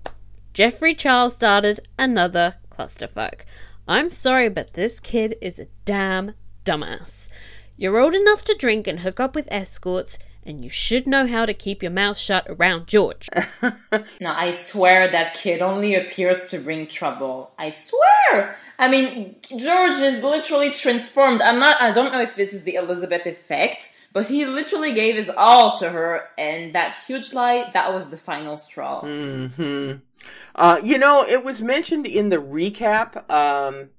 Geoffrey 0.53 0.93
Charles 0.93 1.33
started 1.33 1.79
another 1.97 2.57
clusterfuck. 2.69 3.43
I'm 3.87 4.11
sorry, 4.11 4.47
but 4.47 4.73
this 4.73 4.99
kid 4.99 5.37
is 5.41 5.57
a 5.57 5.65
damn 5.85 6.35
dumbass. 6.65 7.27
You're 7.77 7.97
old 7.97 8.13
enough 8.13 8.45
to 8.45 8.53
drink 8.53 8.85
and 8.85 8.99
hook 8.99 9.19
up 9.19 9.33
with 9.33 9.47
escorts, 9.51 10.19
and 10.45 10.63
you 10.63 10.69
should 10.69 11.07
know 11.07 11.27
how 11.27 11.45
to 11.45 11.53
keep 11.53 11.83
your 11.83 11.91
mouth 11.91 12.17
shut 12.17 12.45
around 12.49 12.87
George. 12.87 13.29
no, 13.61 14.33
I 14.33 14.51
swear 14.51 15.07
that 15.07 15.33
kid 15.35 15.61
only 15.61 15.95
appears 15.95 16.47
to 16.49 16.59
bring 16.59 16.87
trouble. 16.87 17.51
I 17.57 17.69
swear! 17.69 18.57
I 18.79 18.89
mean, 18.89 19.35
George 19.49 19.97
is 19.99 20.23
literally 20.23 20.71
transformed. 20.71 21.41
I'm 21.41 21.59
not, 21.59 21.81
I 21.81 21.91
don't 21.91 22.11
know 22.11 22.21
if 22.21 22.35
this 22.35 22.53
is 22.53 22.63
the 22.63 22.75
Elizabeth 22.75 23.25
effect, 23.25 23.93
but 24.13 24.27
he 24.27 24.45
literally 24.45 24.93
gave 24.93 25.15
his 25.15 25.29
all 25.29 25.77
to 25.77 25.89
her, 25.89 26.29
and 26.37 26.73
that 26.73 26.95
huge 27.05 27.33
lie, 27.33 27.69
that 27.73 27.93
was 27.93 28.09
the 28.09 28.17
final 28.17 28.57
straw. 28.57 29.01
hmm 29.01 29.93
Uh, 30.55 30.81
you 30.83 30.97
know, 30.97 31.23
it 31.25 31.43
was 31.43 31.61
mentioned 31.61 32.05
in 32.07 32.29
the 32.29 32.37
recap 32.37 33.29
um, 33.29 33.89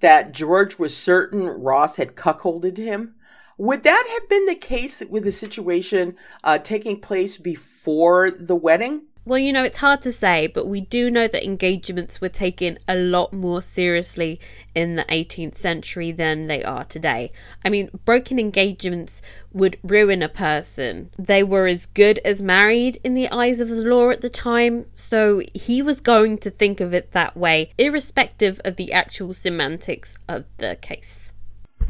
that 0.00 0.32
George 0.32 0.78
was 0.78 0.96
certain 0.96 1.44
Ross 1.46 1.96
had 1.96 2.14
cuckolded 2.14 2.78
him. 2.78 3.14
Would 3.60 3.82
that 3.82 4.06
have 4.10 4.26
been 4.30 4.46
the 4.46 4.54
case 4.54 5.02
with 5.06 5.24
the 5.24 5.30
situation 5.30 6.16
uh, 6.42 6.56
taking 6.56 6.98
place 6.98 7.36
before 7.36 8.30
the 8.30 8.54
wedding? 8.54 9.02
Well, 9.26 9.38
you 9.38 9.52
know, 9.52 9.64
it's 9.64 9.76
hard 9.76 10.00
to 10.00 10.12
say, 10.12 10.46
but 10.46 10.66
we 10.66 10.80
do 10.80 11.10
know 11.10 11.28
that 11.28 11.44
engagements 11.44 12.22
were 12.22 12.30
taken 12.30 12.78
a 12.88 12.94
lot 12.94 13.34
more 13.34 13.60
seriously 13.60 14.40
in 14.74 14.96
the 14.96 15.04
18th 15.10 15.58
century 15.58 16.10
than 16.10 16.46
they 16.46 16.64
are 16.64 16.86
today. 16.86 17.32
I 17.62 17.68
mean, 17.68 17.90
broken 18.06 18.38
engagements 18.38 19.20
would 19.52 19.76
ruin 19.82 20.22
a 20.22 20.30
person. 20.30 21.10
They 21.18 21.42
were 21.42 21.66
as 21.66 21.84
good 21.84 22.18
as 22.24 22.40
married 22.40 22.98
in 23.04 23.12
the 23.12 23.28
eyes 23.28 23.60
of 23.60 23.68
the 23.68 23.74
law 23.74 24.08
at 24.08 24.22
the 24.22 24.30
time, 24.30 24.86
so 24.96 25.42
he 25.52 25.82
was 25.82 26.00
going 26.00 26.38
to 26.38 26.50
think 26.50 26.80
of 26.80 26.94
it 26.94 27.12
that 27.12 27.36
way, 27.36 27.72
irrespective 27.76 28.58
of 28.64 28.76
the 28.76 28.90
actual 28.94 29.34
semantics 29.34 30.16
of 30.28 30.46
the 30.56 30.78
case. 30.80 31.30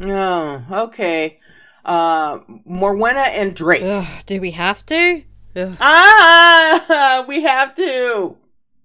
Oh, 0.03 0.65
okay. 0.71 1.39
Uh, 1.83 2.39
Morwenna 2.69 3.27
and 3.27 3.55
Drake. 3.55 3.83
Ugh, 3.83 4.23
do 4.25 4.39
we 4.39 4.51
have 4.51 4.85
to? 4.87 5.23
Ugh. 5.55 5.77
Ah, 5.79 7.25
we 7.27 7.43
have 7.43 7.75
to. 7.75 8.37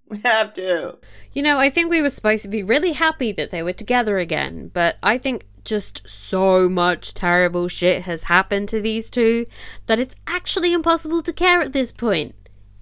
We 0.08 0.18
have 0.24 0.54
to. 0.54 0.98
You 1.32 1.42
know, 1.42 1.58
I 1.58 1.68
think 1.68 1.90
we 1.90 2.00
were 2.00 2.10
supposed 2.10 2.42
to 2.44 2.48
be 2.48 2.62
really 2.62 2.92
happy 2.92 3.32
that 3.32 3.50
they 3.50 3.62
were 3.62 3.72
together 3.72 4.18
again, 4.18 4.70
but 4.72 4.96
I 5.02 5.18
think 5.18 5.46
just 5.64 6.08
so 6.08 6.68
much 6.68 7.12
terrible 7.12 7.68
shit 7.68 8.02
has 8.02 8.22
happened 8.22 8.68
to 8.70 8.80
these 8.80 9.10
two 9.10 9.46
that 9.86 9.98
it's 9.98 10.14
actually 10.26 10.72
impossible 10.72 11.22
to 11.22 11.32
care 11.32 11.60
at 11.60 11.72
this 11.72 11.92
point. 11.92 12.34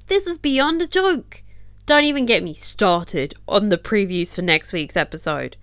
This 0.06 0.26
is 0.26 0.38
beyond 0.38 0.82
a 0.82 0.86
joke. 0.86 1.42
Don't 1.86 2.04
even 2.04 2.26
get 2.26 2.42
me 2.42 2.54
started 2.54 3.34
on 3.48 3.70
the 3.70 3.78
previews 3.78 4.34
for 4.34 4.42
next 4.42 4.72
week's 4.72 4.96
episode. 4.96 5.56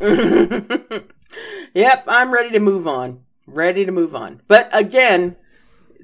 yep, 0.00 2.04
I'm 2.06 2.32
ready 2.32 2.50
to 2.50 2.60
move 2.60 2.86
on. 2.86 3.20
Ready 3.52 3.84
to 3.84 3.92
move 3.92 4.14
on. 4.14 4.40
But 4.48 4.68
again, 4.72 5.36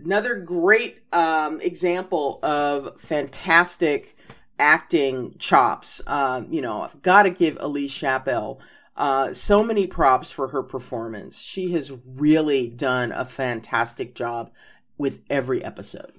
another 0.05 0.36
great 0.36 1.03
um, 1.12 1.61
example 1.61 2.38
of 2.42 3.01
fantastic 3.01 4.16
acting 4.59 5.36
chops. 5.38 6.01
Um, 6.07 6.49
you 6.51 6.61
know, 6.61 6.82
I've 6.82 7.03
got 7.03 7.24
to 7.24 7.30
give 7.30 7.57
Ellise 7.57 7.90
Chappell 7.90 8.61
uh, 8.97 9.32
so 9.32 9.62
many 9.62 9.86
props 9.86 10.30
for 10.30 10.49
her 10.49 10.62
performance. 10.62 11.38
She 11.38 11.72
has 11.72 11.92
really 12.05 12.68
done 12.68 13.12
a 13.12 13.24
fantastic 13.24 14.14
job 14.14 14.51
with 14.99 15.20
every 15.28 15.62
episode. 15.64 16.12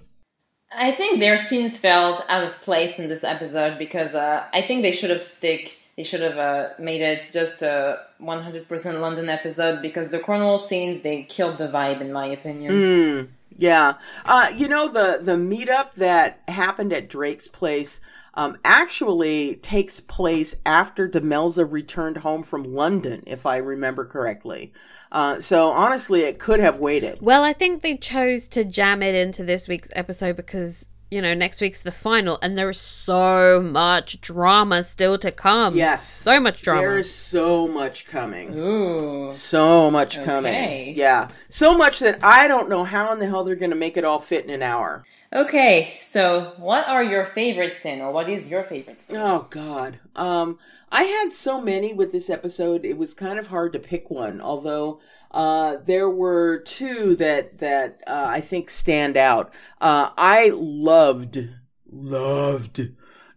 I 0.71 0.91
think 0.91 1.19
their 1.19 1.37
scenes 1.37 1.77
felt 1.77 2.23
out 2.27 2.43
of 2.43 2.61
place 2.61 2.99
in 2.99 3.09
this 3.09 3.23
episode 3.23 3.79
because 3.79 4.13
uh, 4.13 4.45
I 4.53 4.61
think 4.61 4.81
they 4.81 4.91
should 4.91 5.09
have 5.09 5.23
stick. 5.23 5.79
They 5.97 6.03
should 6.03 6.21
have 6.21 6.37
uh, 6.37 6.69
made 6.77 7.01
it 7.01 7.31
just 7.33 7.63
a 7.63 8.01
100% 8.21 9.01
London 9.01 9.29
episode 9.29 9.81
because 9.81 10.11
the 10.11 10.19
Cornwall 10.19 10.59
scenes 10.59 11.01
they 11.01 11.23
killed 11.23 11.57
the 11.57 11.67
vibe 11.67 12.01
in 12.01 12.13
my 12.13 12.27
opinion. 12.27 12.73
Mm, 12.73 13.27
yeah, 13.57 13.93
uh, 14.23 14.51
you 14.55 14.67
know 14.67 14.87
the 14.87 15.17
the 15.19 15.31
meetup 15.31 15.95
that 15.95 16.43
happened 16.47 16.93
at 16.93 17.09
Drake's 17.09 17.47
place 17.47 17.99
um, 18.35 18.59
actually 18.63 19.55
takes 19.55 19.99
place 19.99 20.55
after 20.67 21.09
Demelza 21.09 21.69
returned 21.69 22.17
home 22.17 22.43
from 22.43 22.75
London, 22.75 23.23
if 23.25 23.47
I 23.47 23.57
remember 23.57 24.05
correctly. 24.05 24.73
Uh, 25.11 25.41
so 25.41 25.71
honestly, 25.71 26.21
it 26.21 26.37
could 26.37 26.59
have 26.59 26.77
waited. 26.77 27.17
Well, 27.21 27.43
I 27.43 27.53
think 27.53 27.81
they 27.81 27.97
chose 27.97 28.47
to 28.49 28.63
jam 28.63 29.01
it 29.01 29.15
into 29.15 29.43
this 29.43 29.67
week's 29.67 29.89
episode 29.93 30.35
because 30.35 30.85
you 31.09 31.21
know 31.21 31.33
next 31.33 31.61
week's 31.61 31.81
the 31.81 31.91
final, 31.91 32.37
and 32.41 32.57
there 32.57 32.69
is 32.69 32.79
so 32.79 33.61
much 33.61 34.19
drama 34.21 34.83
still 34.83 35.17
to 35.19 35.31
come. 35.31 35.75
Yes, 35.75 36.07
so 36.07 36.39
much 36.39 36.61
drama. 36.61 36.81
There 36.81 36.97
is 36.97 37.13
so 37.13 37.67
much 37.67 38.07
coming. 38.07 38.53
Ooh, 38.55 39.31
so 39.33 39.89
much 39.89 40.17
Okay. 40.17 40.25
coming. 40.25 40.95
Yeah, 40.95 41.29
so 41.49 41.77
much 41.77 41.99
that 41.99 42.19
I 42.23 42.47
don't 42.47 42.69
know 42.69 42.83
how 42.83 43.13
in 43.13 43.19
the 43.19 43.27
hell 43.27 43.43
they're 43.43 43.55
going 43.55 43.71
to 43.71 43.75
make 43.77 43.97
it 43.97 44.05
all 44.05 44.19
fit 44.19 44.43
in 44.43 44.49
an 44.49 44.63
hour. 44.63 45.05
Okay, 45.33 45.97
so 45.99 46.53
what 46.57 46.87
are 46.87 47.03
your 47.03 47.25
favorite 47.25 47.73
sin, 47.73 48.01
or 48.01 48.11
what 48.11 48.29
is 48.29 48.49
your 48.49 48.63
favorite 48.63 48.99
sin? 48.99 49.17
Oh 49.17 49.47
God. 49.49 49.99
Um, 50.15 50.57
I 50.89 51.03
had 51.03 51.33
so 51.33 51.59
many 51.59 51.93
with 51.93 52.13
this 52.13 52.29
episode. 52.29 52.85
It 52.85 52.97
was 52.97 53.13
kind 53.13 53.37
of 53.37 53.47
hard 53.47 53.73
to 53.73 53.79
pick 53.79 54.09
one. 54.09 54.39
Although 54.39 55.01
uh, 55.31 55.77
there 55.85 56.09
were 56.09 56.59
two 56.59 57.15
that 57.17 57.59
that 57.59 58.01
uh, 58.07 58.25
I 58.27 58.41
think 58.41 58.69
stand 58.69 59.17
out. 59.17 59.53
Uh, 59.79 60.09
I 60.17 60.51
loved 60.53 61.49
loved 61.89 62.89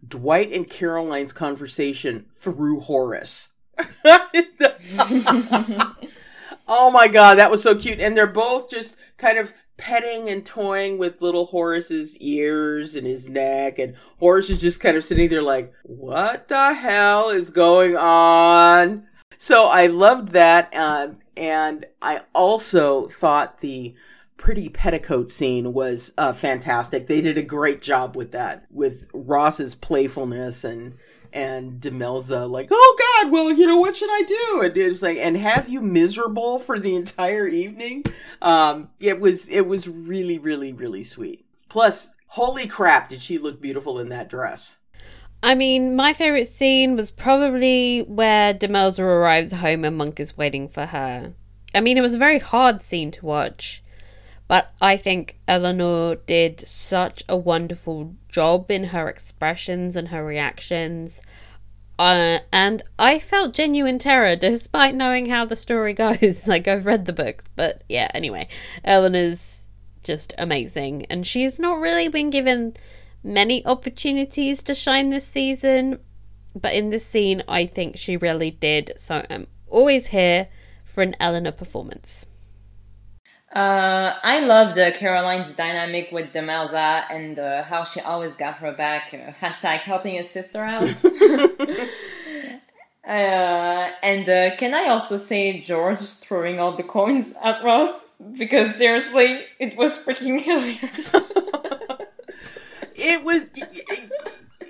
Dwight 0.07 0.51
and 0.51 0.69
Caroline's 0.69 1.33
conversation 1.33 2.25
through 2.31 2.81
Horace. 2.81 3.49
Oh 6.73 6.89
my 6.89 7.09
god, 7.09 7.35
that 7.35 7.51
was 7.51 7.61
so 7.61 7.75
cute. 7.75 7.99
And 7.99 8.15
they're 8.15 8.25
both 8.25 8.69
just 8.69 8.95
kind 9.17 9.37
of 9.37 9.53
petting 9.75 10.29
and 10.29 10.45
toying 10.45 10.97
with 10.97 11.21
little 11.21 11.47
Horace's 11.47 12.15
ears 12.19 12.95
and 12.95 13.05
his 13.05 13.27
neck. 13.27 13.77
And 13.77 13.95
Horace 14.19 14.49
is 14.49 14.61
just 14.61 14.79
kind 14.79 14.95
of 14.95 15.03
sitting 15.03 15.27
there 15.27 15.41
like, 15.41 15.73
what 15.83 16.47
the 16.47 16.73
hell 16.73 17.29
is 17.29 17.49
going 17.49 17.97
on? 17.97 19.05
So 19.37 19.65
I 19.65 19.87
loved 19.87 20.29
that. 20.29 20.73
Um, 20.73 21.17
and 21.35 21.85
I 22.01 22.21
also 22.33 23.07
thought 23.07 23.59
the 23.59 23.95
pretty 24.37 24.69
petticoat 24.69 25.29
scene 25.29 25.71
was 25.71 26.13
uh, 26.17 26.33
fantastic. 26.33 27.07
They 27.07 27.21
did 27.21 27.37
a 27.37 27.43
great 27.43 27.81
job 27.81 28.15
with 28.15 28.31
that, 28.31 28.65
with 28.71 29.07
Ross's 29.13 29.75
playfulness 29.75 30.63
and 30.63 30.95
and 31.33 31.79
Demelza 31.79 32.49
like, 32.49 32.67
oh 32.71 33.21
God, 33.21 33.31
well, 33.31 33.53
you 33.53 33.65
know, 33.65 33.77
what 33.77 33.95
should 33.95 34.09
I 34.11 34.23
do? 34.23 34.61
And 34.63 34.75
it 34.75 34.91
was 34.91 35.01
like, 35.01 35.17
and 35.17 35.37
have 35.37 35.69
you 35.69 35.79
miserable 35.79 36.59
for 36.59 36.77
the 36.77 36.95
entire 36.95 37.47
evening? 37.47 38.03
Um, 38.41 38.89
it 38.99 39.19
was 39.19 39.47
it 39.49 39.65
was 39.67 39.87
really, 39.87 40.39
really, 40.39 40.73
really 40.73 41.03
sweet. 41.03 41.45
Plus, 41.69 42.09
holy 42.27 42.67
crap, 42.67 43.09
did 43.09 43.21
she 43.21 43.37
look 43.37 43.61
beautiful 43.61 43.99
in 43.99 44.09
that 44.09 44.29
dress? 44.29 44.77
I 45.43 45.55
mean, 45.55 45.95
my 45.95 46.13
favourite 46.13 46.51
scene 46.51 46.95
was 46.95 47.09
probably 47.09 48.01
where 48.03 48.53
Demelza 48.53 48.99
arrives 48.99 49.51
home 49.51 49.83
and 49.83 49.97
Monk 49.97 50.19
is 50.19 50.37
waiting 50.37 50.69
for 50.69 50.85
her. 50.85 51.33
I 51.73 51.81
mean, 51.81 51.97
it 51.97 52.01
was 52.01 52.13
a 52.13 52.19
very 52.19 52.37
hard 52.37 52.83
scene 52.83 53.09
to 53.11 53.25
watch, 53.25 53.81
but 54.47 54.71
I 54.79 54.97
think 54.97 55.37
Eleanor 55.47 56.15
did 56.15 56.67
such 56.67 57.23
a 57.27 57.35
wonderful 57.35 58.13
job 58.29 58.69
in 58.69 58.83
her 58.83 59.09
expressions 59.09 59.95
and 59.95 60.09
her 60.09 60.23
reactions. 60.23 61.19
Uh, 61.97 62.39
and 62.51 62.83
I 62.99 63.17
felt 63.17 63.53
genuine 63.53 63.97
terror 63.97 64.35
despite 64.35 64.93
knowing 64.93 65.25
how 65.27 65.45
the 65.45 65.55
story 65.55 65.93
goes. 65.95 66.45
like, 66.45 66.67
I've 66.67 66.85
read 66.85 67.05
the 67.05 67.13
books, 67.13 67.45
but 67.55 67.83
yeah, 67.89 68.11
anyway, 68.13 68.47
Eleanor's 68.83 69.61
just 70.03 70.35
amazing. 70.37 71.07
And 71.09 71.25
she's 71.25 71.57
not 71.57 71.79
really 71.79 72.09
been 72.09 72.29
given 72.29 72.75
many 73.23 73.65
opportunities 73.65 74.61
to 74.63 74.75
shine 74.75 75.09
this 75.09 75.27
season, 75.27 75.99
but 76.55 76.73
in 76.73 76.89
this 76.89 77.05
scene, 77.05 77.43
I 77.47 77.65
think 77.65 77.97
she 77.97 78.17
really 78.17 78.51
did. 78.51 78.93
So 78.97 79.25
I'm 79.29 79.47
always 79.69 80.07
here 80.07 80.47
for 80.85 81.01
an 81.01 81.15
Eleanor 81.19 81.51
performance. 81.51 82.25
Uh, 83.53 84.13
I 84.23 84.39
loved 84.39 84.77
uh, 84.77 84.91
Caroline's 84.91 85.53
dynamic 85.55 86.09
with 86.11 86.31
Demelza 86.31 87.03
and 87.09 87.37
uh, 87.37 87.63
how 87.63 87.83
she 87.83 87.99
always 87.99 88.33
got 88.33 88.55
her 88.57 88.71
back. 88.71 89.13
Uh, 89.13 89.31
hashtag 89.45 89.79
helping 89.79 90.17
a 90.17 90.23
sister 90.23 90.63
out. 90.63 91.01
Uh, 93.03 93.91
and 94.03 94.29
uh, 94.29 94.55
can 94.57 94.75
I 94.75 94.87
also 94.89 95.17
say 95.17 95.59
George 95.59 95.99
throwing 95.99 96.59
all 96.59 96.73
the 96.73 96.83
coins 96.83 97.33
at 97.43 97.63
Ross? 97.63 98.07
Because 98.33 98.75
seriously, 98.75 99.43
it 99.59 99.75
was 99.75 99.97
freaking 99.97 100.39
hilarious. 100.39 101.09
it 103.01 103.25
was, 103.25 103.45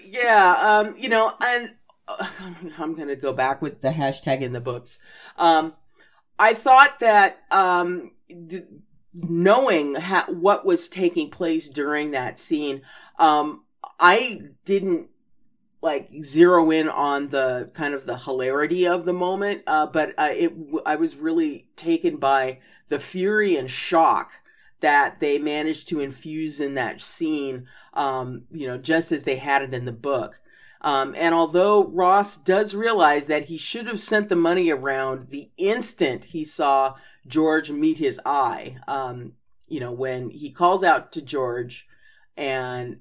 yeah, 0.05 0.55
um, 0.59 0.95
you 0.97 1.09
know, 1.09 1.33
and 1.41 1.71
I'm 2.77 2.95
going 2.95 3.07
to 3.07 3.15
go 3.15 3.33
back 3.33 3.61
with 3.61 3.81
the 3.81 3.89
hashtag 3.89 4.41
in 4.41 4.53
the 4.53 4.59
books. 4.59 4.99
Um, 5.37 5.73
I 6.39 6.53
thought 6.53 6.99
that 6.99 7.41
um, 7.51 8.11
knowing 9.13 9.95
ha- 9.95 10.27
what 10.29 10.65
was 10.65 10.87
taking 10.87 11.29
place 11.29 11.69
during 11.69 12.11
that 12.11 12.39
scene, 12.39 12.81
um, 13.19 13.65
I 13.99 14.41
didn't 14.65 15.09
like 15.81 16.09
zero 16.23 16.71
in 16.71 16.87
on 16.87 17.29
the 17.29 17.69
kind 17.73 17.93
of 17.93 18.05
the 18.05 18.17
hilarity 18.17 18.87
of 18.87 19.05
the 19.05 19.13
moment, 19.13 19.63
uh, 19.67 19.87
but 19.87 20.13
uh, 20.17 20.29
it 20.31 20.53
I 20.85 20.95
was 20.95 21.15
really 21.15 21.67
taken 21.75 22.17
by 22.17 22.59
the 22.89 22.99
fury 22.99 23.55
and 23.55 23.69
shock 23.69 24.31
that 24.81 25.19
they 25.19 25.37
managed 25.37 25.87
to 25.89 25.99
infuse 25.99 26.59
in 26.59 26.75
that 26.75 27.01
scene. 27.01 27.67
Um, 27.93 28.43
you 28.51 28.67
know, 28.67 28.77
just 28.77 29.11
as 29.11 29.23
they 29.23 29.37
had 29.37 29.61
it 29.61 29.73
in 29.73 29.85
the 29.85 29.91
book. 29.91 30.39
Um, 30.81 31.13
and 31.15 31.35
although 31.35 31.87
Ross 31.87 32.37
does 32.37 32.73
realize 32.73 33.27
that 33.27 33.45
he 33.45 33.57
should 33.57 33.85
have 33.85 34.01
sent 34.01 34.29
the 34.29 34.35
money 34.35 34.71
around 34.71 35.29
the 35.29 35.51
instant 35.57 36.25
he 36.25 36.43
saw 36.43 36.95
George 37.27 37.69
meet 37.69 37.97
his 37.97 38.19
eye, 38.25 38.77
um, 38.87 39.33
you 39.67 39.79
know, 39.79 39.91
when 39.91 40.31
he 40.31 40.51
calls 40.51 40.83
out 40.83 41.11
to 41.11 41.21
George 41.21 41.87
and 42.35 42.99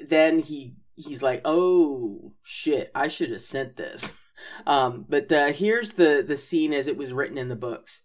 then 0.00 0.40
he 0.40 0.74
he's 0.94 1.22
like, 1.22 1.42
"Oh 1.44 2.32
shit, 2.42 2.90
I 2.94 3.08
should 3.08 3.30
have 3.30 3.42
sent 3.42 3.76
this." 3.76 4.10
Um, 4.66 5.06
but 5.08 5.32
uh, 5.32 5.52
here's 5.52 5.94
the 5.94 6.22
the 6.24 6.36
scene 6.36 6.72
as 6.72 6.86
it 6.86 6.96
was 6.96 7.12
written 7.12 7.38
in 7.38 7.48
the 7.48 7.56
books. 7.56 8.02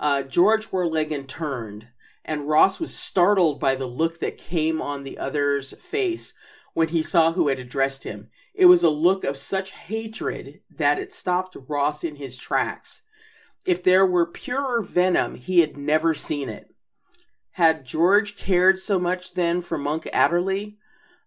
Uh, 0.00 0.22
George 0.22 0.70
Warleggan 0.70 1.28
turned, 1.28 1.86
and 2.24 2.48
Ross 2.48 2.80
was 2.80 2.96
startled 2.96 3.60
by 3.60 3.74
the 3.74 3.86
look 3.86 4.18
that 4.20 4.38
came 4.38 4.80
on 4.80 5.02
the 5.02 5.18
other's 5.18 5.72
face 5.74 6.32
when 6.72 6.88
he 6.88 7.02
saw 7.02 7.32
who 7.32 7.48
had 7.48 7.58
addressed 7.58 8.04
him. 8.04 8.28
It 8.54 8.66
was 8.66 8.82
a 8.82 8.88
look 8.88 9.24
of 9.24 9.36
such 9.36 9.72
hatred 9.72 10.60
that 10.70 10.98
it 10.98 11.12
stopped 11.12 11.56
Ross 11.68 12.04
in 12.04 12.16
his 12.16 12.36
tracks. 12.36 13.02
If 13.64 13.82
there 13.82 14.06
were 14.06 14.26
purer 14.26 14.82
venom, 14.82 15.36
he 15.36 15.60
had 15.60 15.76
never 15.76 16.14
seen 16.14 16.48
it. 16.48 16.74
Had 17.52 17.84
George 17.84 18.36
cared 18.36 18.78
so 18.78 18.98
much 18.98 19.34
then 19.34 19.60
for 19.60 19.78
Monk 19.78 20.08
Adderley? 20.12 20.78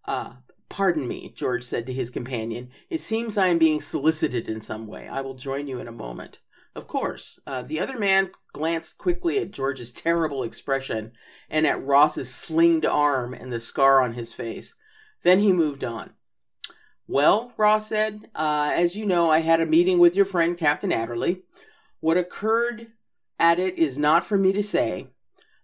Uh, 0.06 0.34
Pardon 0.70 1.08
me, 1.08 1.32
George 1.34 1.64
said 1.64 1.86
to 1.86 1.94
his 1.94 2.10
companion. 2.10 2.70
It 2.90 3.00
seems 3.00 3.38
I 3.38 3.48
am 3.48 3.58
being 3.58 3.80
solicited 3.80 4.50
in 4.50 4.60
some 4.60 4.86
way. 4.86 5.08
I 5.08 5.22
will 5.22 5.34
join 5.34 5.68
you 5.68 5.80
in 5.80 5.88
a 5.88 5.94
moment. 5.94 6.40
Of 6.78 6.88
course. 6.88 7.40
Uh, 7.48 7.64
the 7.64 7.80
other 7.80 7.98
man 7.98 8.30
glanced 8.54 9.00
quickly 9.00 9.40
at 9.40 9.50
George's 9.50 9.92
terrible 9.92 10.44
expression 10.44 11.12
and 11.50 11.66
at 11.66 11.84
Ross's 11.84 12.32
slinged 12.32 12.86
arm 12.86 13.34
and 13.34 13.52
the 13.52 13.60
scar 13.60 14.00
on 14.00 14.14
his 14.14 14.32
face. 14.32 14.76
Then 15.24 15.40
he 15.40 15.52
moved 15.52 15.84
on. 15.84 16.12
Well, 17.08 17.52
Ross 17.58 17.88
said, 17.88 18.30
uh, 18.36 18.70
as 18.76 18.96
you 18.96 19.08
know, 19.08 19.32
I 19.32 19.40
had 19.40 19.60
a 19.60 19.66
meeting 19.66 19.98
with 19.98 20.16
your 20.16 20.24
friend 20.24 20.56
Captain 20.56 20.92
Adderley. 20.92 21.42
What 22.00 22.16
occurred 22.16 22.92
at 23.40 23.58
it 23.58 23.80
is 23.80 23.98
not 23.98 24.24
for 24.24 24.38
me 24.38 24.54
to 24.54 24.62
say, 24.62 25.08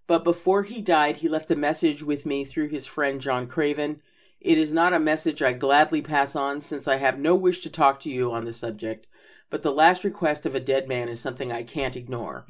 but 0.07 0.23
before 0.23 0.63
he 0.63 0.81
died, 0.81 1.17
he 1.17 1.29
left 1.29 1.51
a 1.51 1.55
message 1.55 2.01
with 2.01 2.25
me 2.25 2.43
through 2.43 2.69
his 2.69 2.87
friend 2.87 3.21
John 3.21 3.45
Craven 3.45 4.01
it 4.43 4.57
is 4.57 4.73
not 4.73 4.91
a 4.91 4.99
message 4.99 5.41
I 5.41 5.53
gladly 5.53 6.01
pass 6.01 6.35
on 6.35 6.59
since 6.59 6.85
I 6.85 6.97
have 6.97 7.17
no 7.17 7.33
wish 7.33 7.61
to 7.61 7.69
talk 7.69 8.01
to 8.01 8.09
you 8.09 8.33
on 8.33 8.43
the 8.43 8.51
subject, 8.51 9.07
but 9.53 9.61
the 9.61 9.71
last 9.71 10.03
request 10.03 10.47
of 10.47 10.55
a 10.55 10.59
dead 10.59 10.87
man 10.87 11.07
is 11.07 11.19
something 11.19 11.51
I 11.51 11.61
can't 11.61 11.95
ignore. 11.95 12.47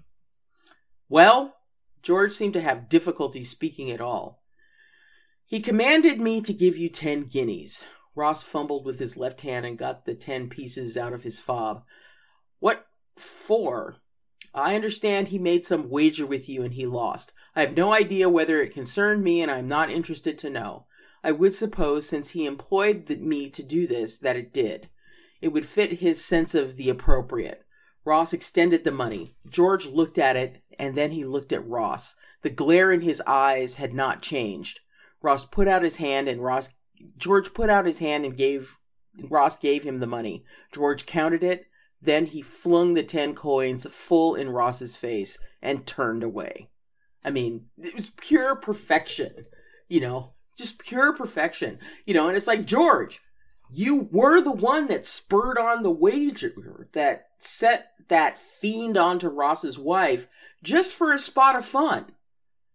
Well, 1.09 1.57
George 2.01 2.31
seemed 2.31 2.53
to 2.53 2.61
have 2.61 2.87
difficulty 2.87 3.43
speaking 3.43 3.91
at 3.91 3.99
all. 3.99 4.41
He 5.45 5.59
commanded 5.59 6.21
me 6.21 6.39
to 6.39 6.53
give 6.53 6.77
you 6.77 6.87
ten 6.87 7.23
guineas. 7.23 7.83
Ross 8.15 8.41
fumbled 8.41 8.85
with 8.85 8.99
his 8.99 9.17
left 9.17 9.41
hand 9.41 9.65
and 9.65 9.77
got 9.77 10.05
the 10.05 10.15
ten 10.15 10.47
pieces 10.47 10.95
out 10.95 11.11
of 11.11 11.23
his 11.23 11.41
fob. 11.41 11.83
What 12.59 12.85
for? 13.17 13.97
I 14.53 14.73
understand 14.73 15.27
he 15.27 15.37
made 15.37 15.65
some 15.65 15.89
wager 15.89 16.25
with 16.25 16.47
you 16.47 16.63
and 16.63 16.73
he 16.73 16.85
lost. 16.85 17.33
I 17.53 17.59
have 17.59 17.75
no 17.75 17.91
idea 17.91 18.29
whether 18.29 18.61
it 18.61 18.73
concerned 18.73 19.25
me 19.25 19.41
and 19.41 19.51
I 19.51 19.57
am 19.57 19.67
not 19.67 19.91
interested 19.91 20.37
to 20.37 20.49
know. 20.49 20.85
I 21.21 21.33
would 21.33 21.53
suppose, 21.53 22.07
since 22.07 22.29
he 22.29 22.45
employed 22.45 23.09
me 23.19 23.49
to 23.49 23.61
do 23.61 23.87
this, 23.87 24.17
that 24.19 24.37
it 24.37 24.53
did. 24.53 24.87
It 25.43 25.51
would 25.51 25.65
fit 25.65 25.99
his 25.99 26.23
sense 26.23 26.55
of 26.55 26.77
the 26.77 26.89
appropriate. 26.89 27.65
Ross 28.05 28.31
extended 28.31 28.85
the 28.85 28.93
money. 28.93 29.35
George 29.49 29.85
looked 29.85 30.17
at 30.17 30.37
it, 30.37 30.63
and 30.79 30.95
then 30.95 31.11
he 31.11 31.25
looked 31.25 31.51
at 31.51 31.67
Ross. 31.67 32.15
The 32.43 32.49
glare 32.49 32.93
in 32.93 33.01
his 33.01 33.21
eyes 33.27 33.75
had 33.75 33.93
not 33.93 34.21
changed. 34.21 34.79
Ross 35.21 35.43
put 35.43 35.67
out 35.67 35.83
his 35.83 35.97
hand, 35.97 36.29
and 36.29 36.41
Ross 36.41 36.69
George 37.17 37.53
put 37.53 37.69
out 37.69 37.85
his 37.85 37.99
hand 37.99 38.23
and 38.23 38.37
gave 38.37 38.77
Ross 39.29 39.57
gave 39.57 39.83
him 39.83 39.99
the 39.99 40.07
money. 40.07 40.45
George 40.71 41.05
counted 41.05 41.43
it. 41.43 41.65
Then 42.01 42.27
he 42.27 42.41
flung 42.41 42.93
the 42.93 43.03
ten 43.03 43.35
coins 43.35 43.85
full 43.91 44.35
in 44.35 44.49
Ross's 44.49 44.95
face 44.95 45.37
and 45.61 45.85
turned 45.85 46.23
away. 46.23 46.69
I 47.21 47.31
mean, 47.31 47.65
it 47.77 47.93
was 47.93 48.11
pure 48.15 48.55
perfection. 48.55 49.47
You 49.89 49.99
know, 49.99 50.35
just 50.57 50.79
pure 50.79 51.11
perfection, 51.11 51.79
you 52.05 52.13
know. 52.13 52.29
And 52.29 52.37
it's 52.37 52.47
like 52.47 52.65
George, 52.65 53.19
you 53.73 54.07
were 54.11 54.41
the 54.41 54.51
one 54.51 54.87
that 54.87 55.05
spurred 55.05 55.57
on 55.57 55.81
the 55.81 55.91
wager 55.91 56.87
that 56.93 57.27
set 57.39 57.91
that 58.07 58.37
fiend 58.37 58.97
onto 58.97 59.27
Ross's 59.27 59.79
wife 59.79 60.27
just 60.61 60.93
for 60.93 61.11
a 61.11 61.19
spot 61.19 61.55
of 61.55 61.65
fun. 61.65 62.11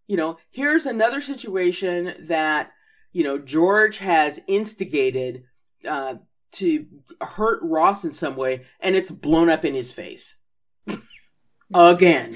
You 0.07 0.17
know, 0.17 0.37
here's 0.49 0.85
another 0.85 1.21
situation 1.21 2.15
that 2.19 2.71
you 3.13 3.23
know 3.23 3.37
George 3.37 3.99
has 3.99 4.41
instigated 4.47 5.43
uh, 5.87 6.15
to 6.53 6.85
hurt 7.21 7.59
Ross 7.61 8.03
in 8.03 8.11
some 8.11 8.35
way, 8.35 8.65
and 8.79 8.95
it's 8.95 9.11
blown 9.11 9.49
up 9.49 9.63
in 9.63 9.75
his 9.75 9.93
face 9.93 10.35
again, 11.73 12.35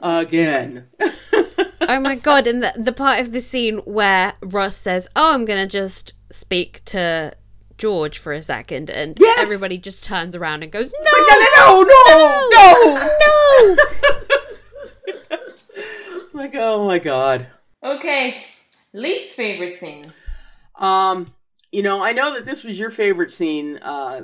again. 0.00 0.88
oh 1.00 2.00
my 2.00 2.16
god! 2.16 2.46
And 2.46 2.62
the 2.62 2.72
the 2.76 2.92
part 2.92 3.20
of 3.20 3.32
the 3.32 3.40
scene 3.40 3.78
where 3.78 4.32
Ross 4.42 4.78
says, 4.78 5.06
"Oh, 5.14 5.34
I'm 5.34 5.44
gonna 5.44 5.68
just 5.68 6.14
speak 6.32 6.84
to 6.86 7.32
George 7.78 8.18
for 8.18 8.32
a 8.32 8.42
second, 8.42 8.90
and 8.90 9.16
Yes! 9.20 9.38
everybody 9.40 9.78
just 9.78 10.02
turns 10.04 10.34
around 10.34 10.62
and 10.62 10.72
goes, 10.72 10.90
"No, 10.90 11.10
no, 11.28 11.82
no, 11.82 12.48
no, 12.50 13.08
no!" 13.20 13.76
like, 16.32 16.54
oh 16.54 16.86
my 16.86 16.98
god. 16.98 17.46
Okay, 17.82 18.36
least 18.92 19.34
favorite 19.36 19.74
scene. 19.74 20.12
Um, 20.76 21.32
you 21.70 21.82
know, 21.82 22.02
I 22.02 22.12
know 22.12 22.34
that 22.34 22.44
this 22.44 22.62
was 22.64 22.78
your 22.78 22.90
favorite 22.90 23.32
scene, 23.32 23.78
uh, 23.78 24.22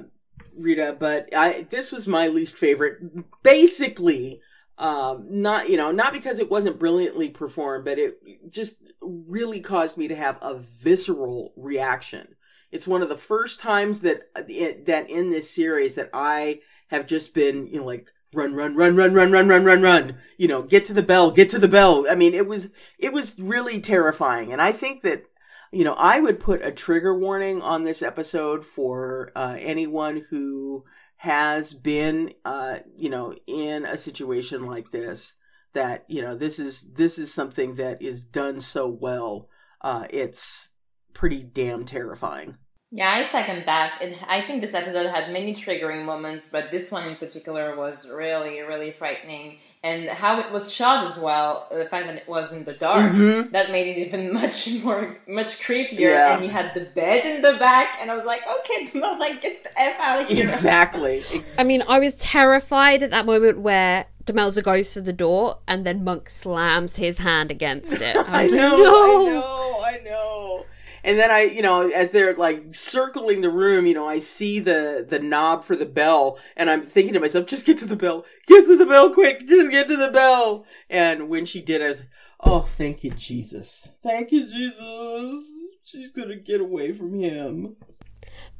Rita, 0.57 0.97
but 0.99 1.29
I 1.35 1.67
this 1.71 1.91
was 1.93 2.07
my 2.07 2.29
least 2.29 2.57
favorite. 2.57 2.99
Basically, 3.43 4.41
um, 4.77 5.27
not 5.29 5.69
you 5.69 5.77
know, 5.77 5.91
not 5.91 6.13
because 6.13 6.39
it 6.39 6.51
wasn't 6.51 6.79
brilliantly 6.79 7.29
performed, 7.31 7.85
but 7.85 7.99
it 7.99 8.19
just 8.51 8.75
really 9.03 9.61
caused 9.61 9.97
me 9.97 10.09
to 10.09 10.17
have 10.17 10.39
a 10.41 10.59
visceral 10.59 11.53
reaction. 11.57 12.35
It's 12.71 12.87
one 12.87 13.03
of 13.03 13.09
the 13.09 13.17
first 13.17 13.61
times 13.61 14.01
that 14.01 14.31
that 14.35 15.07
in 15.09 15.31
this 15.31 15.51
series 15.51 15.95
that 15.95 16.11
I 16.13 16.61
have 16.89 17.07
just 17.07 17.35
been, 17.35 17.67
you 17.67 17.81
know, 17.81 17.87
like 17.87 18.09
run, 18.35 18.55
run, 18.55 18.77
run, 18.77 18.97
run, 18.97 19.15
run, 19.15 19.31
run, 19.33 19.49
run, 19.49 19.65
run, 19.65 19.83
run. 19.83 20.19
You 20.37 20.49
know, 20.49 20.63
get 20.63 20.85
to 20.87 20.93
the 20.93 21.03
bell, 21.03 21.31
get 21.31 21.51
to 21.51 21.59
the 21.59 21.69
bell. 21.69 22.07
I 22.11 22.15
mean, 22.15 22.35
it 22.35 22.47
was 22.47 22.69
it 22.99 23.13
was 23.13 23.39
really 23.39 23.81
terrifying, 23.81 24.53
and 24.53 24.61
I 24.61 24.73
think 24.73 25.03
that 25.03 25.25
you 25.73 25.85
know 25.85 25.95
I 25.95 26.21
would 26.21 26.41
put 26.41 26.65
a 26.65 26.73
trigger 26.73 27.17
warning 27.17 27.63
on 27.63 27.85
this 27.85 28.03
episode 28.03 28.65
for 28.65 29.33
uh, 29.35 29.57
anyone 29.59 30.25
who 30.31 30.85
has 31.19 31.75
been, 31.75 32.33
uh, 32.45 32.79
you 32.97 33.11
know, 33.11 33.35
in 33.47 33.85
a 33.85 33.99
situation 33.99 34.67
like 34.67 34.91
this. 34.93 35.35
That 35.75 36.05
you 36.09 36.23
know, 36.23 36.35
this 36.35 36.59
is 36.59 36.83
this 36.95 37.19
is 37.19 37.33
something 37.33 37.75
that 37.75 38.01
is 38.03 38.23
done 38.23 38.61
so 38.61 38.89
well. 38.89 39.49
Uh, 39.81 40.07
it's 40.11 40.71
pretty 41.15 41.43
damn 41.43 41.85
terrifying. 41.85 42.57
Yeah, 42.91 43.11
I 43.11 43.23
second 43.23 43.65
that. 43.67 43.99
It, 44.01 44.17
I 44.27 44.41
think 44.41 44.63
this 44.63 44.73
episode 44.73 45.09
had 45.11 45.31
many 45.31 45.53
triggering 45.53 46.07
moments, 46.07 46.49
but 46.51 46.71
this 46.71 46.91
one 46.91 47.07
in 47.07 47.17
particular 47.17 47.77
was 47.77 48.11
really, 48.11 48.63
really 48.63 48.93
frightening. 48.93 49.59
And 49.85 50.09
how 50.09 50.41
it 50.41 50.51
was 50.51 50.73
shot 50.73 51.07
as 51.07 51.19
well, 51.19 51.69
the 51.71 51.85
fact 51.85 52.07
that 52.07 52.17
it 52.17 52.27
was 52.29 52.53
in 52.53 52.65
the 52.65 52.73
dark, 52.73 53.13
Mhm. 53.13 53.53
that 53.53 53.71
made 53.71 53.89
it 53.89 54.07
even 54.07 54.33
much 54.43 54.69
more, 54.83 55.19
much 55.29 55.61
creepier. 55.61 56.01
Yeah. 56.01 56.35
And 56.35 56.45
you 56.45 56.51
had 56.51 56.75
the 56.75 56.81
bed 56.81 57.25
in 57.27 57.43
the 57.43 57.59
back, 57.59 57.99
and 58.01 58.11
I 58.11 58.15
was 58.15 58.25
like, 58.25 58.41
okay, 58.61 58.89
I 58.95 59.11
was 59.11 59.21
like, 59.21 59.43
get 59.43 59.63
the 59.65 59.81
F 59.81 60.01
out 60.01 60.23
of 60.23 60.29
here. 60.29 60.45
Exactly. 60.45 61.23
I 61.59 61.65
mean, 61.65 61.83
I 61.87 61.99
was 61.99 62.15
terrified 62.15 63.03
at 63.03 63.11
that 63.11 63.27
moment 63.27 63.61
where 63.61 64.07
Demelza 64.29 64.63
goes 64.63 64.93
to 64.93 65.01
the 65.01 65.13
door 65.13 65.59
and 65.67 65.85
then 65.87 66.05
Monk 66.05 66.31
slams 66.31 66.97
his 66.97 67.19
hand 67.19 67.51
against 67.51 67.95
it. 67.95 68.17
I 68.29 68.43
I 68.45 68.47
like, 68.47 68.51
know, 68.53 68.77
no. 68.77 69.05
I 69.05 69.25
know, 69.25 69.83
I 69.85 70.01
know. 70.05 70.67
And 71.05 71.19
then 71.19 71.31
I, 71.31 71.43
you 71.43 71.63
know, 71.63 71.89
as 71.89 72.11
they're 72.11 72.37
like 72.37 72.75
circling 72.75 73.41
the 73.41 73.51
room, 73.51 73.87
you 73.87 73.95
know, 73.95 74.07
I 74.09 74.19
see 74.19 74.59
the 74.59 75.07
the 75.09 75.19
knob 75.19 75.65
for 75.65 75.77
the 75.77 75.87
bell, 75.87 76.39
and 76.57 76.69
I'm 76.69 76.83
thinking 76.83 77.15
to 77.15 77.21
myself, 77.21 77.47
just 77.47 77.65
get 77.65 77.79
to 77.79 77.87
the 77.87 77.97
bell, 77.97 78.25
get 78.47 78.65
to 78.67 78.77
the 78.77 78.85
bell, 78.85 79.15
quick, 79.15 79.47
just 79.47 79.71
get 79.71 79.89
to 79.89 79.97
the 79.97 80.11
bell. 80.11 80.67
And 80.91 81.29
when 81.29 81.47
she 81.47 81.63
did, 81.63 81.81
I 81.83 81.89
was 81.89 82.01
like, 82.01 82.09
oh, 82.41 82.61
thank 82.63 83.05
you, 83.05 83.11
Jesus, 83.13 83.89
thank 84.03 84.33
you, 84.33 84.47
Jesus. 84.47 85.45
She's 85.85 86.11
gonna 86.11 86.37
get 86.37 86.61
away 86.61 86.93
from 86.93 87.15
him. 87.15 87.77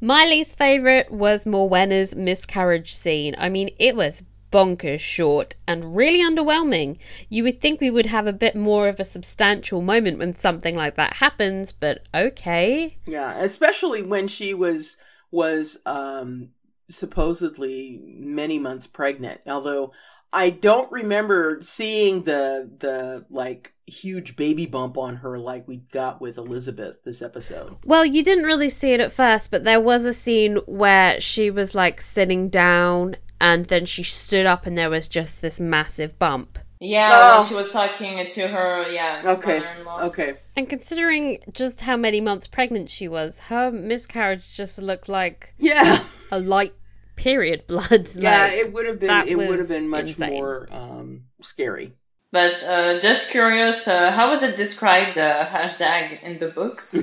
My 0.01 0.25
least 0.25 0.57
favourite 0.57 1.11
was 1.11 1.45
Morwenna's 1.45 2.15
miscarriage 2.15 2.95
scene. 2.95 3.35
I 3.37 3.49
mean, 3.49 3.69
it 3.79 3.95
was 3.95 4.23
bonkers 4.51 4.99
short 4.99 5.55
and 5.67 5.95
really 5.95 6.19
underwhelming. 6.19 6.97
You 7.29 7.43
would 7.43 7.61
think 7.61 7.79
we 7.79 7.89
would 7.89 8.07
have 8.07 8.27
a 8.27 8.33
bit 8.33 8.55
more 8.55 8.87
of 8.87 8.99
a 8.99 9.05
substantial 9.05 9.81
moment 9.81 10.19
when 10.19 10.37
something 10.37 10.75
like 10.75 10.95
that 10.95 11.13
happens, 11.13 11.71
but 11.71 12.07
okay. 12.13 12.97
Yeah, 13.05 13.41
especially 13.41 14.01
when 14.01 14.27
she 14.27 14.53
was 14.53 14.97
was 15.31 15.77
um 15.85 16.49
supposedly 16.89 17.99
many 18.03 18.59
months 18.59 18.87
pregnant. 18.87 19.41
Although 19.45 19.91
I 20.31 20.51
don't 20.51 20.91
remember 20.91 21.59
seeing 21.61 22.23
the 22.23 22.69
the 22.79 23.25
like 23.29 23.73
huge 23.87 24.35
baby 24.35 24.67
bump 24.67 24.97
on 24.97 25.17
her 25.17 25.39
like 25.39 25.67
we 25.67 25.77
got 25.91 26.21
with 26.21 26.37
Elizabeth 26.37 27.03
this 27.03 27.21
episode. 27.21 27.77
Well, 27.83 28.05
you 28.05 28.23
didn't 28.23 28.45
really 28.45 28.69
see 28.69 28.91
it 28.91 28.99
at 28.99 29.11
first, 29.11 29.49
but 29.49 29.63
there 29.63 29.81
was 29.81 30.05
a 30.05 30.13
scene 30.13 30.57
where 30.67 31.19
she 31.19 31.49
was 31.49 31.73
like 31.73 32.01
sitting 32.01 32.49
down 32.49 33.15
and 33.41 33.65
then 33.65 33.85
she 33.85 34.03
stood 34.03 34.45
up 34.45 34.65
and 34.65 34.77
there 34.77 34.89
was 34.89 35.07
just 35.07 35.41
this 35.41 35.59
massive 35.59 36.17
bump. 36.19 36.59
Yeah, 36.81 37.11
Oh. 37.13 37.39
when 37.39 37.47
she 37.49 37.55
was 37.55 37.71
talking 37.71 38.25
to 38.27 38.47
her, 38.47 38.89
yeah, 38.89 39.21
Okay. 39.25 39.59
mother-in-law. 39.59 40.01
Okay. 40.03 40.35
And 40.55 40.69
considering 40.69 41.39
just 41.51 41.81
how 41.81 41.97
many 41.97 42.21
months 42.21 42.47
pregnant 42.47 42.89
she 42.89 43.07
was, 43.09 43.37
her 43.51 43.69
miscarriage 43.71 44.53
just 44.53 44.77
looked 44.79 45.09
like 45.09 45.53
Yeah. 45.57 46.03
a 46.31 46.39
light 46.39 46.73
period 47.17 47.67
blood. 47.67 48.09
Yeah, 48.15 48.43
Like, 48.43 48.53
it 48.53 48.71
would 48.73 48.85
have 48.85 48.99
been 48.99 49.27
it 49.27 49.35
would 49.37 49.59
have 49.59 49.67
been 49.67 49.89
much 49.89 50.11
insane. 50.11 50.31
more 50.33 50.67
um 50.71 51.23
scary. 51.41 51.93
But 52.31 52.63
uh, 52.63 52.99
just 52.99 53.31
curious, 53.31 53.87
uh, 53.87 54.11
how 54.11 54.29
was 54.29 54.43
it 54.43 54.55
described, 54.55 55.17
uh, 55.17 55.47
hashtag, 55.47 56.21
in 56.21 56.37
the 56.37 56.49
books? 56.49 56.95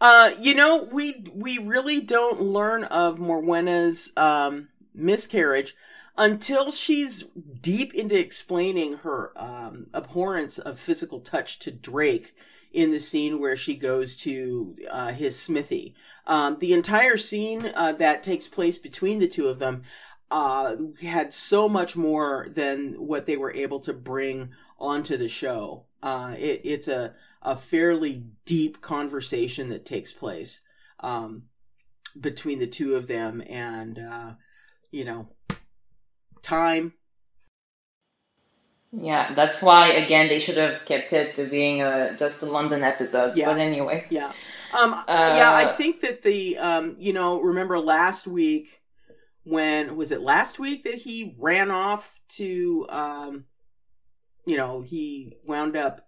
Uh, 0.00 0.30
you 0.40 0.54
know, 0.54 0.88
we 0.90 1.26
we 1.34 1.58
really 1.58 2.00
don't 2.00 2.40
learn 2.40 2.84
of 2.84 3.18
Morwenna's 3.18 4.10
um, 4.16 4.68
miscarriage 4.94 5.76
until 6.16 6.70
she's 6.70 7.24
deep 7.60 7.94
into 7.94 8.18
explaining 8.18 8.94
her 8.98 9.32
um, 9.36 9.86
abhorrence 9.92 10.58
of 10.58 10.78
physical 10.78 11.20
touch 11.20 11.58
to 11.60 11.70
Drake 11.70 12.34
in 12.72 12.90
the 12.90 13.00
scene 13.00 13.40
where 13.40 13.56
she 13.56 13.74
goes 13.74 14.16
to 14.16 14.76
uh, 14.90 15.12
his 15.12 15.38
smithy. 15.38 15.94
Um, 16.26 16.58
the 16.60 16.72
entire 16.72 17.16
scene 17.16 17.72
uh, 17.74 17.92
that 17.92 18.22
takes 18.22 18.46
place 18.46 18.78
between 18.78 19.18
the 19.18 19.28
two 19.28 19.48
of 19.48 19.58
them 19.58 19.82
uh, 20.30 20.76
had 21.02 21.34
so 21.34 21.68
much 21.68 21.96
more 21.96 22.48
than 22.50 22.94
what 22.94 23.26
they 23.26 23.36
were 23.36 23.52
able 23.52 23.80
to 23.80 23.92
bring 23.92 24.50
onto 24.78 25.16
the 25.16 25.28
show. 25.28 25.84
Uh, 26.02 26.34
it, 26.38 26.60
it's 26.64 26.88
a 26.88 27.14
a 27.42 27.56
fairly 27.56 28.24
deep 28.44 28.80
conversation 28.80 29.68
that 29.70 29.86
takes 29.86 30.12
place 30.12 30.60
um, 31.00 31.44
between 32.18 32.58
the 32.58 32.66
two 32.66 32.94
of 32.94 33.06
them, 33.06 33.42
and 33.48 33.98
uh, 33.98 34.32
you 34.90 35.04
know, 35.04 35.28
time. 36.42 36.92
yeah, 38.92 39.34
that's 39.34 39.62
why, 39.62 39.88
again, 39.88 40.28
they 40.28 40.40
should 40.40 40.56
have 40.56 40.84
kept 40.84 41.12
it 41.12 41.34
to 41.36 41.46
being 41.46 41.82
a, 41.82 42.16
just 42.18 42.42
a 42.42 42.46
London 42.46 42.82
episode. 42.82 43.36
Yeah. 43.36 43.46
But 43.46 43.58
anyway. 43.58 44.06
Yeah. 44.10 44.32
Um, 44.78 45.02
yeah, 45.08 45.52
I 45.52 45.66
think 45.66 46.00
that 46.02 46.22
the 46.22 46.58
um, 46.58 46.96
you 46.98 47.12
know, 47.12 47.40
remember 47.40 47.78
last 47.78 48.26
week 48.26 48.80
when 49.42 49.96
was 49.96 50.12
it 50.12 50.20
last 50.20 50.58
week 50.58 50.84
that 50.84 50.94
he 50.94 51.34
ran 51.38 51.70
off 51.70 52.20
to 52.36 52.86
um, 52.88 53.44
you 54.46 54.56
know, 54.56 54.80
he 54.80 55.36
wound 55.44 55.76
up 55.76 56.06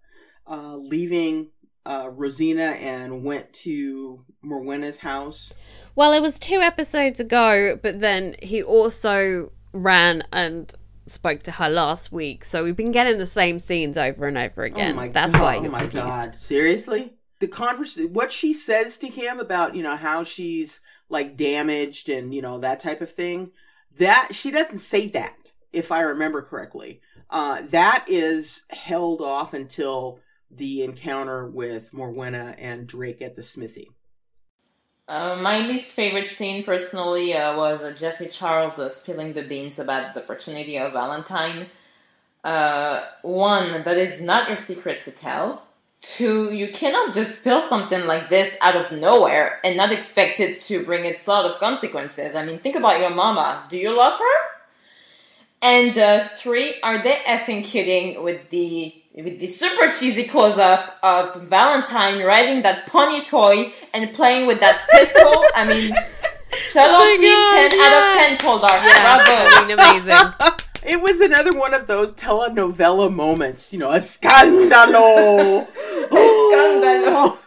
uh, 0.49 0.75
leaving 0.77 1.49
uh, 1.85 2.09
Rosina 2.09 2.71
and 2.71 3.23
went 3.23 3.51
to 3.53 4.23
Morwenna's 4.43 4.97
house. 4.97 5.53
Well, 5.95 6.13
it 6.13 6.21
was 6.21 6.39
two 6.39 6.59
episodes 6.59 7.19
ago, 7.19 7.77
but 7.81 7.99
then 7.99 8.35
he 8.41 8.63
also 8.63 9.51
ran 9.73 10.23
and 10.31 10.73
spoke 11.07 11.43
to 11.43 11.51
her 11.51 11.69
last 11.69 12.11
week. 12.11 12.45
So 12.45 12.63
we've 12.63 12.75
been 12.75 12.91
getting 12.91 13.17
the 13.17 13.27
same 13.27 13.59
scenes 13.59 13.97
over 13.97 14.27
and 14.27 14.37
over 14.37 14.63
again. 14.63 14.93
Oh 14.93 14.95
my 14.95 15.07
That's 15.09 15.31
god! 15.33 15.41
why 15.41 15.57
oh 15.57 15.61
you're 15.61 15.71
my 15.71 15.79
confused. 15.79 16.05
god! 16.05 16.39
Seriously, 16.39 17.13
the 17.39 17.47
conversation, 17.47 18.13
what 18.13 18.31
she 18.31 18.53
says 18.53 18.97
to 18.99 19.07
him 19.07 19.39
about 19.39 19.75
you 19.75 19.83
know 19.83 19.97
how 19.97 20.23
she's 20.23 20.79
like 21.09 21.35
damaged 21.35 22.07
and 22.09 22.33
you 22.33 22.41
know 22.41 22.59
that 22.59 22.79
type 22.79 23.01
of 23.01 23.11
thing. 23.11 23.51
That 23.97 24.29
she 24.31 24.49
doesn't 24.49 24.79
say 24.79 25.07
that, 25.09 25.51
if 25.71 25.91
I 25.91 26.01
remember 26.01 26.41
correctly. 26.41 27.01
Uh, 27.29 27.61
that 27.69 28.05
is 28.07 28.63
held 28.69 29.21
off 29.21 29.53
until 29.53 30.19
the 30.57 30.83
encounter 30.83 31.47
with 31.47 31.91
Morwenna 31.91 32.55
and 32.57 32.87
Drake 32.87 33.21
at 33.21 33.35
the 33.35 33.43
smithy. 33.43 33.91
Uh, 35.07 35.35
my 35.41 35.59
least 35.67 35.91
favorite 35.91 36.27
scene, 36.27 36.63
personally, 36.63 37.33
uh, 37.33 37.57
was 37.57 37.83
uh, 37.83 37.91
Geoffrey 37.91 38.27
Charles 38.27 38.79
uh, 38.79 38.89
spilling 38.89 39.33
the 39.33 39.43
beans 39.43 39.77
about 39.77 40.13
the 40.13 40.23
opportunity 40.23 40.77
of 40.77 40.93
Valentine. 40.93 41.67
Uh, 42.43 43.03
one, 43.21 43.83
that 43.83 43.97
is 43.97 44.21
not 44.21 44.47
your 44.47 44.57
secret 44.57 45.01
to 45.01 45.11
tell. 45.11 45.63
Two, 46.01 46.53
you 46.53 46.69
cannot 46.69 47.13
just 47.13 47.39
spill 47.39 47.61
something 47.61 48.05
like 48.05 48.29
this 48.29 48.57
out 48.61 48.75
of 48.75 48.97
nowhere 48.97 49.59
and 49.63 49.77
not 49.77 49.91
expect 49.91 50.39
it 50.39 50.59
to 50.61 50.83
bring 50.83 51.05
its 51.05 51.27
lot 51.27 51.45
of 51.45 51.59
consequences. 51.59 52.35
I 52.35 52.45
mean, 52.45 52.59
think 52.59 52.75
about 52.75 52.99
your 52.99 53.13
mama. 53.13 53.65
Do 53.69 53.77
you 53.77 53.95
love 53.95 54.19
her? 54.19 54.53
And 55.61 55.97
uh, 55.97 56.27
three, 56.27 56.75
are 56.83 57.01
they 57.01 57.21
effing 57.25 57.63
kidding 57.63 58.21
with 58.21 58.49
the 58.49 59.02
with 59.13 59.39
the 59.39 59.47
super 59.47 59.91
cheesy 59.91 60.23
close 60.23 60.57
up 60.57 60.97
of 61.03 61.43
Valentine 61.43 62.23
riding 62.23 62.63
that 62.63 62.87
pony 62.87 63.23
toy 63.23 63.71
and 63.93 64.13
playing 64.13 64.47
with 64.47 64.59
that 64.59 64.87
pistol? 64.89 65.43
I 65.55 65.65
mean, 65.65 65.93
Solo 66.71 66.87
Oh 66.89 67.05
my 67.05 67.15
team 67.17 67.31
God, 67.31 67.69
ten 67.69 67.79
out 67.79 67.93
of 67.93 68.15
yeah. 68.15 68.27
ten, 68.27 68.37
Poldark. 68.37 68.79
I 68.81 69.65
mean, 69.67 69.75
Bravo. 69.75 69.93
amazing. 70.01 70.53
It 70.85 70.99
was 70.99 71.21
another 71.21 71.57
one 71.57 71.73
of 71.73 71.87
those 71.87 72.11
telenovela 72.11 73.09
moments, 73.13 73.71
you 73.71 73.79
know, 73.79 73.91
a 73.91 73.99
scandalo. 73.99 75.65
Scandalo. 76.11 77.37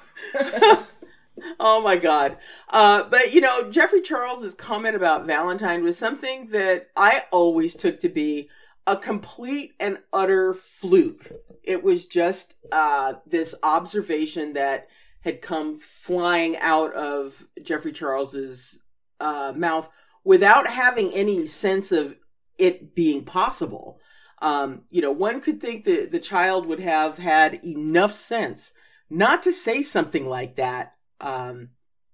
oh 1.60 1.82
my 1.82 1.96
god. 1.96 2.38
Uh, 2.70 3.02
but 3.02 3.34
you 3.34 3.42
know, 3.42 3.70
Geoffrey 3.70 4.00
Charles's 4.00 4.54
comment 4.54 4.96
about 4.96 5.26
Valentine 5.26 5.84
was 5.84 5.98
something 5.98 6.48
that 6.52 6.88
I 6.96 7.24
always 7.30 7.76
took 7.76 8.00
to 8.00 8.08
be 8.08 8.48
a 8.86 8.96
complete 8.96 9.74
and 9.78 9.98
utter 10.14 10.54
fluke. 10.54 11.30
It 11.66 11.82
was 11.82 12.06
just 12.06 12.54
uh, 12.72 13.14
this 13.26 13.54
observation 13.62 14.54
that 14.54 14.88
had 15.20 15.42
come 15.42 15.78
flying 15.78 16.56
out 16.58 16.94
of 16.94 17.46
Geoffrey 17.62 17.92
Charles's 17.92 18.80
uh, 19.18 19.52
mouth 19.56 19.88
without 20.24 20.68
having 20.68 21.12
any 21.12 21.46
sense 21.46 21.90
of 21.92 22.16
it 22.58 22.94
being 22.94 23.24
possible. 23.24 23.98
Um, 24.40 24.82
you 24.90 25.02
know, 25.02 25.12
one 25.12 25.40
could 25.40 25.60
think 25.60 25.84
that 25.84 26.10
the 26.12 26.20
child 26.20 26.66
would 26.66 26.80
have 26.80 27.18
had 27.18 27.60
enough 27.64 28.12
sense 28.12 28.72
not 29.08 29.42
to 29.42 29.52
say 29.52 29.82
something 29.82 30.28
like 30.28 30.56
that 30.56 30.94
um, 31.20 31.70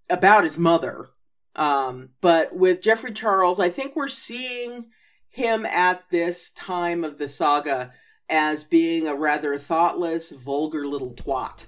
about 0.09 0.45
his 0.45 0.59
mother. 0.59 1.11
Um, 1.57 2.11
but 2.21 2.55
with 2.55 2.81
Geoffrey 2.81 3.13
Charles, 3.13 3.61
I 3.61 3.69
think 3.69 3.95
we're 3.95 4.09
seeing 4.09 4.87
him 5.29 5.67
at 5.67 6.05
this 6.11 6.51
time 6.51 7.05
of 7.05 7.19
the 7.19 7.29
saga 7.29 7.93
as 8.29 8.65
being 8.65 9.07
a 9.07 9.15
rather 9.15 9.59
thoughtless, 9.59 10.31
vulgar 10.31 10.87
little 10.87 11.13
twat. 11.13 11.67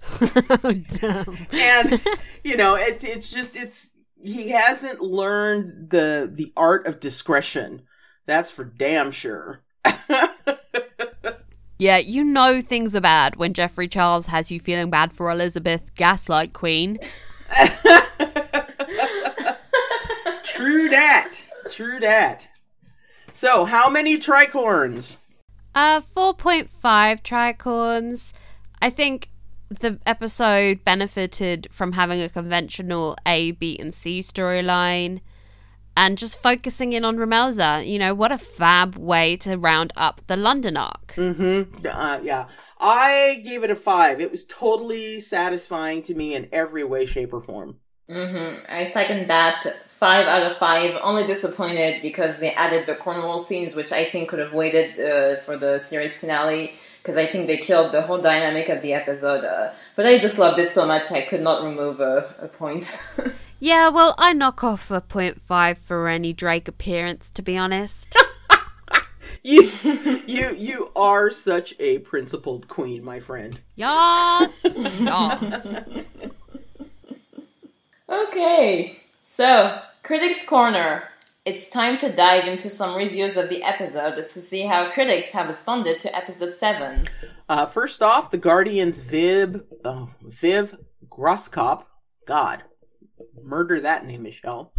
and 1.53 2.01
you 2.43 2.57
know, 2.57 2.75
it's 2.77 3.05
it's 3.05 3.31
just 3.31 3.57
it's 3.57 3.91
he 4.23 4.51
hasn't 4.51 5.01
learned 5.01 5.91
the 5.91 6.31
the 6.33 6.53
art 6.57 6.87
of 6.87 7.01
discretion. 7.01 7.83
That's 8.27 8.51
for 8.51 8.65
damn 8.65 9.11
sure. 9.11 9.63
Yeah, 11.77 11.99
you 11.99 12.23
know 12.23 12.63
things 12.63 12.95
are 12.95 13.01
bad 13.01 13.37
when 13.37 13.53
Geoffrey 13.53 13.89
Charles 13.89 14.27
has 14.27 14.51
you 14.51 14.61
feeling 14.61 14.91
bad 14.91 15.13
for 15.13 15.31
Elizabeth, 15.31 15.83
gaslight 15.97 16.53
queen. 16.53 16.99
True 20.45 20.89
that. 20.89 21.43
True 21.71 21.99
that. 21.99 22.49
So, 23.33 23.65
how 23.65 23.91
many 23.91 24.19
tricorns? 24.19 25.17
Uh, 25.75 26.03
4.5 26.17 26.69
tricorns. 27.23 28.33
I 28.81 28.91
think 28.91 29.29
the 29.69 29.99
episode 30.07 30.85
benefited 30.85 31.69
from 31.73 31.93
having 31.93 32.21
a 32.21 32.29
conventional 32.29 33.17
A, 33.27 33.53
B, 33.53 33.77
and 33.79 33.95
C 33.95 34.23
storyline 34.23 35.21
and 35.97 36.19
just 36.19 36.41
focusing 36.43 36.93
in 36.93 37.05
on 37.05 37.17
Romelza. 37.17 37.87
You 37.87 37.99
know, 37.99 38.15
what 38.15 38.33
a 38.33 38.39
fab 38.39 38.97
way 38.97 39.37
to 39.39 39.57
round 39.57 39.93
up 39.97 40.21
the 40.27 40.37
London 40.37 40.77
arc. 40.77 41.15
Mm-hmm. 41.17 41.87
Uh, 41.87 42.21
yeah. 42.23 42.47
I 42.81 43.41
gave 43.45 43.63
it 43.65 43.71
a 43.71 43.77
five. 43.77 44.21
It 44.21 44.31
was 44.31 44.45
totally 44.45 45.21
satisfying 45.21 46.03
to 46.05 46.15
me 46.15 46.35
in 46.35 46.49
every 46.53 46.85
way, 46.85 47.07
shape, 47.07 47.33
or 47.33 47.41
form. 47.41 47.79
Mm-hmm. 48.11 48.65
I 48.69 48.85
second 48.85 49.29
that. 49.29 49.65
Five 49.99 50.27
out 50.27 50.43
of 50.43 50.59
five. 50.59 50.99
Only 51.03 51.27
disappointed 51.27 52.03
because 52.03 52.39
they 52.39 52.53
added 52.53 52.87
the 52.87 52.95
Cornwall 52.95 53.39
scenes, 53.39 53.75
which 53.75 53.93
I 53.93 54.05
think 54.05 54.29
could 54.29 54.39
have 54.39 54.53
waited 54.53 54.99
uh, 55.01 55.41
for 55.43 55.57
the 55.57 55.79
series 55.79 56.19
finale. 56.19 56.75
Because 57.01 57.17
I 57.17 57.27
think 57.27 57.47
they 57.47 57.59
killed 57.59 57.93
the 57.93 58.03
whole 58.03 58.21
dynamic 58.21 58.69
of 58.69 58.83
the 58.83 58.93
episode. 58.95 59.45
Uh, 59.45 59.73
but 59.95 60.07
I 60.07 60.19
just 60.19 60.39
loved 60.39 60.59
it 60.59 60.69
so 60.69 60.87
much, 60.87 61.13
I 61.13 61.21
could 61.21 61.43
not 61.43 61.63
remove 61.63 62.01
a, 62.01 62.35
a 62.41 62.49
point. 62.49 62.97
yeah, 63.61 63.89
well, 63.89 64.15
I 64.19 64.33
knock 64.33 64.65
off 64.65 64.91
a 64.91 65.03
five 65.47 65.79
for 65.79 66.09
any 66.09 66.33
Drake 66.33 66.67
appearance, 66.67 67.31
to 67.35 67.43
be 67.43 67.57
honest. 67.57 68.17
you, 69.43 69.71
you, 70.27 70.55
you 70.55 70.91
are 70.97 71.31
such 71.31 71.75
a 71.79 71.99
principled 71.99 72.69
queen, 72.69 73.05
my 73.05 73.21
friend. 73.21 73.61
Yes, 73.77 74.61
yes. 74.65 75.87
Okay, 78.09 79.01
so 79.25 79.81
Critics 80.03 80.47
Corner. 80.47 81.05
It's 81.47 81.71
time 81.71 81.97
to 81.99 82.13
dive 82.13 82.47
into 82.47 82.69
some 82.69 82.95
reviews 82.95 83.39
of 83.39 83.49
the 83.49 83.63
episode 83.63 84.29
to 84.29 84.39
see 84.39 84.67
how 84.67 84.91
critics 84.91 85.31
have 85.31 85.47
responded 85.47 85.99
to 86.01 86.15
episode 86.15 86.53
7. 86.53 87.09
Uh, 87.49 87.65
first 87.65 88.03
off, 88.03 88.31
the 88.31 88.37
Guardians 88.37 89.01
Viv, 89.01 89.63
oh, 89.83 90.11
Viv 90.23 90.77
Groskop, 91.09 91.85
God, 92.27 92.65
murder 93.43 93.81
that 93.81 94.05
name, 94.05 94.25
Michelle. 94.25 94.75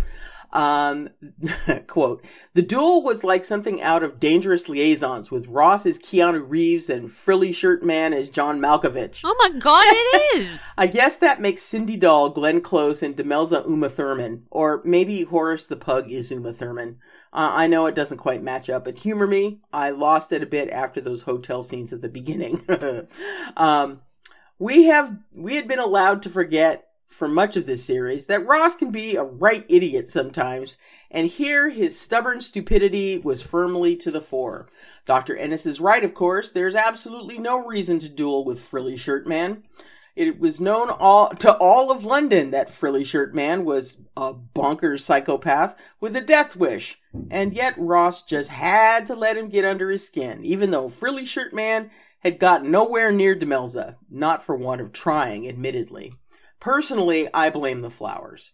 Um, 0.55 1.09
quote, 1.87 2.23
the 2.53 2.61
duel 2.61 3.03
was 3.03 3.25
like 3.25 3.43
something 3.43 3.81
out 3.81 4.03
of 4.03 4.21
Dangerous 4.21 4.69
Liaisons 4.69 5.29
with 5.29 5.49
Ross 5.49 5.85
as 5.85 5.99
Keanu 5.99 6.41
Reeves 6.47 6.89
and 6.89 7.11
Frilly 7.11 7.51
Shirt 7.51 7.83
Man 7.83 8.13
as 8.13 8.29
John 8.29 8.61
Malkovich. 8.61 9.19
Oh 9.25 9.35
my 9.37 9.59
god, 9.59 9.83
it 9.85 10.37
is! 10.37 10.59
I 10.77 10.87
guess 10.87 11.17
that 11.17 11.41
makes 11.41 11.61
Cindy 11.61 11.97
Dahl, 11.97 12.29
Glenn 12.29 12.61
Close, 12.61 13.03
and 13.03 13.17
Demelza 13.17 13.67
Uma 13.67 13.89
Thurman. 13.89 14.43
Or 14.49 14.81
maybe 14.85 15.23
Horace 15.23 15.67
the 15.67 15.75
Pug 15.75 16.09
is 16.09 16.31
Uma 16.31 16.53
Thurman. 16.53 16.99
Uh, 17.33 17.51
I 17.51 17.67
know 17.67 17.85
it 17.85 17.95
doesn't 17.95 18.19
quite 18.19 18.41
match 18.41 18.69
up, 18.69 18.85
but 18.85 18.99
humor 18.99 19.27
me, 19.27 19.59
I 19.73 19.89
lost 19.89 20.31
it 20.31 20.41
a 20.41 20.45
bit 20.45 20.69
after 20.69 21.01
those 21.01 21.23
hotel 21.23 21.63
scenes 21.63 21.91
at 21.91 22.01
the 22.01 22.07
beginning. 22.07 22.65
um, 23.57 23.99
we 24.57 24.85
have 24.85 25.17
we 25.35 25.57
had 25.57 25.67
been 25.67 25.79
allowed 25.79 26.23
to 26.23 26.29
forget 26.29 26.87
for 27.15 27.29
much 27.29 27.55
of 27.55 27.65
this 27.65 27.83
series 27.83 28.25
that 28.25 28.45
Ross 28.45 28.75
can 28.75 28.91
be 28.91 29.15
a 29.15 29.23
right 29.23 29.65
idiot 29.69 30.09
sometimes, 30.09 30.75
and 31.09 31.27
here 31.27 31.69
his 31.69 31.97
stubborn 31.97 32.41
stupidity 32.41 33.17
was 33.17 33.41
firmly 33.41 33.95
to 33.95 34.11
the 34.11 34.19
fore. 34.19 34.67
Dr. 35.05 35.33
Enys 35.35 35.65
is 35.65 35.79
right, 35.79 36.03
of 36.03 36.13
course. 36.13 36.51
There's 36.51 36.75
absolutely 36.75 37.37
no 37.37 37.65
reason 37.65 37.99
to 37.99 38.09
duel 38.09 38.43
with 38.43 38.59
Frilly 38.59 38.97
Shirt 38.97 39.25
Man. 39.25 39.63
It 40.17 40.39
was 40.39 40.59
known 40.59 40.89
all 40.89 41.29
to 41.29 41.53
all 41.53 41.89
of 41.89 42.03
London 42.03 42.51
that 42.51 42.69
Frilly 42.69 43.05
Shirt 43.05 43.33
Man 43.33 43.63
was 43.63 43.97
a 44.17 44.33
bonkers 44.33 45.01
psychopath 45.01 45.75
with 46.01 46.17
a 46.17 46.21
death 46.21 46.57
wish, 46.57 46.99
and 47.31 47.53
yet 47.53 47.75
Ross 47.77 48.23
just 48.23 48.49
had 48.49 49.05
to 49.07 49.15
let 49.15 49.37
him 49.37 49.47
get 49.47 49.63
under 49.63 49.89
his 49.89 50.05
skin, 50.05 50.43
even 50.43 50.71
though 50.71 50.89
Frilly 50.89 51.25
Shirt 51.25 51.53
Man 51.53 51.91
had 52.19 52.39
got 52.39 52.65
nowhere 52.65 53.11
near 53.11 53.35
Demelza, 53.35 53.95
not 54.09 54.43
for 54.43 54.55
want 54.55 54.81
of 54.81 54.91
trying, 54.91 55.47
admittedly. 55.47 56.13
Personally, 56.65 57.29
I 57.31 57.51
blame 57.51 57.81
the 57.81 57.91
flowers. 57.91 58.51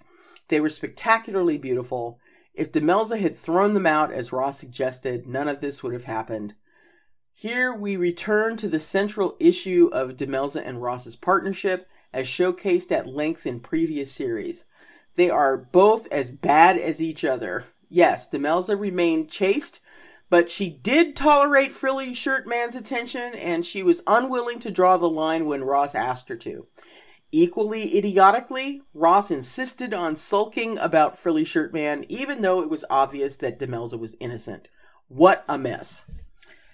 They 0.49 0.59
were 0.59 0.68
spectacularly 0.68 1.57
beautiful. 1.57 2.20
If 2.53 2.74
Demelza 2.74 3.18
had 3.18 3.38
thrown 3.38 3.74
them 3.74 3.88
out, 3.88 4.12
as 4.12 4.34
Ross 4.34 4.59
suggested, 4.59 5.26
none 5.26 5.47
of 5.47 5.62
this 5.62 5.82
would 5.82 5.93
have 5.93 6.03
happened. 6.03 6.55
Here 7.32 7.74
we 7.74 7.95
return 7.95 8.57
to 8.57 8.68
the 8.68 8.80
central 8.80 9.38
issue 9.39 9.89
of 9.93 10.18
Demelza 10.18 10.62
and 10.62 10.82
Ross's 10.82 11.16
partnership, 11.16 11.88
as 12.12 12.28
showcased 12.28 12.91
at 12.91 13.07
length 13.07 13.45
in 13.45 13.62
previous 13.62 14.12
series. 14.12 14.66
They 15.16 15.30
are 15.30 15.55
both 15.55 16.05
as 16.12 16.30
bad 16.30 16.78
as 16.78 17.01
each 17.01 17.24
other. 17.24 17.68
Yes, 17.88 18.28
Demelza 18.28 18.78
remained 18.78 19.32
chaste, 19.32 19.80
but 20.30 20.51
she 20.51 20.70
did 20.70 21.16
tolerate 21.16 21.72
Frilly 21.72 22.14
Shirt 22.14 22.45
Man's 22.45 22.76
attention, 22.76 23.36
and 23.36 23.66
she 23.66 23.82
was 23.82 24.03
unwilling 24.05 24.59
to 24.59 24.70
draw 24.70 24.97
the 24.97 25.09
line 25.09 25.45
when 25.45 25.64
Ross 25.64 25.95
asked 25.95 26.28
her 26.28 26.36
to. 26.36 26.68
Equally 27.32 27.98
idiotically, 27.98 28.82
Ross 28.94 29.32
insisted 29.32 29.94
on 29.94 30.16
sulking 30.18 30.78
about 30.78 31.18
Frilly 31.18 31.46
Shirt 31.46 31.74
Man, 31.74 32.06
even 32.10 32.42
though 32.42 32.62
it 32.62 32.70
was 32.70 32.84
obvious 32.90 33.38
that 33.38 33.58
Demelza 33.58 33.98
was 33.98 34.18
innocent. 34.20 34.68
What 35.08 35.46
a 35.48 35.58
mess. 35.58 36.04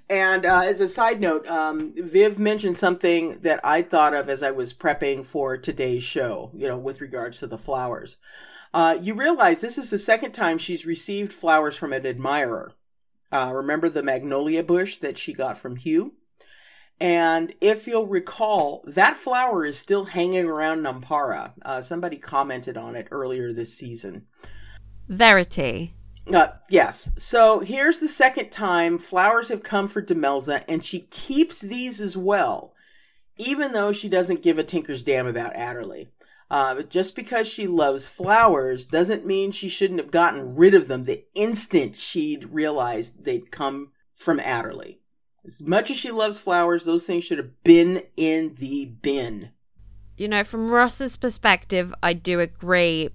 And 0.10 0.46
uh, 0.46 0.62
as 0.62 0.80
a 0.80 0.88
side 0.88 1.20
note, 1.20 1.46
um, 1.48 1.94
Viv 1.96 2.40
mentioned 2.40 2.78
something 2.78 3.40
that 3.42 3.60
I 3.64 3.82
thought 3.82 4.14
of 4.14 4.30
as 4.30 4.42
I 4.42 4.52
was 4.52 4.74
prepping 4.74 5.26
for 5.26 5.58
today's 5.58 6.04
show, 6.04 6.50
you 6.56 6.68
know, 6.68 6.78
with 6.78 7.02
regards 7.02 7.40
to 7.40 7.48
the 7.48 7.58
flowers. 7.58 8.18
Uh, 8.74 8.98
you 9.00 9.14
realize 9.14 9.62
this 9.62 9.78
is 9.78 9.90
the 9.90 10.00
second 10.00 10.32
time 10.32 10.58
she's 10.58 10.86
received 10.86 11.34
flowers 11.34 11.76
from 11.76 11.94
an 11.94 12.06
admirer. 12.06 12.74
Uh, 13.32 13.52
remember 13.54 13.90
the 13.90 14.04
magnolia 14.04 14.64
bush 14.64 14.98
that 15.00 15.18
she 15.18 15.34
got 15.34 15.58
from 15.58 15.76
Hugh? 15.76 16.14
And 17.00 17.54
if 17.62 17.86
you'll 17.86 18.08
recall, 18.08 18.84
that 18.88 19.18
flower 19.18 19.66
is 19.66 19.78
still 19.78 20.06
hanging 20.06 20.46
around 20.46 20.82
Nampara. 20.82 21.52
Uh, 21.64 21.82
somebody 21.82 22.18
commented 22.18 22.76
on 22.76 22.96
it 22.96 23.08
earlier 23.12 23.54
this 23.54 23.74
season. 23.74 24.26
Verity. 25.08 25.94
Uh, 26.34 26.48
yes. 26.70 27.10
So 27.18 27.60
here's 27.60 28.00
the 28.00 28.08
second 28.08 28.50
time 28.50 28.98
flowers 28.98 29.50
have 29.50 29.64
come 29.64 29.88
for 29.88 30.02
Demelza, 30.02 30.64
and 30.68 30.84
she 30.84 31.02
keeps 31.02 31.62
these 31.62 32.02
as 32.02 32.18
well, 32.18 32.74
even 33.38 33.72
though 33.72 33.92
she 33.92 34.10
doesn't 34.10 34.44
give 34.44 34.58
a 34.58 34.64
tinker's 34.64 35.04
damn 35.04 35.28
about 35.28 35.56
Adderley. 35.56 36.10
Uh, 36.50 36.76
but 36.76 36.90
just 36.90 37.16
because 37.16 37.46
she 37.48 37.68
loves 37.68 38.08
flowers 38.08 38.88
doesn't 38.88 39.26
mean 39.26 39.52
she 39.52 39.70
shouldn't 39.70 40.00
have 40.00 40.12
gotten 40.12 40.56
rid 40.56 40.74
of 40.74 40.88
them 40.88 41.04
the 41.04 41.26
instant 41.36 41.96
she'd 41.96 42.54
realized 42.54 43.24
they'd 43.24 43.52
come 43.52 43.92
from 44.16 44.40
Adderley. 44.40 45.00
As 45.48 45.62
much 45.62 45.90
as 45.90 45.96
she 45.96 46.12
loves 46.12 46.42
flowers, 46.42 46.84
those 46.84 47.06
things 47.06 47.24
should 47.24 47.38
have 47.38 47.64
been 47.64 48.04
in 48.18 48.56
the 48.56 48.84
bin. 48.84 49.52
You 50.18 50.28
know, 50.28 50.44
from 50.44 50.70
Ross's 50.70 51.16
perspective, 51.16 51.96
I 52.04 52.12
do 52.12 52.42
agree. 52.42 53.12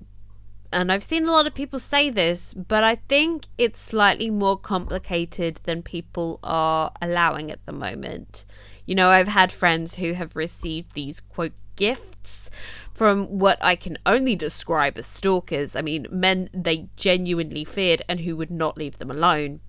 And 0.72 0.90
I've 0.90 1.02
seen 1.02 1.28
a 1.28 1.30
lot 1.30 1.46
of 1.46 1.54
people 1.54 1.78
say 1.78 2.08
this, 2.08 2.54
but 2.54 2.82
I 2.82 2.94
think 2.94 3.48
it's 3.58 3.78
slightly 3.78 4.30
more 4.30 4.56
complicated 4.56 5.60
than 5.64 5.82
people 5.82 6.40
are 6.42 6.90
allowing 7.02 7.50
at 7.50 7.62
the 7.66 7.72
moment. 7.72 8.46
You 8.86 8.94
know, 8.94 9.10
I've 9.10 9.28
had 9.28 9.52
friends 9.52 9.96
who 9.96 10.14
have 10.14 10.34
received 10.34 10.94
these 10.94 11.20
quote 11.20 11.52
gifts 11.76 12.48
from 12.94 13.38
what 13.38 13.58
I 13.60 13.76
can 13.76 13.98
only 14.06 14.36
describe 14.36 14.96
as 14.96 15.06
stalkers. 15.06 15.76
I 15.76 15.82
mean, 15.82 16.06
men 16.10 16.48
they 16.54 16.88
genuinely 16.96 17.66
feared 17.66 18.00
and 18.08 18.20
who 18.20 18.36
would 18.36 18.50
not 18.50 18.78
leave 18.78 18.96
them 18.96 19.10
alone. 19.10 19.60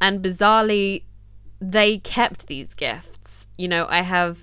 And 0.00 0.24
bizarrely, 0.24 1.02
they 1.60 1.98
kept 1.98 2.46
these 2.46 2.74
gifts. 2.74 3.46
You 3.58 3.68
know, 3.68 3.86
I 3.88 4.00
have 4.00 4.38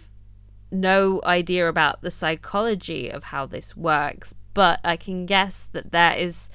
no 0.71 1.21
idea 1.23 1.67
about 1.67 2.01
the 2.01 2.11
psychology 2.11 3.09
of 3.09 3.23
how 3.23 3.45
this 3.45 3.75
works, 3.75 4.33
but 4.53 4.79
I 4.83 4.97
can 4.97 5.25
guess 5.25 5.67
that 5.71 5.91
there 5.91 6.15
is 6.15 6.49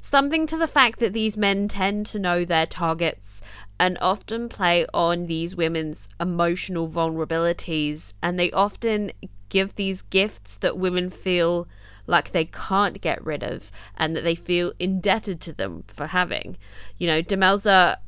something 0.00 0.46
to 0.46 0.56
the 0.56 0.66
fact 0.66 1.00
that 1.00 1.12
these 1.12 1.36
men 1.36 1.68
tend 1.68 2.06
to 2.06 2.18
know 2.18 2.44
their 2.44 2.66
targets 2.66 3.40
and 3.80 3.98
often 4.00 4.48
play 4.48 4.86
on 4.92 5.26
these 5.26 5.56
women's 5.56 6.08
emotional 6.20 6.88
vulnerabilities, 6.88 8.12
and 8.22 8.38
they 8.38 8.50
often 8.52 9.12
give 9.48 9.74
these 9.74 10.02
gifts 10.02 10.56
that 10.58 10.78
women 10.78 11.10
feel 11.10 11.66
like 12.06 12.32
they 12.32 12.44
can't 12.46 13.00
get 13.00 13.24
rid 13.24 13.42
of 13.42 13.70
and 13.96 14.16
that 14.16 14.24
they 14.24 14.34
feel 14.34 14.72
indebted 14.78 15.40
to 15.40 15.52
them 15.52 15.84
for 15.88 16.06
having. 16.06 16.56
You 16.98 17.06
know, 17.06 17.22
Demelza 17.22 17.98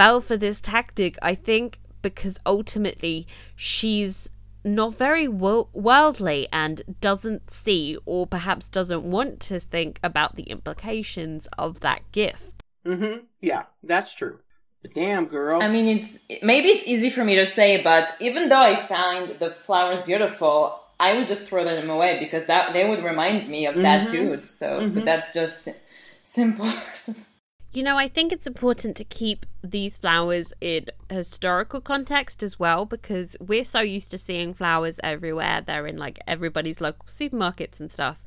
fell 0.00 0.22
for 0.22 0.38
this 0.38 0.62
tactic, 0.62 1.18
I 1.20 1.34
think, 1.34 1.78
because 2.00 2.34
ultimately 2.46 3.26
she's 3.54 4.14
not 4.64 4.94
very 4.94 5.28
worldly 5.28 6.48
and 6.50 6.80
doesn't 7.02 7.50
see 7.50 7.98
or 8.06 8.26
perhaps 8.26 8.68
doesn't 8.68 9.02
want 9.02 9.40
to 9.40 9.60
think 9.60 10.00
about 10.02 10.36
the 10.36 10.44
implications 10.44 11.46
of 11.58 11.80
that 11.80 12.00
gift. 12.12 12.62
Mm-hmm. 12.86 13.24
Yeah, 13.42 13.64
that's 13.82 14.14
true. 14.14 14.38
But 14.80 14.94
damn, 14.94 15.26
girl. 15.26 15.62
I 15.62 15.68
mean, 15.68 15.98
it's 15.98 16.24
maybe 16.42 16.68
it's 16.68 16.86
easy 16.86 17.10
for 17.10 17.22
me 17.22 17.34
to 17.34 17.44
say, 17.44 17.82
but 17.82 18.16
even 18.20 18.48
though 18.48 18.62
I 18.62 18.76
find 18.76 19.38
the 19.38 19.50
flowers 19.50 20.04
beautiful, 20.04 20.80
I 20.98 21.18
would 21.18 21.28
just 21.28 21.46
throw 21.46 21.62
them 21.62 21.90
away 21.90 22.18
because 22.18 22.46
that 22.46 22.72
they 22.72 22.88
would 22.88 23.04
remind 23.04 23.46
me 23.50 23.66
of 23.66 23.74
mm-hmm. 23.74 23.82
that 23.82 24.10
dude. 24.10 24.50
So 24.50 24.80
mm-hmm. 24.80 25.04
that's 25.04 25.34
just 25.34 25.68
simple. 26.22 26.72
You 27.72 27.84
know, 27.84 27.96
I 27.96 28.08
think 28.08 28.32
it's 28.32 28.48
important 28.48 28.96
to 28.96 29.04
keep 29.04 29.46
these 29.62 29.96
flowers 29.96 30.52
in 30.60 30.86
historical 31.08 31.80
context 31.80 32.42
as 32.42 32.58
well 32.58 32.84
because 32.84 33.36
we're 33.38 33.62
so 33.62 33.80
used 33.80 34.10
to 34.10 34.18
seeing 34.18 34.54
flowers 34.54 34.98
everywhere. 35.04 35.60
They're 35.60 35.86
in 35.86 35.96
like 35.96 36.18
everybody's 36.26 36.80
local 36.80 37.04
supermarkets 37.06 37.78
and 37.78 37.92
stuff. 37.92 38.24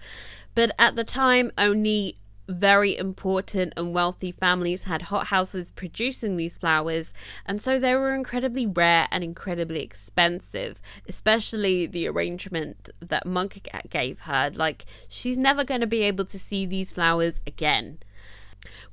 But 0.55 0.71
at 0.79 0.95
the 0.95 1.03
time, 1.03 1.51
only 1.57 2.15
very 2.47 2.97
important 2.97 3.73
and 3.75 3.93
wealthy 3.93 4.31
families 4.31 4.85
had 4.85 5.01
hothouses 5.01 5.71
producing 5.71 6.37
these 6.37 6.55
flowers, 6.55 7.13
and 7.45 7.61
so 7.61 7.77
they 7.77 7.95
were 7.95 8.15
incredibly 8.15 8.65
rare 8.65 9.09
and 9.11 9.25
incredibly 9.25 9.81
expensive, 9.81 10.79
especially 11.09 11.85
the 11.85 12.07
arrangement 12.07 12.89
that 13.01 13.25
Monk 13.25 13.67
gave 13.89 14.21
her. 14.21 14.51
Like, 14.55 14.85
she's 15.09 15.37
never 15.37 15.65
going 15.65 15.81
to 15.81 15.87
be 15.87 16.03
able 16.03 16.23
to 16.27 16.39
see 16.39 16.65
these 16.65 16.93
flowers 16.93 17.41
again 17.45 17.97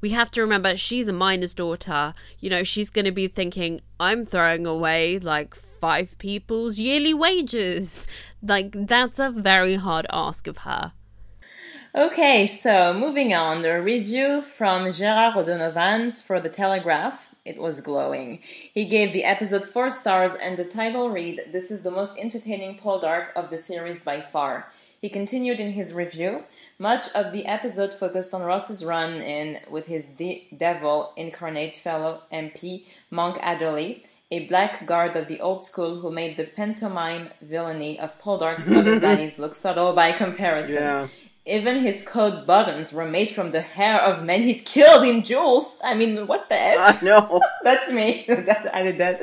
we 0.00 0.10
have 0.10 0.30
to 0.32 0.40
remember 0.40 0.76
she's 0.76 1.08
a 1.08 1.12
miner's 1.12 1.54
daughter. 1.54 2.12
You 2.38 2.50
know, 2.50 2.64
she's 2.64 2.90
going 2.90 3.04
to 3.04 3.12
be 3.12 3.28
thinking, 3.28 3.80
I'm 3.98 4.26
throwing 4.26 4.66
away 4.66 5.18
like 5.18 5.54
five 5.54 6.16
people's 6.18 6.78
yearly 6.78 7.14
wages. 7.14 8.06
Like, 8.42 8.74
that's 8.74 9.18
a 9.18 9.30
very 9.30 9.74
hard 9.74 10.06
ask 10.08 10.46
of 10.46 10.56
her. 10.58 10.92
Okay, 11.94 12.46
so 12.46 12.94
moving 12.94 13.34
on, 13.34 13.60
the 13.60 13.82
review 13.82 14.40
from 14.40 14.86
Gérard 14.86 15.36
O'Donovans 15.36 16.22
for 16.22 16.40
The 16.40 16.48
Telegraph. 16.48 17.34
It 17.44 17.60
was 17.60 17.80
glowing. 17.80 18.38
He 18.72 18.84
gave 18.84 19.12
the 19.12 19.24
episode 19.24 19.66
four 19.66 19.90
stars 19.90 20.34
and 20.34 20.56
the 20.56 20.64
title 20.64 21.10
read, 21.10 21.40
This 21.50 21.70
is 21.70 21.82
the 21.82 21.90
most 21.90 22.16
entertaining 22.16 22.78
Poldark 22.78 23.32
of 23.34 23.50
the 23.50 23.58
series 23.58 24.02
by 24.02 24.20
far. 24.20 24.72
He 25.00 25.08
continued 25.08 25.60
in 25.60 25.72
his 25.72 25.94
review. 25.94 26.44
Much 26.78 27.06
of 27.14 27.32
the 27.32 27.46
episode 27.46 27.94
focused 27.94 28.34
on 28.34 28.42
Ross's 28.42 28.84
run 28.84 29.14
in 29.14 29.58
with 29.70 29.86
his 29.86 30.08
de- 30.08 30.46
devil 30.54 31.14
incarnate 31.16 31.74
fellow 31.76 32.22
MP, 32.30 32.84
Monk 33.10 33.38
Adderley, 33.40 34.04
a 34.30 34.46
blackguard 34.46 35.16
of 35.16 35.26
the 35.26 35.40
old 35.40 35.64
school 35.64 36.00
who 36.00 36.10
made 36.10 36.36
the 36.36 36.44
pantomime 36.44 37.30
villainy 37.40 37.98
of 37.98 38.18
Poldark's 38.20 38.70
other 38.70 39.00
baddies 39.00 39.38
look 39.38 39.54
subtle 39.54 39.94
by 39.94 40.12
comparison. 40.12 40.74
Yeah. 40.74 41.08
Even 41.46 41.80
his 41.80 42.02
coat 42.02 42.46
buttons 42.46 42.92
were 42.92 43.06
made 43.06 43.30
from 43.30 43.50
the 43.50 43.62
hair 43.62 44.00
of 44.00 44.22
men 44.22 44.42
he'd 44.42 44.64
killed 44.66 45.04
in 45.04 45.22
duels. 45.22 45.80
I 45.82 45.94
mean, 45.94 46.26
what 46.26 46.48
the 46.48 46.54
F? 46.54 47.02
I 47.02 47.04
know. 47.04 47.40
That's 47.64 47.90
me. 47.90 48.26
I 48.28 48.82
did 48.82 48.98
that. 48.98 49.22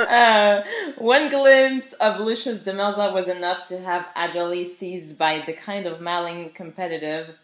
uh, 0.00 0.62
one 0.96 1.28
glimpse 1.28 1.92
of 1.94 2.20
Lucius 2.20 2.62
Demelza 2.62 3.12
was 3.12 3.28
enough 3.28 3.66
to 3.66 3.78
have 3.80 4.06
Adderley 4.16 4.64
seized 4.64 5.18
by 5.18 5.42
the 5.44 5.52
kind 5.52 5.86
of 5.86 6.00
malign 6.00 6.50
competitive 6.50 7.36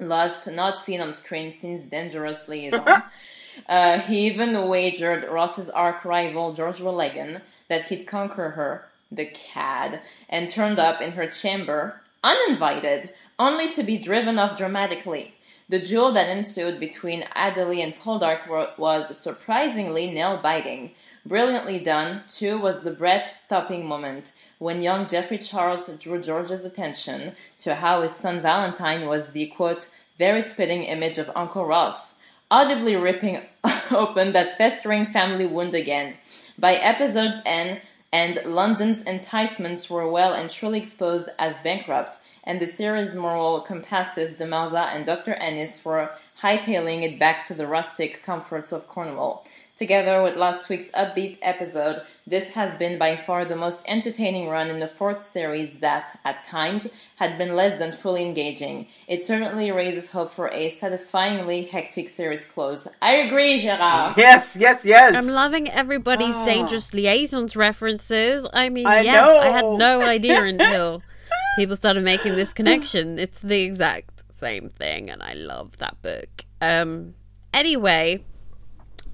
lust 0.00 0.50
not 0.50 0.78
seen 0.78 1.00
on 1.00 1.12
screen 1.12 1.50
since 1.50 1.86
Dangerous 1.86 2.48
Liaison. 2.48 3.02
uh, 3.68 3.98
he 4.00 4.26
even 4.26 4.68
wagered 4.68 5.28
Ross's 5.28 5.68
arch 5.70 6.04
rival 6.04 6.52
George 6.52 6.78
Warleggan 6.78 7.42
that 7.68 7.84
he'd 7.84 8.06
conquer 8.06 8.50
her, 8.50 8.88
the 9.10 9.26
cad, 9.26 10.00
and 10.28 10.48
turned 10.48 10.78
up 10.78 11.00
in 11.02 11.12
her 11.12 11.26
chamber, 11.26 12.00
uninvited, 12.22 13.12
only 13.38 13.70
to 13.70 13.82
be 13.82 13.98
driven 13.98 14.38
off 14.38 14.58
dramatically. 14.58 15.34
The 15.68 15.78
duel 15.78 16.12
that 16.12 16.28
ensued 16.28 16.80
between 16.80 17.26
Adderley 17.34 17.82
and 17.82 17.94
Poldark 17.94 18.48
was 18.78 19.18
surprisingly 19.18 20.10
nail 20.10 20.38
biting. 20.42 20.92
Brilliantly 21.26 21.78
done, 21.78 22.22
too, 22.26 22.58
was 22.58 22.80
the 22.80 22.90
breath 22.90 23.34
stopping 23.34 23.86
moment 23.86 24.32
when 24.58 24.80
young 24.80 25.06
Geoffrey 25.06 25.36
Charles 25.36 25.88
drew 25.98 26.22
George's 26.22 26.64
attention 26.64 27.32
to 27.58 27.76
how 27.76 28.00
his 28.00 28.14
son 28.14 28.40
Valentine 28.40 29.06
was 29.06 29.32
the 29.32 29.46
quote, 29.48 29.90
very 30.16 30.40
spitting 30.40 30.84
image 30.84 31.18
of 31.18 31.30
Uncle 31.36 31.66
Ross, 31.66 32.22
audibly 32.50 32.96
ripping 32.96 33.42
open 33.90 34.32
that 34.32 34.56
festering 34.56 35.06
family 35.06 35.46
wound 35.46 35.74
again. 35.74 36.14
By 36.58 36.74
episode's 36.74 37.40
end, 37.44 37.82
and 38.12 38.40
London's 38.46 39.02
enticements 39.02 39.90
were 39.90 40.10
well 40.10 40.32
and 40.32 40.48
truly 40.48 40.78
exposed 40.78 41.28
as 41.38 41.60
bankrupt, 41.60 42.18
and 42.48 42.60
the 42.60 42.66
series' 42.66 43.14
moral 43.14 43.60
compasses 43.60 44.40
Demelza 44.40 44.88
and 44.94 45.04
Dr. 45.04 45.36
Enys 45.38 45.78
for 45.78 46.10
hightailing 46.40 47.02
it 47.02 47.18
back 47.18 47.44
to 47.44 47.52
the 47.52 47.66
rustic 47.66 48.22
comforts 48.22 48.72
of 48.72 48.88
Cornwall. 48.88 49.44
Together 49.76 50.22
with 50.22 50.34
last 50.34 50.70
week's 50.70 50.90
upbeat 50.92 51.36
episode, 51.42 52.00
this 52.26 52.48
has 52.54 52.74
been 52.74 52.98
by 52.98 53.14
far 53.16 53.44
the 53.44 53.54
most 53.54 53.84
entertaining 53.86 54.48
run 54.48 54.70
in 54.70 54.80
the 54.80 54.88
fourth 54.88 55.22
series 55.22 55.80
that, 55.80 56.18
at 56.24 56.42
times, 56.42 56.88
had 57.16 57.36
been 57.36 57.54
less 57.54 57.78
than 57.78 57.92
fully 57.92 58.24
engaging. 58.24 58.86
It 59.06 59.22
certainly 59.22 59.70
raises 59.70 60.10
hope 60.10 60.32
for 60.32 60.48
a 60.48 60.70
satisfyingly 60.70 61.64
hectic 61.64 62.08
series 62.08 62.46
close. 62.46 62.88
I 63.02 63.16
agree, 63.16 63.58
Gerard. 63.58 64.14
Yes, 64.16 64.56
yes, 64.58 64.86
yes. 64.86 65.14
I'm 65.14 65.32
loving 65.32 65.68
everybody's 65.68 66.34
oh. 66.34 66.44
dangerous 66.46 66.94
liaisons 66.94 67.56
references. 67.56 68.46
I 68.54 68.70
mean, 68.70 68.86
I 68.86 69.02
yes, 69.02 69.14
know. 69.14 69.38
I 69.38 69.48
had 69.48 69.64
no 69.78 70.00
idea 70.00 70.42
until 70.42 71.02
people 71.52 71.76
started 71.76 72.04
making 72.04 72.36
this 72.36 72.52
connection. 72.52 73.18
It's 73.18 73.40
the 73.40 73.62
exact 73.62 74.22
same 74.38 74.68
thing, 74.68 75.10
and 75.10 75.22
I 75.22 75.34
love 75.34 75.78
that 75.78 76.00
book. 76.02 76.44
Um, 76.60 77.14
anyway, 77.52 78.24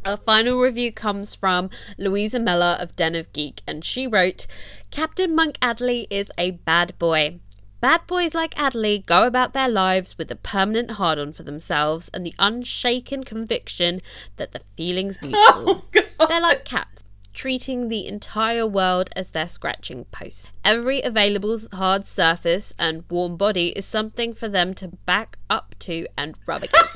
a 0.04 0.16
final 0.16 0.60
review 0.60 0.92
comes 0.92 1.34
from 1.34 1.70
Louisa 1.96 2.38
Mellor 2.38 2.76
of 2.80 2.94
Den 2.96 3.14
of 3.14 3.32
Geek, 3.32 3.62
and 3.66 3.84
she 3.84 4.06
wrote 4.06 4.46
Captain 4.90 5.34
Monk 5.34 5.56
Adderley 5.62 6.06
is 6.10 6.28
a 6.36 6.52
bad 6.52 6.98
boy. 6.98 7.40
Bad 7.80 8.06
boys 8.06 8.32
like 8.32 8.58
Adderley 8.58 9.00
go 9.06 9.26
about 9.26 9.52
their 9.52 9.68
lives 9.68 10.16
with 10.16 10.30
a 10.30 10.36
permanent 10.36 10.92
hard 10.92 11.18
on 11.18 11.32
for 11.34 11.42
themselves 11.42 12.08
and 12.14 12.24
the 12.24 12.32
unshaken 12.38 13.24
conviction 13.24 14.00
that 14.36 14.52
the 14.52 14.60
feeling's 14.74 15.18
mutual. 15.22 15.84
Oh, 16.18 16.26
They're 16.26 16.40
like 16.40 16.64
cats 16.64 16.93
treating 17.34 17.88
the 17.88 18.06
entire 18.06 18.66
world 18.66 19.10
as 19.16 19.30
their 19.30 19.48
scratching 19.48 20.04
post. 20.06 20.48
Every 20.64 21.02
available 21.02 21.60
hard 21.72 22.06
surface 22.06 22.72
and 22.78 23.04
warm 23.10 23.36
body 23.36 23.68
is 23.70 23.84
something 23.84 24.32
for 24.32 24.48
them 24.48 24.72
to 24.74 24.88
back 25.04 25.36
up 25.50 25.74
to 25.80 26.06
and 26.16 26.38
rub 26.46 26.62
against. 26.62 26.88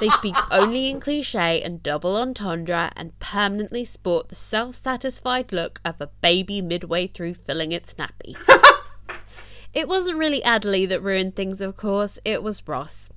they 0.00 0.08
speak 0.08 0.34
only 0.50 0.90
in 0.90 0.98
cliche 0.98 1.62
and 1.62 1.82
double 1.82 2.16
entendre 2.16 2.90
and 2.96 3.18
permanently 3.20 3.84
sport 3.84 4.28
the 4.28 4.34
self 4.34 4.82
satisfied 4.82 5.52
look 5.52 5.80
of 5.84 6.00
a 6.00 6.08
baby 6.20 6.60
midway 6.60 7.06
through 7.06 7.34
filling 7.34 7.70
its 7.70 7.94
nappy. 7.94 8.36
it 9.72 9.86
wasn't 9.86 10.18
really 10.18 10.42
Adderley 10.42 10.84
that 10.86 11.00
ruined 11.00 11.36
things, 11.36 11.60
of 11.60 11.76
course, 11.76 12.18
it 12.24 12.42
was 12.42 12.66
Ross. 12.66 13.10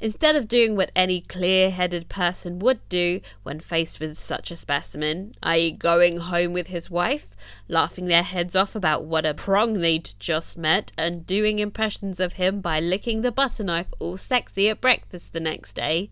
Instead 0.00 0.34
of 0.34 0.48
doing 0.48 0.74
what 0.74 0.90
any 0.96 1.20
clear 1.20 1.70
headed 1.70 2.08
person 2.08 2.58
would 2.58 2.80
do 2.88 3.20
when 3.44 3.60
faced 3.60 4.00
with 4.00 4.18
such 4.18 4.50
a 4.50 4.56
specimen, 4.56 5.32
i.e., 5.44 5.70
going 5.70 6.16
home 6.16 6.52
with 6.52 6.66
his 6.66 6.90
wife, 6.90 7.28
laughing 7.68 8.06
their 8.06 8.24
heads 8.24 8.56
off 8.56 8.74
about 8.74 9.04
what 9.04 9.24
a 9.24 9.32
prong 9.32 9.74
they'd 9.74 10.10
just 10.18 10.58
met, 10.58 10.90
and 10.98 11.24
doing 11.24 11.60
impressions 11.60 12.18
of 12.18 12.32
him 12.32 12.60
by 12.60 12.80
licking 12.80 13.22
the 13.22 13.30
butter 13.30 13.62
knife 13.62 13.94
all 14.00 14.16
sexy 14.16 14.68
at 14.68 14.80
breakfast 14.80 15.32
the 15.32 15.38
next 15.38 15.74
day, 15.74 16.10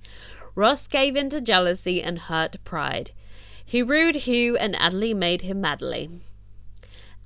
Ross 0.54 0.86
gave 0.86 1.16
in 1.16 1.28
to 1.28 1.40
jealousy 1.40 2.00
and 2.00 2.16
hurt 2.20 2.58
pride. 2.64 3.10
He 3.66 3.82
rued 3.82 4.14
Hugh, 4.14 4.56
and 4.56 4.76
Adderley 4.76 5.14
made 5.14 5.42
him 5.42 5.60
madly. 5.60 6.08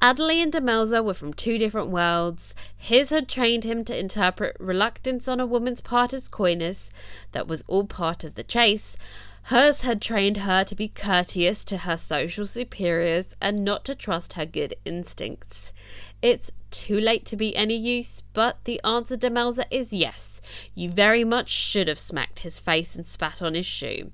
Adderley 0.05 0.41
and 0.43 0.53
Demelza 0.53 1.01
were 1.01 1.15
from 1.15 1.33
two 1.33 1.59
different 1.59 1.89
worlds. 1.89 2.57
His 2.77 3.11
had 3.11 3.29
trained 3.29 3.63
him 3.63 3.85
to 3.85 3.97
interpret 3.97 4.57
reluctance 4.59 5.29
on 5.29 5.39
a 5.39 5.47
woman's 5.47 5.81
part 5.81 6.13
as 6.13 6.27
coyness, 6.27 6.91
that 7.31 7.47
was 7.47 7.63
all 7.69 7.87
part 7.87 8.25
of 8.25 8.35
the 8.35 8.43
chase. 8.43 8.97
Hers 9.45 9.83
had 9.83 10.03
trained 10.03 10.39
her 10.39 10.65
to 10.65 10.75
be 10.75 10.89
courteous 10.89 11.63
to 11.67 11.77
her 11.77 11.97
social 11.97 12.49
superiors 12.49 13.37
and 13.41 13.65
not 13.65 13.85
to 13.85 13.95
trust 13.95 14.33
her 14.33 14.45
good 14.45 14.75
instincts. 14.85 15.73
It's 16.21 16.51
too 16.73 16.99
late 16.99 17.25
to 17.27 17.37
be 17.37 17.55
any 17.55 17.77
use, 17.77 18.25
but 18.33 18.59
the 18.65 18.81
answer, 18.83 19.17
Demelza, 19.17 19.67
is 19.71 19.93
yes. 19.93 20.41
You 20.75 20.89
very 20.89 21.23
much 21.23 21.49
should 21.49 21.87
have 21.87 22.01
smacked 22.01 22.41
his 22.41 22.59
face 22.59 22.97
and 22.97 23.07
spat 23.07 23.41
on 23.41 23.55
his 23.55 23.67
shoe. 23.67 24.11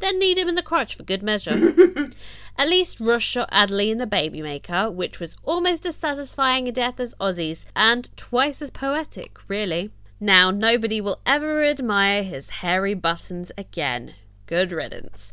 Then 0.00 0.18
kneed 0.18 0.38
him 0.38 0.48
in 0.48 0.54
the 0.54 0.62
crotch 0.62 0.94
for 0.94 1.02
good 1.02 1.22
measure. 1.22 2.10
At 2.58 2.68
least 2.68 3.00
Ross 3.00 3.22
shot 3.22 3.48
Adderley 3.52 3.90
in 3.90 3.98
the 3.98 4.06
baby 4.06 4.40
maker, 4.42 4.90
which 4.90 5.20
was 5.20 5.36
almost 5.44 5.84
as 5.84 5.94
satisfying 5.96 6.66
a 6.66 6.72
death 6.72 6.98
as 6.98 7.14
Ossie's, 7.20 7.64
and 7.76 8.08
twice 8.16 8.62
as 8.62 8.70
poetic, 8.70 9.38
really. 9.46 9.90
Now 10.18 10.50
nobody 10.50 11.00
will 11.00 11.20
ever 11.24 11.64
admire 11.64 12.22
his 12.22 12.48
hairy 12.48 12.94
buttons 12.94 13.52
again. 13.56 14.14
Good 14.46 14.72
riddance. 14.72 15.32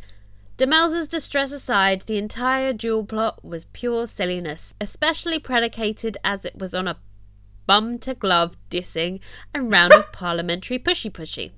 Demelza's 0.58 1.08
distress 1.08 1.52
aside, 1.52 2.02
the 2.02 2.18
entire 2.18 2.74
duel 2.74 3.06
plot 3.06 3.46
was 3.46 3.68
pure 3.74 4.06
silliness, 4.06 4.74
especially 4.82 5.40
predicated 5.40 6.18
as 6.24 6.44
it 6.44 6.58
was 6.58 6.74
on 6.74 6.88
a 6.88 6.98
bum 7.68 8.00
to 8.00 8.14
glove 8.16 8.58
dissing 8.70 9.20
and 9.54 9.72
round 9.72 9.94
of 9.94 10.12
parliamentary 10.12 10.80
pushy 10.80 11.12
pushy. 11.12 11.52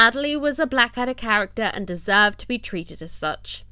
Adderley 0.00 0.36
was 0.36 0.60
a 0.60 0.66
Blackadder 0.66 1.12
character 1.12 1.72
and 1.74 1.84
deserved 1.84 2.38
to 2.38 2.46
be 2.46 2.56
treated 2.56 3.02
as 3.02 3.10
such. 3.10 3.64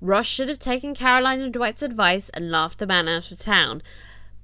Ross 0.00 0.26
should 0.26 0.48
have 0.48 0.60
taken 0.60 0.94
Caroline 0.94 1.40
and 1.40 1.52
Dwight's 1.52 1.82
advice 1.82 2.28
and 2.28 2.52
laughed 2.52 2.78
the 2.78 2.86
man 2.86 3.08
out 3.08 3.32
of 3.32 3.40
town. 3.40 3.82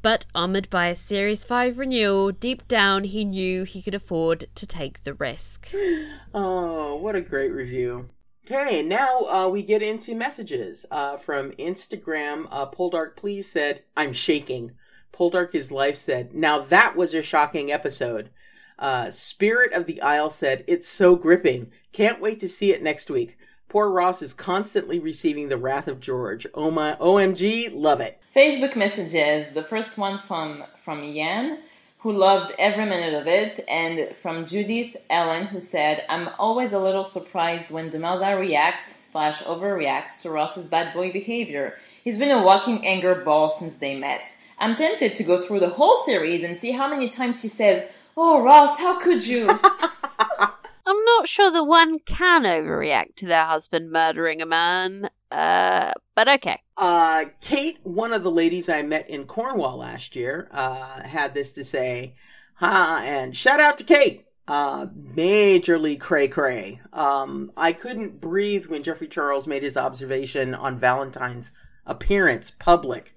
But 0.03 0.27
armored 0.35 0.69
by 0.69 0.89
a 0.89 0.97
Series 0.97 1.45
5 1.45 1.79
renewal, 1.79 2.33
deep 2.33 2.67
down 2.67 3.05
he 3.05 3.25
knew 3.25 3.63
he 3.63 3.83
could 3.83 3.95
afford 3.95 4.49
to 4.57 4.67
take 4.67 5.05
the 5.05 5.15
risk. 5.15 5.69
Oh, 6.35 6.97
what 6.97 7.15
a 7.15 7.21
great 7.21 7.53
review. 7.53 8.11
Okay, 8.45 8.83
now 8.83 9.21
uh, 9.27 9.49
we 9.49 9.63
get 9.63 9.81
into 9.81 10.17
messages 10.17 10.87
uh, 10.91 11.19
from 11.19 11.53
Instagram. 11.53 12.49
Uh, 12.51 12.67
Poldark 12.67 13.15
Please 13.15 13.49
said, 13.49 13.85
I'm 13.97 14.13
shaking. 14.13 14.73
Poldark 15.13 15.53
His 15.53 15.71
Life 15.71 15.99
said, 15.99 16.35
Now 16.35 16.59
that 16.59 16.97
was 16.97 17.15
a 17.15 17.23
shocking 17.23 17.71
episode. 17.71 18.31
Uh, 18.79 19.11
Spirit 19.11 19.73
of 19.73 19.87
the 19.87 20.01
Isle 20.01 20.31
said, 20.31 20.65
It's 20.67 20.89
so 20.89 21.17
gripping. 21.17 21.71
Can't 21.93 22.21
wait 22.21 22.39
to 22.41 22.49
see 22.49 22.73
it 22.73 22.83
next 22.83 23.11
week. 23.11 23.37
Poor 23.69 23.91
Ross 23.91 24.23
is 24.23 24.33
constantly 24.33 24.99
receiving 24.99 25.49
the 25.49 25.59
wrath 25.59 25.89
of 25.89 26.01
George. 26.01 26.47
Oh 26.55 26.71
my, 26.71 26.95
OMG, 26.95 27.71
love 27.75 28.01
it. 28.01 28.19
Facebook 28.35 28.77
messages. 28.77 29.53
The 29.53 29.63
first 29.63 29.99
one 29.99 30.17
from 30.17 30.65
from 30.77 31.05
Yan, 31.05 31.59
who 31.99 32.13
loved 32.13 32.55
every 32.59 32.87
minute 32.87 33.13
of 33.13 33.27
it, 33.27 33.61
and 33.69 34.17
from 34.17 34.47
Judith 34.47 34.97
Ellen, 35.11 35.49
who 35.49 35.61
said, 35.61 36.07
"I'm 36.09 36.31
always 36.39 36.73
a 36.73 36.79
little 36.79 37.05
surprised 37.05 37.71
when 37.71 37.91
Demelza 37.91 38.39
reacts 38.39 39.05
slash 39.05 39.43
overreacts 39.43 40.23
to 40.23 40.31
Ross's 40.31 40.69
bad 40.69 40.95
boy 40.95 41.13
behavior. 41.13 41.77
He's 42.03 42.19
been 42.19 42.31
a 42.31 42.43
walking 42.43 42.87
anger 42.87 43.17
ball 43.17 43.51
since 43.51 43.77
they 43.77 43.97
met. 43.97 44.35
I'm 44.59 44.77
tempted 44.77 45.15
to 45.15 45.25
go 45.25 45.43
through 45.43 45.61
the 45.61 45.69
whole 45.69 45.97
series 45.97 46.43
and 46.43 46.57
see 46.57 46.73
how 46.73 46.89
many 46.89 47.11
times 47.11 47.43
she 47.43 47.49
says." 47.49 47.85
Oh, 48.21 48.43
Ross, 48.43 48.77
how 48.81 48.99
could 48.99 49.25
you? 49.25 49.49
I'm 49.49 51.05
not 51.05 51.29
sure 51.29 51.53
that 51.53 51.63
one 51.63 52.01
can 52.01 52.43
overreact 52.43 53.15
to 53.19 53.27
their 53.27 53.45
husband 53.45 53.93
murdering 53.93 54.43
a 54.43 54.47
man. 54.47 55.09
Uh, 55.31 55.93
but 56.17 56.27
okay. 56.29 56.61
Uh, 56.77 57.27
Kate, 57.41 57.79
one 57.85 58.13
of 58.13 58.25
the 58.25 58.31
ladies 58.33 58.69
I 58.69 58.83
met 58.83 59.09
in 59.09 59.27
Cornwall 59.27 59.77
last 59.79 60.17
year, 60.17 60.49
uh, 60.51 61.05
had 61.07 61.33
this 61.33 61.53
to 61.53 61.65
say, 61.65 62.17
huh, 62.55 62.99
and 63.05 63.37
shout 63.37 63.61
out 63.61 63.79
to 63.79 63.85
Kate. 63.85 64.27
Uh, 64.49 64.87
majorly 64.87 66.01
cray 66.01 66.27
cray. 66.27 66.81
Um, 66.93 67.53
I 67.57 67.73
couldn't 67.73 68.21
breathe 68.21 68.67
when 68.67 68.83
Geoffrey 68.83 69.07
Charles 69.07 69.47
made 69.47 69.63
his 69.63 69.77
observation 69.77 70.57
on 70.57 70.77
Valentine's 70.77 71.53
appearance 71.87 72.51
public. 72.51 73.15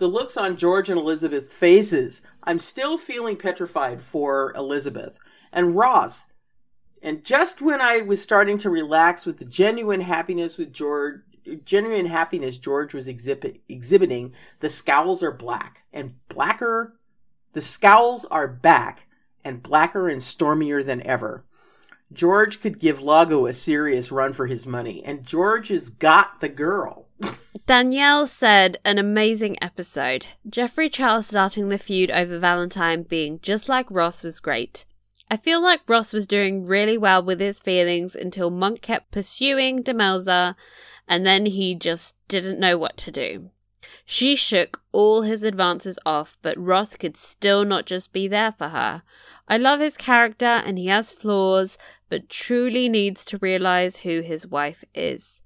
The 0.00 0.08
looks 0.08 0.38
on 0.38 0.56
George 0.56 0.88
and 0.88 0.98
Elizabeth's 0.98 1.52
faces, 1.52 2.22
I'm 2.42 2.58
still 2.58 2.96
feeling 2.96 3.36
petrified 3.36 4.00
for 4.00 4.50
Elizabeth. 4.54 5.18
And 5.52 5.76
Ross, 5.76 6.24
and 7.02 7.22
just 7.22 7.60
when 7.60 7.82
I 7.82 7.98
was 7.98 8.22
starting 8.22 8.56
to 8.58 8.70
relax 8.70 9.26
with 9.26 9.36
the 9.36 9.44
genuine 9.44 10.00
happiness 10.00 10.56
with 10.56 10.72
George, 10.72 11.20
genuine 11.66 12.06
happiness 12.06 12.56
George 12.56 12.94
was 12.94 13.08
exhibit, 13.08 13.60
exhibiting, 13.68 14.32
the 14.60 14.70
scowls 14.70 15.22
are 15.22 15.30
black 15.30 15.82
and 15.92 16.14
blacker. 16.30 16.98
The 17.52 17.60
scowls 17.60 18.24
are 18.30 18.48
back 18.48 19.06
and 19.44 19.62
blacker 19.62 20.08
and 20.08 20.22
stormier 20.22 20.82
than 20.82 21.06
ever. 21.06 21.44
George 22.10 22.62
could 22.62 22.78
give 22.78 23.02
Iago 23.02 23.44
a 23.44 23.52
serious 23.52 24.10
run 24.10 24.32
for 24.32 24.46
his 24.46 24.66
money, 24.66 25.04
and 25.04 25.26
George 25.26 25.68
has 25.68 25.90
got 25.90 26.40
the 26.40 26.48
girl. 26.48 27.09
Danielle 27.66 28.28
said, 28.28 28.78
an 28.84 28.96
amazing 28.96 29.60
episode. 29.60 30.24
Geoffrey 30.48 30.88
Charles 30.88 31.26
starting 31.26 31.68
the 31.68 31.78
feud 31.78 32.08
over 32.12 32.38
Valentine 32.38 33.02
being 33.02 33.40
just 33.42 33.68
like 33.68 33.90
Ross 33.90 34.22
was 34.22 34.38
great. 34.38 34.84
I 35.28 35.36
feel 35.36 35.60
like 35.60 35.80
Ross 35.88 36.12
was 36.12 36.28
doing 36.28 36.64
really 36.64 36.96
well 36.96 37.24
with 37.24 37.40
his 37.40 37.58
feelings 37.58 38.14
until 38.14 38.50
Monk 38.50 38.82
kept 38.82 39.10
pursuing 39.10 39.82
Demelza, 39.82 40.54
and 41.08 41.26
then 41.26 41.46
he 41.46 41.74
just 41.74 42.14
didn't 42.28 42.60
know 42.60 42.78
what 42.78 42.96
to 42.98 43.10
do. 43.10 43.50
She 44.06 44.36
shook 44.36 44.80
all 44.92 45.22
his 45.22 45.42
advances 45.42 45.98
off, 46.06 46.38
but 46.42 46.56
Ross 46.56 46.94
could 46.94 47.16
still 47.16 47.64
not 47.64 47.84
just 47.84 48.12
be 48.12 48.28
there 48.28 48.52
for 48.52 48.68
her. 48.68 49.02
I 49.48 49.56
love 49.56 49.80
his 49.80 49.96
character 49.96 50.46
and 50.46 50.78
he 50.78 50.86
has 50.86 51.10
flaws, 51.10 51.76
but 52.08 52.28
truly 52.28 52.88
needs 52.88 53.24
to 53.24 53.38
realize 53.38 53.96
who 53.96 54.20
his 54.20 54.46
wife 54.46 54.84
is. 54.94 55.39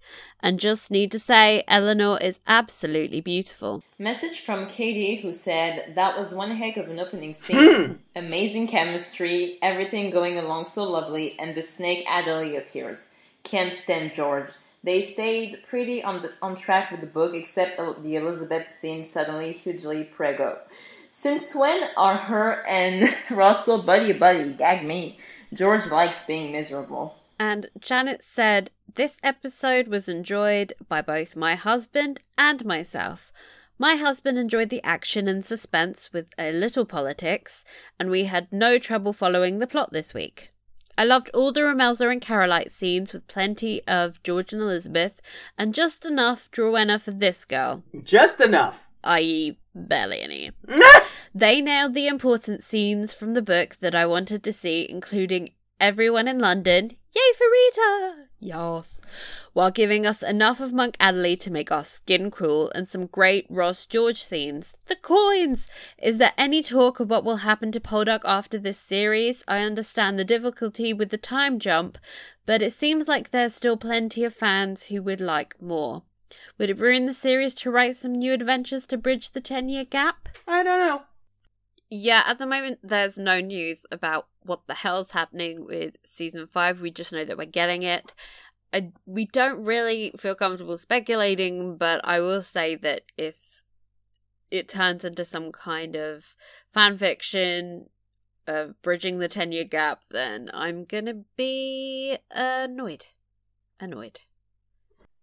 And 0.44 0.60
just 0.60 0.90
need 0.90 1.10
to 1.12 1.18
say, 1.18 1.64
Eleanor 1.66 2.18
is 2.20 2.38
absolutely 2.46 3.22
beautiful. 3.22 3.82
Message 3.98 4.40
from 4.40 4.66
Katie 4.66 5.14
who 5.22 5.32
said 5.32 5.94
that 5.94 6.18
was 6.18 6.34
one 6.34 6.50
heck 6.50 6.76
of 6.76 6.90
an 6.90 7.00
opening 7.00 7.32
scene. 7.32 7.86
Hmm. 7.86 7.92
Amazing 8.14 8.66
chemistry, 8.66 9.56
everything 9.62 10.10
going 10.10 10.36
along 10.36 10.66
so 10.66 10.84
lovely, 10.84 11.34
and 11.38 11.54
the 11.54 11.62
snake 11.62 12.04
Adderley 12.06 12.56
appears. 12.56 13.14
Can't 13.42 13.72
stand 13.72 14.12
George. 14.12 14.50
They 14.82 15.00
stayed 15.00 15.62
pretty 15.66 16.04
on 16.04 16.20
the 16.20 16.32
on 16.42 16.56
track 16.56 16.90
with 16.90 17.00
the 17.00 17.06
book, 17.06 17.34
except 17.34 17.78
the 18.02 18.16
Elizabeth 18.16 18.68
scene 18.68 19.02
suddenly 19.02 19.52
hugely 19.52 20.04
prego. 20.04 20.58
Since 21.08 21.54
when 21.54 21.88
are 21.96 22.18
her 22.18 22.62
and 22.68 23.08
Russell 23.30 23.80
buddy 23.80 24.12
buddy? 24.12 24.52
Gag 24.52 24.84
me. 24.84 25.18
George 25.54 25.86
likes 25.86 26.26
being 26.26 26.52
miserable. 26.52 27.14
And 27.38 27.68
Janet 27.80 28.22
said, 28.22 28.70
This 28.96 29.16
episode 29.24 29.88
was 29.88 30.08
enjoyed 30.08 30.72
by 30.88 31.02
both 31.02 31.34
my 31.34 31.56
husband 31.56 32.20
and 32.38 32.64
myself. 32.64 33.32
My 33.76 33.96
husband 33.96 34.38
enjoyed 34.38 34.70
the 34.70 34.84
action 34.84 35.26
and 35.26 35.44
suspense 35.44 36.12
with 36.12 36.28
a 36.38 36.52
little 36.52 36.84
politics, 36.84 37.64
and 37.98 38.08
we 38.08 38.24
had 38.24 38.52
no 38.52 38.78
trouble 38.78 39.12
following 39.12 39.58
the 39.58 39.66
plot 39.66 39.92
this 39.92 40.14
week. 40.14 40.52
I 40.96 41.04
loved 41.04 41.28
all 41.34 41.50
the 41.50 41.62
Romelza 41.62 42.08
and 42.08 42.22
Carolite 42.22 42.70
scenes 42.70 43.12
with 43.12 43.26
plenty 43.26 43.82
of 43.88 44.22
George 44.22 44.52
and 44.52 44.62
Elizabeth, 44.62 45.20
and 45.58 45.74
just 45.74 46.06
enough 46.06 46.48
Rowella 46.52 47.00
for 47.00 47.10
this 47.10 47.44
girl. 47.44 47.82
Just 48.04 48.40
enough. 48.40 48.86
I.e., 49.02 49.58
barely 49.74 50.20
any. 50.20 50.52
they 51.34 51.60
nailed 51.60 51.94
the 51.94 52.06
important 52.06 52.62
scenes 52.62 53.12
from 53.12 53.34
the 53.34 53.42
book 53.42 53.76
that 53.80 53.96
I 53.96 54.06
wanted 54.06 54.44
to 54.44 54.52
see, 54.52 54.86
including 54.88 55.50
everyone 55.84 56.26
in 56.26 56.38
London. 56.38 56.96
Yay 57.14 57.32
for 57.36 57.44
Rita! 57.44 58.28
Yes. 58.40 59.02
While 59.52 59.70
giving 59.70 60.06
us 60.06 60.22
enough 60.22 60.58
of 60.58 60.72
Monk 60.72 60.96
Adderley 60.98 61.36
to 61.36 61.50
make 61.50 61.70
our 61.70 61.84
skin 61.84 62.30
crawl 62.30 62.70
and 62.70 62.88
some 62.88 63.04
great 63.04 63.44
Ross 63.50 63.84
George 63.84 64.22
scenes. 64.22 64.72
The 64.86 64.96
coins! 64.96 65.66
Is 65.98 66.16
there 66.16 66.32
any 66.38 66.62
talk 66.62 67.00
of 67.00 67.10
what 67.10 67.22
will 67.22 67.36
happen 67.36 67.70
to 67.70 67.80
Poldark 67.80 68.22
after 68.24 68.56
this 68.56 68.78
series? 68.78 69.44
I 69.46 69.60
understand 69.60 70.18
the 70.18 70.24
difficulty 70.24 70.94
with 70.94 71.10
the 71.10 71.18
time 71.18 71.58
jump, 71.58 71.98
but 72.46 72.62
it 72.62 72.72
seems 72.72 73.06
like 73.06 73.30
there's 73.30 73.54
still 73.54 73.76
plenty 73.76 74.24
of 74.24 74.34
fans 74.34 74.84
who 74.84 75.02
would 75.02 75.20
like 75.20 75.60
more. 75.60 76.04
Would 76.56 76.70
it 76.70 76.78
ruin 76.78 77.04
the 77.04 77.12
series 77.12 77.52
to 77.56 77.70
write 77.70 77.98
some 77.98 78.14
new 78.14 78.32
adventures 78.32 78.86
to 78.86 78.96
bridge 78.96 79.32
the 79.32 79.42
10 79.42 79.68
year 79.68 79.84
gap? 79.84 80.30
I 80.48 80.62
don't 80.62 80.80
know. 80.80 81.02
Yeah, 81.90 82.22
at 82.26 82.38
the 82.38 82.46
moment, 82.46 82.78
there's 82.82 83.18
no 83.18 83.40
news 83.40 83.80
about 83.92 84.28
what 84.44 84.66
the 84.66 84.74
hell's 84.74 85.10
happening 85.10 85.64
with 85.66 85.96
season 86.04 86.46
five. 86.46 86.80
We 86.80 86.90
just 86.90 87.12
know 87.12 87.24
that 87.24 87.38
we're 87.38 87.46
getting 87.46 87.82
it. 87.82 88.12
I, 88.72 88.92
we 89.06 89.26
don't 89.26 89.64
really 89.64 90.12
feel 90.18 90.34
comfortable 90.34 90.78
speculating, 90.78 91.76
but 91.76 92.00
I 92.04 92.20
will 92.20 92.42
say 92.42 92.74
that 92.76 93.02
if 93.16 93.62
it 94.50 94.68
turns 94.68 95.04
into 95.04 95.24
some 95.24 95.52
kind 95.52 95.96
of 95.96 96.24
fan 96.72 96.98
fiction 96.98 97.88
of 98.46 98.80
bridging 98.82 99.18
the 99.18 99.28
10 99.28 99.52
year 99.52 99.64
gap, 99.64 100.02
then 100.10 100.50
I'm 100.52 100.84
gonna 100.84 101.22
be 101.36 102.18
annoyed. 102.30 103.06
Annoyed. 103.80 104.20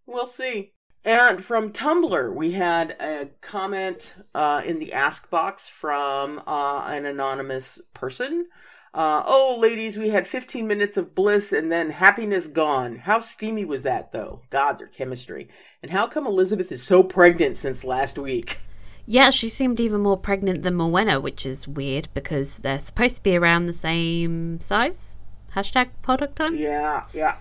We'll 0.05 0.27
see. 0.27 0.73
And 1.03 1.43
from 1.43 1.73
Tumblr, 1.73 2.33
we 2.33 2.51
had 2.51 2.91
a 2.99 3.29
comment 3.41 4.13
uh, 4.35 4.61
in 4.63 4.77
the 4.77 4.93
ask 4.93 5.29
box 5.29 5.67
from 5.67 6.39
uh, 6.45 6.85
an 6.85 7.05
anonymous 7.05 7.79
person. 7.93 8.47
Uh, 8.93 9.23
oh, 9.25 9.57
ladies, 9.57 9.97
we 9.97 10.09
had 10.09 10.27
15 10.27 10.67
minutes 10.67 10.97
of 10.97 11.15
bliss 11.15 11.53
and 11.53 11.71
then 11.71 11.91
happiness 11.91 12.47
gone. 12.47 12.97
How 12.97 13.21
steamy 13.21 13.63
was 13.63 13.83
that, 13.83 14.11
though? 14.11 14.41
God, 14.49 14.79
their 14.79 14.87
chemistry. 14.87 15.47
And 15.81 15.91
how 15.91 16.07
come 16.07 16.27
Elizabeth 16.27 16.71
is 16.73 16.83
so 16.83 17.01
pregnant 17.01 17.57
since 17.57 17.85
last 17.85 18.17
week? 18.17 18.57
Yeah, 19.05 19.29
she 19.29 19.47
seemed 19.47 19.79
even 19.79 20.01
more 20.01 20.17
pregnant 20.17 20.63
than 20.63 20.75
Morwenna, 20.75 21.21
which 21.21 21.45
is 21.45 21.69
weird 21.69 22.09
because 22.13 22.57
they're 22.57 22.79
supposed 22.79 23.15
to 23.15 23.23
be 23.23 23.37
around 23.37 23.65
the 23.65 23.73
same 23.73 24.59
size. 24.59 25.17
Hashtag 25.55 25.89
product 26.01 26.35
time. 26.35 26.55
Yeah, 26.55 27.05
yeah. 27.13 27.37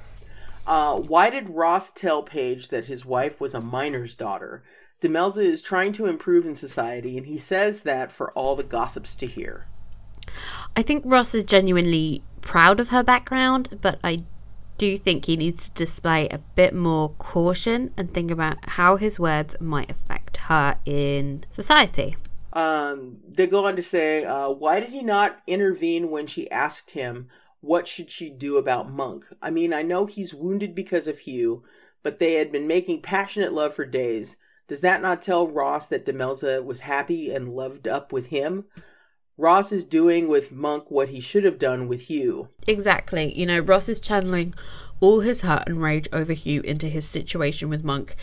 Uh, 0.68 1.00
why 1.00 1.30
did 1.30 1.50
Ross 1.50 1.90
tell 1.90 2.22
Paige 2.22 2.68
that 2.68 2.86
his 2.86 3.04
wife 3.04 3.40
was 3.40 3.54
a 3.54 3.60
miner's 3.60 4.14
daughter? 4.14 4.62
Demelza 5.02 5.44
is 5.44 5.62
trying 5.62 5.92
to 5.94 6.06
improve 6.06 6.44
in 6.44 6.54
society, 6.54 7.16
and 7.16 7.26
he 7.26 7.38
says 7.38 7.80
that 7.80 8.12
for 8.12 8.30
all 8.32 8.54
the 8.54 8.62
gossips 8.62 9.16
to 9.16 9.26
hear. 9.26 9.66
I 10.76 10.82
think 10.82 11.04
Ross 11.06 11.34
is 11.34 11.44
genuinely 11.44 12.22
proud 12.40 12.80
of 12.80 12.88
her 12.88 13.02
background, 13.02 13.78
but 13.80 13.98
I 14.02 14.20
do 14.78 14.96
think 14.96 15.26
he 15.26 15.36
needs 15.36 15.68
to 15.68 15.74
display 15.74 16.28
a 16.28 16.38
bit 16.38 16.74
more 16.74 17.10
caution 17.18 17.92
and 17.96 18.12
think 18.12 18.30
about 18.30 18.56
how 18.62 18.96
his 18.96 19.20
words 19.20 19.54
might 19.60 19.90
affect 19.90 20.38
her 20.38 20.78
in 20.86 21.44
society. 21.50 22.16
Um, 22.52 23.18
they 23.28 23.46
go 23.46 23.66
on 23.66 23.76
to 23.76 23.82
say, 23.82 24.24
uh, 24.24 24.48
why 24.48 24.80
did 24.80 24.90
he 24.90 25.02
not 25.02 25.40
intervene 25.46 26.10
when 26.10 26.26
she 26.26 26.50
asked 26.50 26.92
him 26.92 27.28
what 27.60 27.86
should 27.86 28.10
she 28.10 28.30
do 28.30 28.56
about 28.56 28.90
Monk? 28.90 29.26
I 29.42 29.50
mean, 29.50 29.72
I 29.72 29.82
know 29.82 30.06
he's 30.06 30.32
wounded 30.34 30.74
because 30.74 31.06
of 31.06 31.18
Hugh, 31.18 31.62
but 32.02 32.18
they 32.18 32.34
had 32.34 32.50
been 32.50 32.66
making 32.66 33.02
passionate 33.02 33.52
love 33.52 33.74
for 33.74 33.84
days. 33.84 34.36
Does 34.66 34.80
that 34.80 35.02
not 35.02 35.20
tell 35.20 35.46
Ross 35.46 35.88
that 35.88 36.06
Demelza 36.06 36.64
was 36.64 36.80
happy 36.80 37.30
and 37.30 37.54
loved 37.54 37.86
up 37.86 38.12
with 38.12 38.26
him? 38.26 38.64
Ross 39.36 39.72
is 39.72 39.84
doing 39.84 40.28
with 40.28 40.52
Monk 40.52 40.90
what 40.90 41.08
he 41.08 41.20
should 41.20 41.44
have 41.44 41.58
done 41.58 41.88
with 41.88 42.02
Hugh. 42.02 42.48
Exactly. 42.66 43.38
You 43.38 43.46
know, 43.46 43.60
Ross 43.60 43.88
is 43.88 44.00
channeling 44.00 44.54
all 45.00 45.20
his 45.20 45.40
hurt 45.40 45.64
and 45.66 45.82
rage 45.82 46.08
over 46.12 46.32
Hugh 46.32 46.60
into 46.62 46.88
his 46.88 47.08
situation 47.08 47.68
with 47.68 47.84
Monk. 47.84 48.16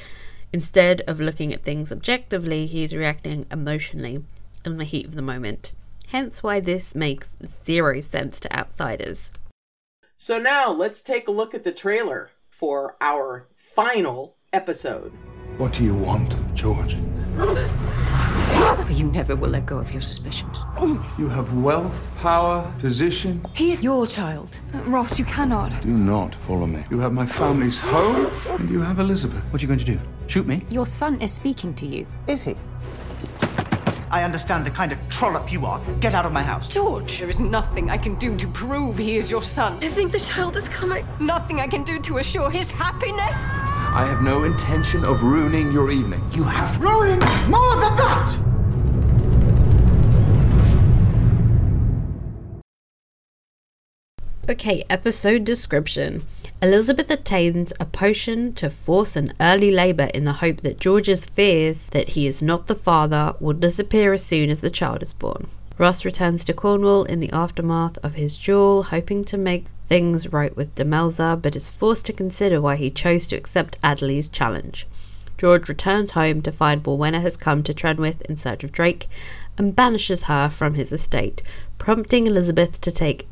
Instead 0.53 1.01
of 1.01 1.19
looking 1.19 1.53
at 1.53 1.63
things 1.63 1.91
objectively, 1.91 2.67
he's 2.67 2.95
reacting 2.95 3.45
emotionally 3.51 4.23
in 4.63 4.77
the 4.77 4.83
heat 4.83 5.05
of 5.05 5.15
the 5.15 5.21
moment. 5.21 5.73
Hence 6.07 6.41
why 6.41 6.59
this 6.59 6.95
makes 6.95 7.27
zero 7.65 7.99
sense 8.01 8.39
to 8.39 8.55
outsiders. 8.55 9.31
So 10.17 10.39
now 10.39 10.71
let's 10.71 11.01
take 11.01 11.27
a 11.27 11.31
look 11.31 11.53
at 11.53 11.63
the 11.63 11.71
trailer 11.71 12.31
for 12.49 12.95
our 13.01 13.47
final 13.55 14.35
episode. 14.53 15.11
What 15.57 15.73
do 15.73 15.83
you 15.83 15.95
want, 15.95 16.33
George? 16.55 16.95
You 18.89 19.05
never 19.05 19.35
will 19.35 19.49
let 19.49 19.65
go 19.65 19.77
of 19.77 19.91
your 19.91 20.01
suspicions. 20.01 20.63
You 21.17 21.27
have 21.29 21.53
wealth, 21.53 22.07
power, 22.19 22.73
position. 22.79 23.45
He 23.53 23.71
is 23.71 23.83
your 23.83 24.07
child. 24.07 24.59
Ross, 24.85 25.19
you 25.19 25.25
cannot. 25.25 25.81
Do 25.81 25.89
not 25.89 26.35
follow 26.47 26.65
me. 26.65 26.83
You 26.89 26.99
have 26.99 27.13
my 27.13 27.25
family's 27.25 27.77
home, 27.77 28.31
and 28.59 28.69
you 28.69 28.81
have 28.81 28.99
Elizabeth. 28.99 29.43
What 29.51 29.61
are 29.61 29.63
you 29.63 29.67
going 29.67 29.79
to 29.79 29.85
do? 29.85 29.99
Shoot 30.27 30.47
me? 30.47 30.65
Your 30.69 30.85
son 30.85 31.21
is 31.21 31.31
speaking 31.31 31.73
to 31.75 31.85
you. 31.85 32.07
Is 32.27 32.43
he? 32.43 32.55
I 34.09 34.23
understand 34.23 34.65
the 34.65 34.71
kind 34.71 34.91
of 34.91 34.99
trollop 35.09 35.51
you 35.51 35.65
are. 35.65 35.81
Get 35.99 36.13
out 36.13 36.25
of 36.25 36.31
my 36.31 36.41
house. 36.41 36.69
George, 36.69 37.19
there 37.19 37.29
is 37.29 37.41
nothing 37.41 37.89
I 37.89 37.97
can 37.97 38.15
do 38.15 38.35
to 38.37 38.47
prove 38.47 38.97
he 38.97 39.17
is 39.17 39.29
your 39.29 39.43
son. 39.43 39.77
I 39.83 39.89
think 39.89 40.11
the 40.11 40.19
child 40.19 40.55
is 40.55 40.69
coming. 40.69 41.05
Nothing 41.19 41.59
I 41.59 41.67
can 41.67 41.83
do 41.83 41.99
to 41.99 42.17
assure 42.17 42.49
his 42.49 42.69
happiness. 42.71 43.37
I 43.93 44.05
have 44.07 44.21
no 44.21 44.43
intention 44.45 45.03
of 45.03 45.23
ruining 45.23 45.71
your 45.71 45.91
evening. 45.91 46.21
You 46.33 46.43
have 46.43 46.81
ruined 46.81 47.21
more 47.49 47.75
than 47.75 47.95
that! 47.97 48.37
Okay, 54.49 54.85
episode 54.89 55.43
description. 55.43 56.23
Elizabeth 56.61 57.11
obtains 57.11 57.73
a 57.81 57.85
potion 57.85 58.53
to 58.53 58.69
force 58.69 59.17
an 59.17 59.33
early 59.41 59.71
labour 59.71 60.09
in 60.13 60.23
the 60.23 60.39
hope 60.39 60.61
that 60.61 60.79
George's 60.79 61.25
fears 61.25 61.79
that 61.91 62.07
he 62.07 62.27
is 62.27 62.41
not 62.41 62.67
the 62.67 62.73
father 62.73 63.35
will 63.41 63.51
disappear 63.51 64.13
as 64.13 64.23
soon 64.23 64.49
as 64.49 64.61
the 64.61 64.69
child 64.69 65.03
is 65.03 65.11
born. 65.11 65.47
Ross 65.77 66.05
returns 66.05 66.45
to 66.45 66.53
Cornwall 66.53 67.03
in 67.03 67.19
the 67.19 67.29
aftermath 67.33 67.97
of 68.01 68.15
his 68.15 68.37
duel, 68.37 68.83
hoping 68.83 69.25
to 69.25 69.37
make 69.37 69.65
things 69.89 70.31
right 70.31 70.55
with 70.55 70.73
Demelza, 70.75 71.37
but 71.41 71.57
is 71.57 71.69
forced 71.69 72.05
to 72.05 72.13
consider 72.13 72.61
why 72.61 72.77
he 72.77 72.89
chose 72.89 73.27
to 73.27 73.35
accept 73.35 73.77
Adderley's 73.83 74.29
challenge. 74.29 74.87
George 75.37 75.67
returns 75.67 76.11
home 76.11 76.41
to 76.43 76.53
find 76.53 76.81
Morwenna 76.83 77.19
has 77.19 77.35
come 77.35 77.63
to 77.63 77.73
Trenwith 77.73 78.21
in 78.21 78.37
search 78.37 78.63
of 78.63 78.71
Drake 78.71 79.09
and 79.57 79.75
banishes 79.75 80.23
her 80.23 80.47
from 80.47 80.75
his 80.75 80.93
estate, 80.93 81.43
prompting 81.77 82.27
Elizabeth 82.27 82.79
to 82.79 82.93
take 82.93 83.27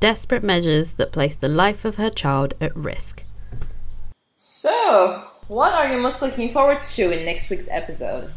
desperate 0.00 0.42
measures 0.42 0.92
that 0.94 1.12
place 1.12 1.36
the 1.36 1.48
life 1.48 1.84
of 1.84 1.96
her 1.96 2.10
child 2.10 2.54
at 2.60 2.76
risk. 2.76 3.24
So, 4.34 5.22
what 5.48 5.72
are 5.72 5.88
you 5.88 5.98
most 5.98 6.22
looking 6.22 6.50
forward 6.50 6.82
to 6.82 7.10
in 7.10 7.24
next 7.24 7.50
week's 7.50 7.68
episode? 7.70 8.32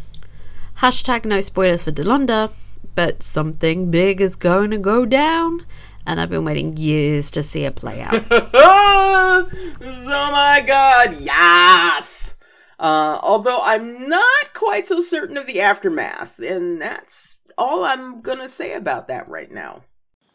Hashtag 0.78 1.26
no 1.26 1.42
spoilers 1.42 1.84
for 1.84 1.92
Delonda, 1.92 2.52
but 2.96 3.22
something 3.22 3.92
big 3.92 4.22
is 4.22 4.36
going 4.36 4.72
to 4.72 4.78
go 4.78 5.06
down, 5.06 5.66
and 6.06 6.22
I've 6.22 6.30
been 6.30 6.46
waiting 6.46 6.78
years 6.78 7.30
to 7.32 7.44
see 7.44 7.66
it 7.66 7.76
play 7.76 8.02
out. 8.02 8.26
oh 8.32 9.50
my 9.82 10.64
god, 10.66 11.20
yes! 11.20 12.36
Uh, 12.80 13.20
although 13.22 13.60
I'm 13.62 14.08
not 14.08 14.54
quite 14.54 14.88
so 14.88 15.02
certain 15.02 15.38
of 15.38 15.48
the 15.48 15.60
aftermath, 15.60 16.40
and 16.40 16.80
that's 16.82 17.36
all 17.58 17.84
I'm 17.84 18.22
gonna 18.22 18.48
say 18.48 18.74
about 18.74 19.10
that 19.10 19.28
right 19.28 19.52
now. 19.52 19.84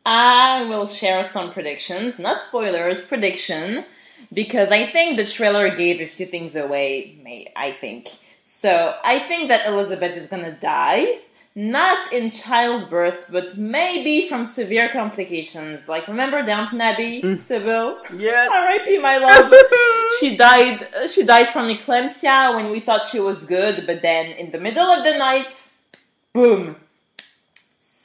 I 0.06 0.64
will 0.64 0.86
share 0.86 1.24
some 1.24 1.52
predictions, 1.52 2.18
not 2.18 2.42
spoilers, 2.44 3.04
prediction, 3.04 3.84
because 4.32 4.70
I 4.70 4.86
think 4.86 5.16
the 5.16 5.24
trailer 5.24 5.74
gave 5.74 6.00
a 6.00 6.06
few 6.06 6.26
things 6.26 6.54
away, 6.56 7.16
may 7.22 7.52
I 7.56 7.70
think. 7.72 8.08
So 8.42 8.96
I 9.04 9.20
think 9.20 9.48
that 9.48 9.66
Elizabeth 9.66 10.16
is 10.16 10.26
gonna 10.26 10.52
die, 10.52 11.20
not 11.54 12.12
in 12.12 12.28
childbirth, 12.28 13.26
but 13.30 13.56
maybe 13.56 14.28
from 14.28 14.44
severe 14.44 14.88
complications. 14.90 15.88
Like 15.88 16.06
remember 16.08 16.42
Downton 16.42 16.80
Abbey, 16.80 17.38
Sybil? 17.38 17.98
Yes. 18.16 18.50
R.I.P. 18.52 18.98
My 18.98 19.16
love. 19.18 19.52
she 20.20 20.36
died. 20.36 20.86
uh, 20.94 21.06
She 21.08 21.24
died 21.24 21.48
from 21.48 21.68
eclampsia 21.68 22.54
when 22.54 22.70
we 22.70 22.80
thought 22.80 23.04
she 23.06 23.20
was 23.20 23.46
good, 23.46 23.86
but 23.86 24.02
then 24.02 24.32
in 24.32 24.50
the 24.50 24.58
middle 24.60 24.84
of 24.90 25.04
the 25.04 25.16
night, 25.16 25.70
boom. 26.34 26.76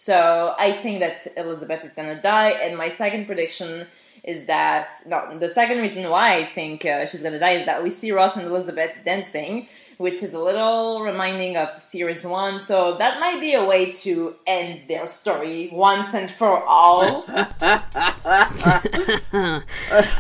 So 0.10 0.56
I 0.58 0.72
think 0.72 1.02
that 1.02 1.28
Elizabeth 1.38 1.86
is 1.86 1.92
gonna 1.92 2.20
die, 2.20 2.50
and 2.64 2.76
my 2.76 2.90
second 2.90 3.28
prediction 3.28 3.86
is 4.24 4.48
that 4.48 4.96
no, 5.06 5.38
the 5.38 5.50
second 5.50 5.78
reason 5.78 6.10
why 6.10 6.38
I 6.38 6.46
think 6.46 6.84
uh, 6.84 7.06
she's 7.06 7.22
gonna 7.22 7.38
die 7.38 7.52
is 7.52 7.68
that 7.68 7.84
we 7.84 7.92
see 7.92 8.12
Ross 8.12 8.36
and 8.36 8.48
Elizabeth 8.48 8.98
dancing, 9.06 9.68
which 9.98 10.24
is 10.24 10.34
a 10.34 10.40
little 10.40 11.04
reminding 11.04 11.58
of 11.58 11.80
series 11.80 12.26
one. 12.26 12.58
So 12.58 12.98
that 12.98 13.20
might 13.20 13.40
be 13.40 13.54
a 13.54 13.64
way 13.64 13.92
to 14.02 14.36
end 14.48 14.88
their 14.88 15.08
story 15.08 15.70
once 15.72 16.12
and 16.16 16.32
for 16.32 16.64
all. 16.66 17.24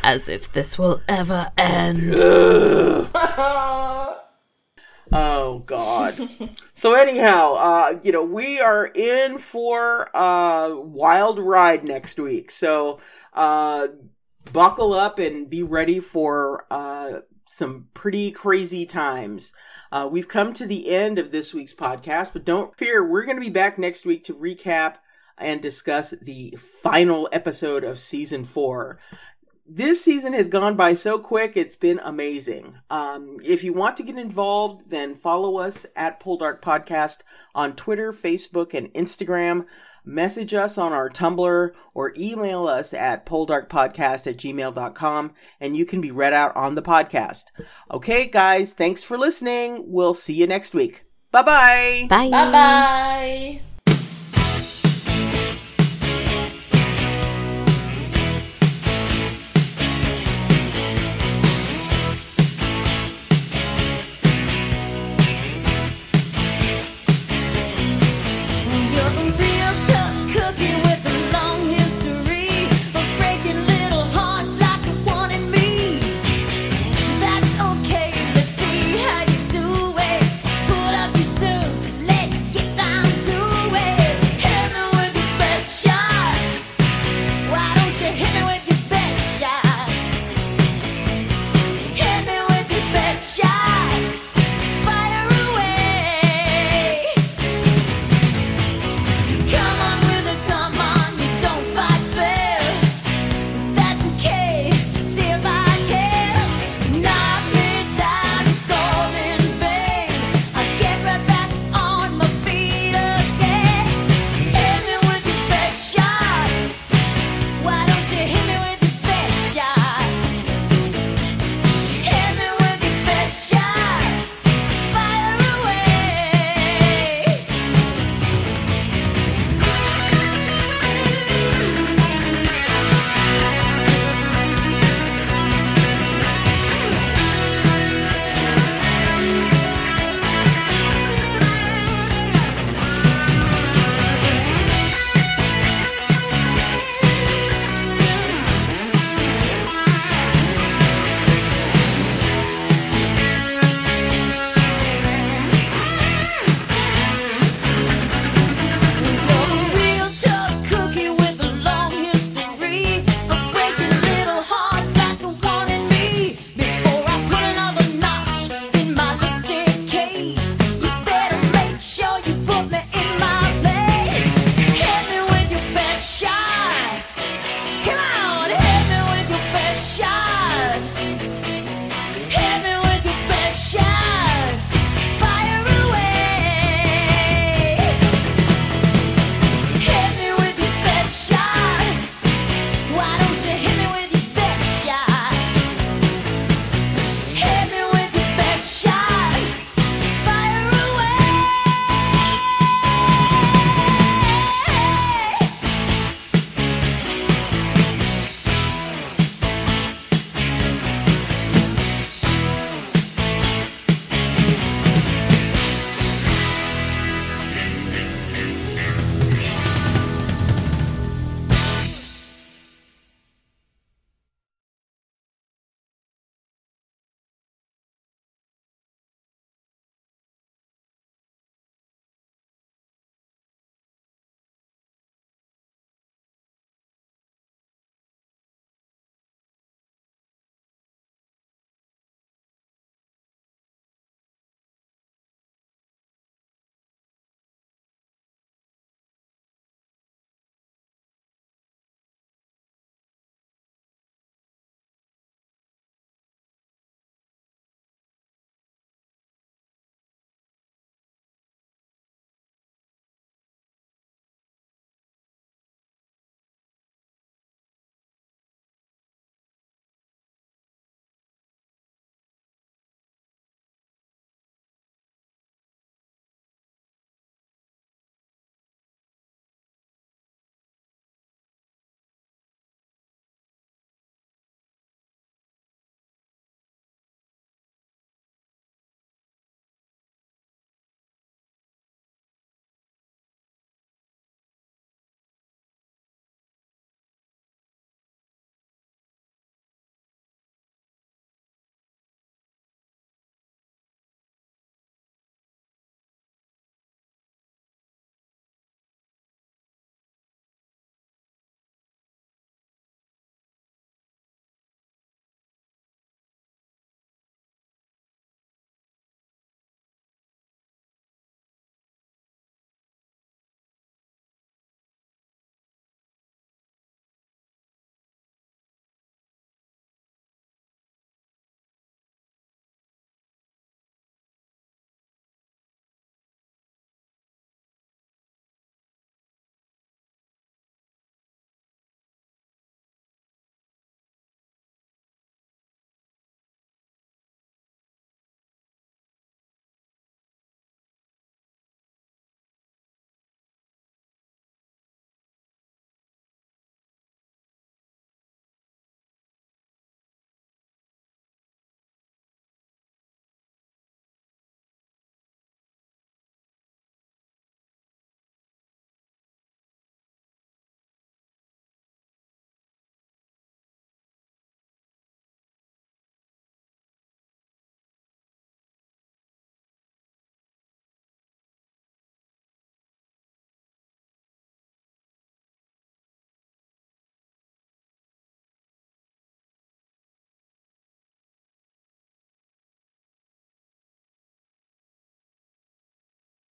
As 0.03 0.29
if 0.29 0.51
this 0.53 0.77
will 0.77 1.01
ever 1.07 1.51
end. 1.57 2.13
Oh 5.11 5.59
God. 5.59 6.29
so 6.75 6.93
anyhow, 6.93 7.55
uh, 7.55 7.99
you 8.03 8.11
know, 8.11 8.23
we 8.23 8.59
are 8.59 8.85
in 8.85 9.39
for 9.39 10.09
a 10.13 10.75
wild 10.75 11.39
ride 11.39 11.83
next 11.83 12.19
week. 12.19 12.51
So 12.51 12.99
uh 13.33 13.87
buckle 14.51 14.93
up 14.93 15.19
and 15.19 15.49
be 15.49 15.61
ready 15.61 15.99
for 15.99 16.65
uh 16.71 17.19
some 17.45 17.87
pretty 17.93 18.31
crazy 18.31 18.85
times. 18.85 19.51
Uh, 19.91 20.07
we've 20.09 20.27
come 20.27 20.53
to 20.53 20.67
the 20.67 20.89
end 20.89 21.17
of 21.17 21.31
this 21.31 21.53
week's 21.53 21.73
podcast, 21.73 22.31
but 22.31 22.45
don't 22.45 22.77
fear, 22.77 23.03
we're 23.05 23.25
going 23.25 23.37
to 23.37 23.41
be 23.41 23.49
back 23.49 23.79
next 23.79 24.05
week 24.05 24.23
to 24.23 24.35
recap 24.35 24.97
and 25.35 25.61
discuss 25.61 26.13
the 26.21 26.55
final 26.83 27.27
episode 27.31 27.83
of 27.83 27.97
season 27.97 28.45
four 28.45 28.99
this 29.69 30.03
season 30.03 30.33
has 30.33 30.47
gone 30.47 30.75
by 30.75 30.93
so 30.93 31.19
quick 31.19 31.53
it's 31.55 31.75
been 31.75 31.99
amazing. 31.99 32.75
Um, 32.89 33.37
if 33.43 33.63
you 33.63 33.73
want 33.73 33.97
to 33.97 34.03
get 34.03 34.17
involved 34.17 34.89
then 34.89 35.15
follow 35.15 35.57
us 35.57 35.85
at 35.95 36.21
poldark 36.21 36.61
podcast 36.61 37.19
on 37.53 37.75
twitter 37.75 38.11
facebook 38.11 38.73
and 38.73 38.93
instagram. 38.93 39.65
Message 40.05 40.53
us 40.55 40.77
on 40.77 40.91
our 40.91 41.09
tumblr 41.09 41.71
or 41.93 42.13
email 42.17 42.67
us 42.67 42.93
at 42.93 43.25
poldarkpodcast 43.25 44.25
at 44.25 44.37
gmail.com 44.37 45.33
and 45.59 45.77
you 45.77 45.85
can 45.85 46.01
be 46.01 46.09
read 46.09 46.33
out 46.33 46.55
on 46.55 46.73
the 46.73 46.81
podcast. 46.81 47.45
Okay 47.91 48.27
guys 48.27 48.73
thanks 48.73 49.03
for 49.03 49.17
listening. 49.17 49.83
We'll 49.85 50.15
see 50.15 50.33
you 50.33 50.47
next 50.47 50.73
week. 50.73 51.03
Bye 51.31 51.43
bye. 51.43 52.07
Bye. 52.09 52.29
bye 52.29 52.51
bye. 52.51 53.61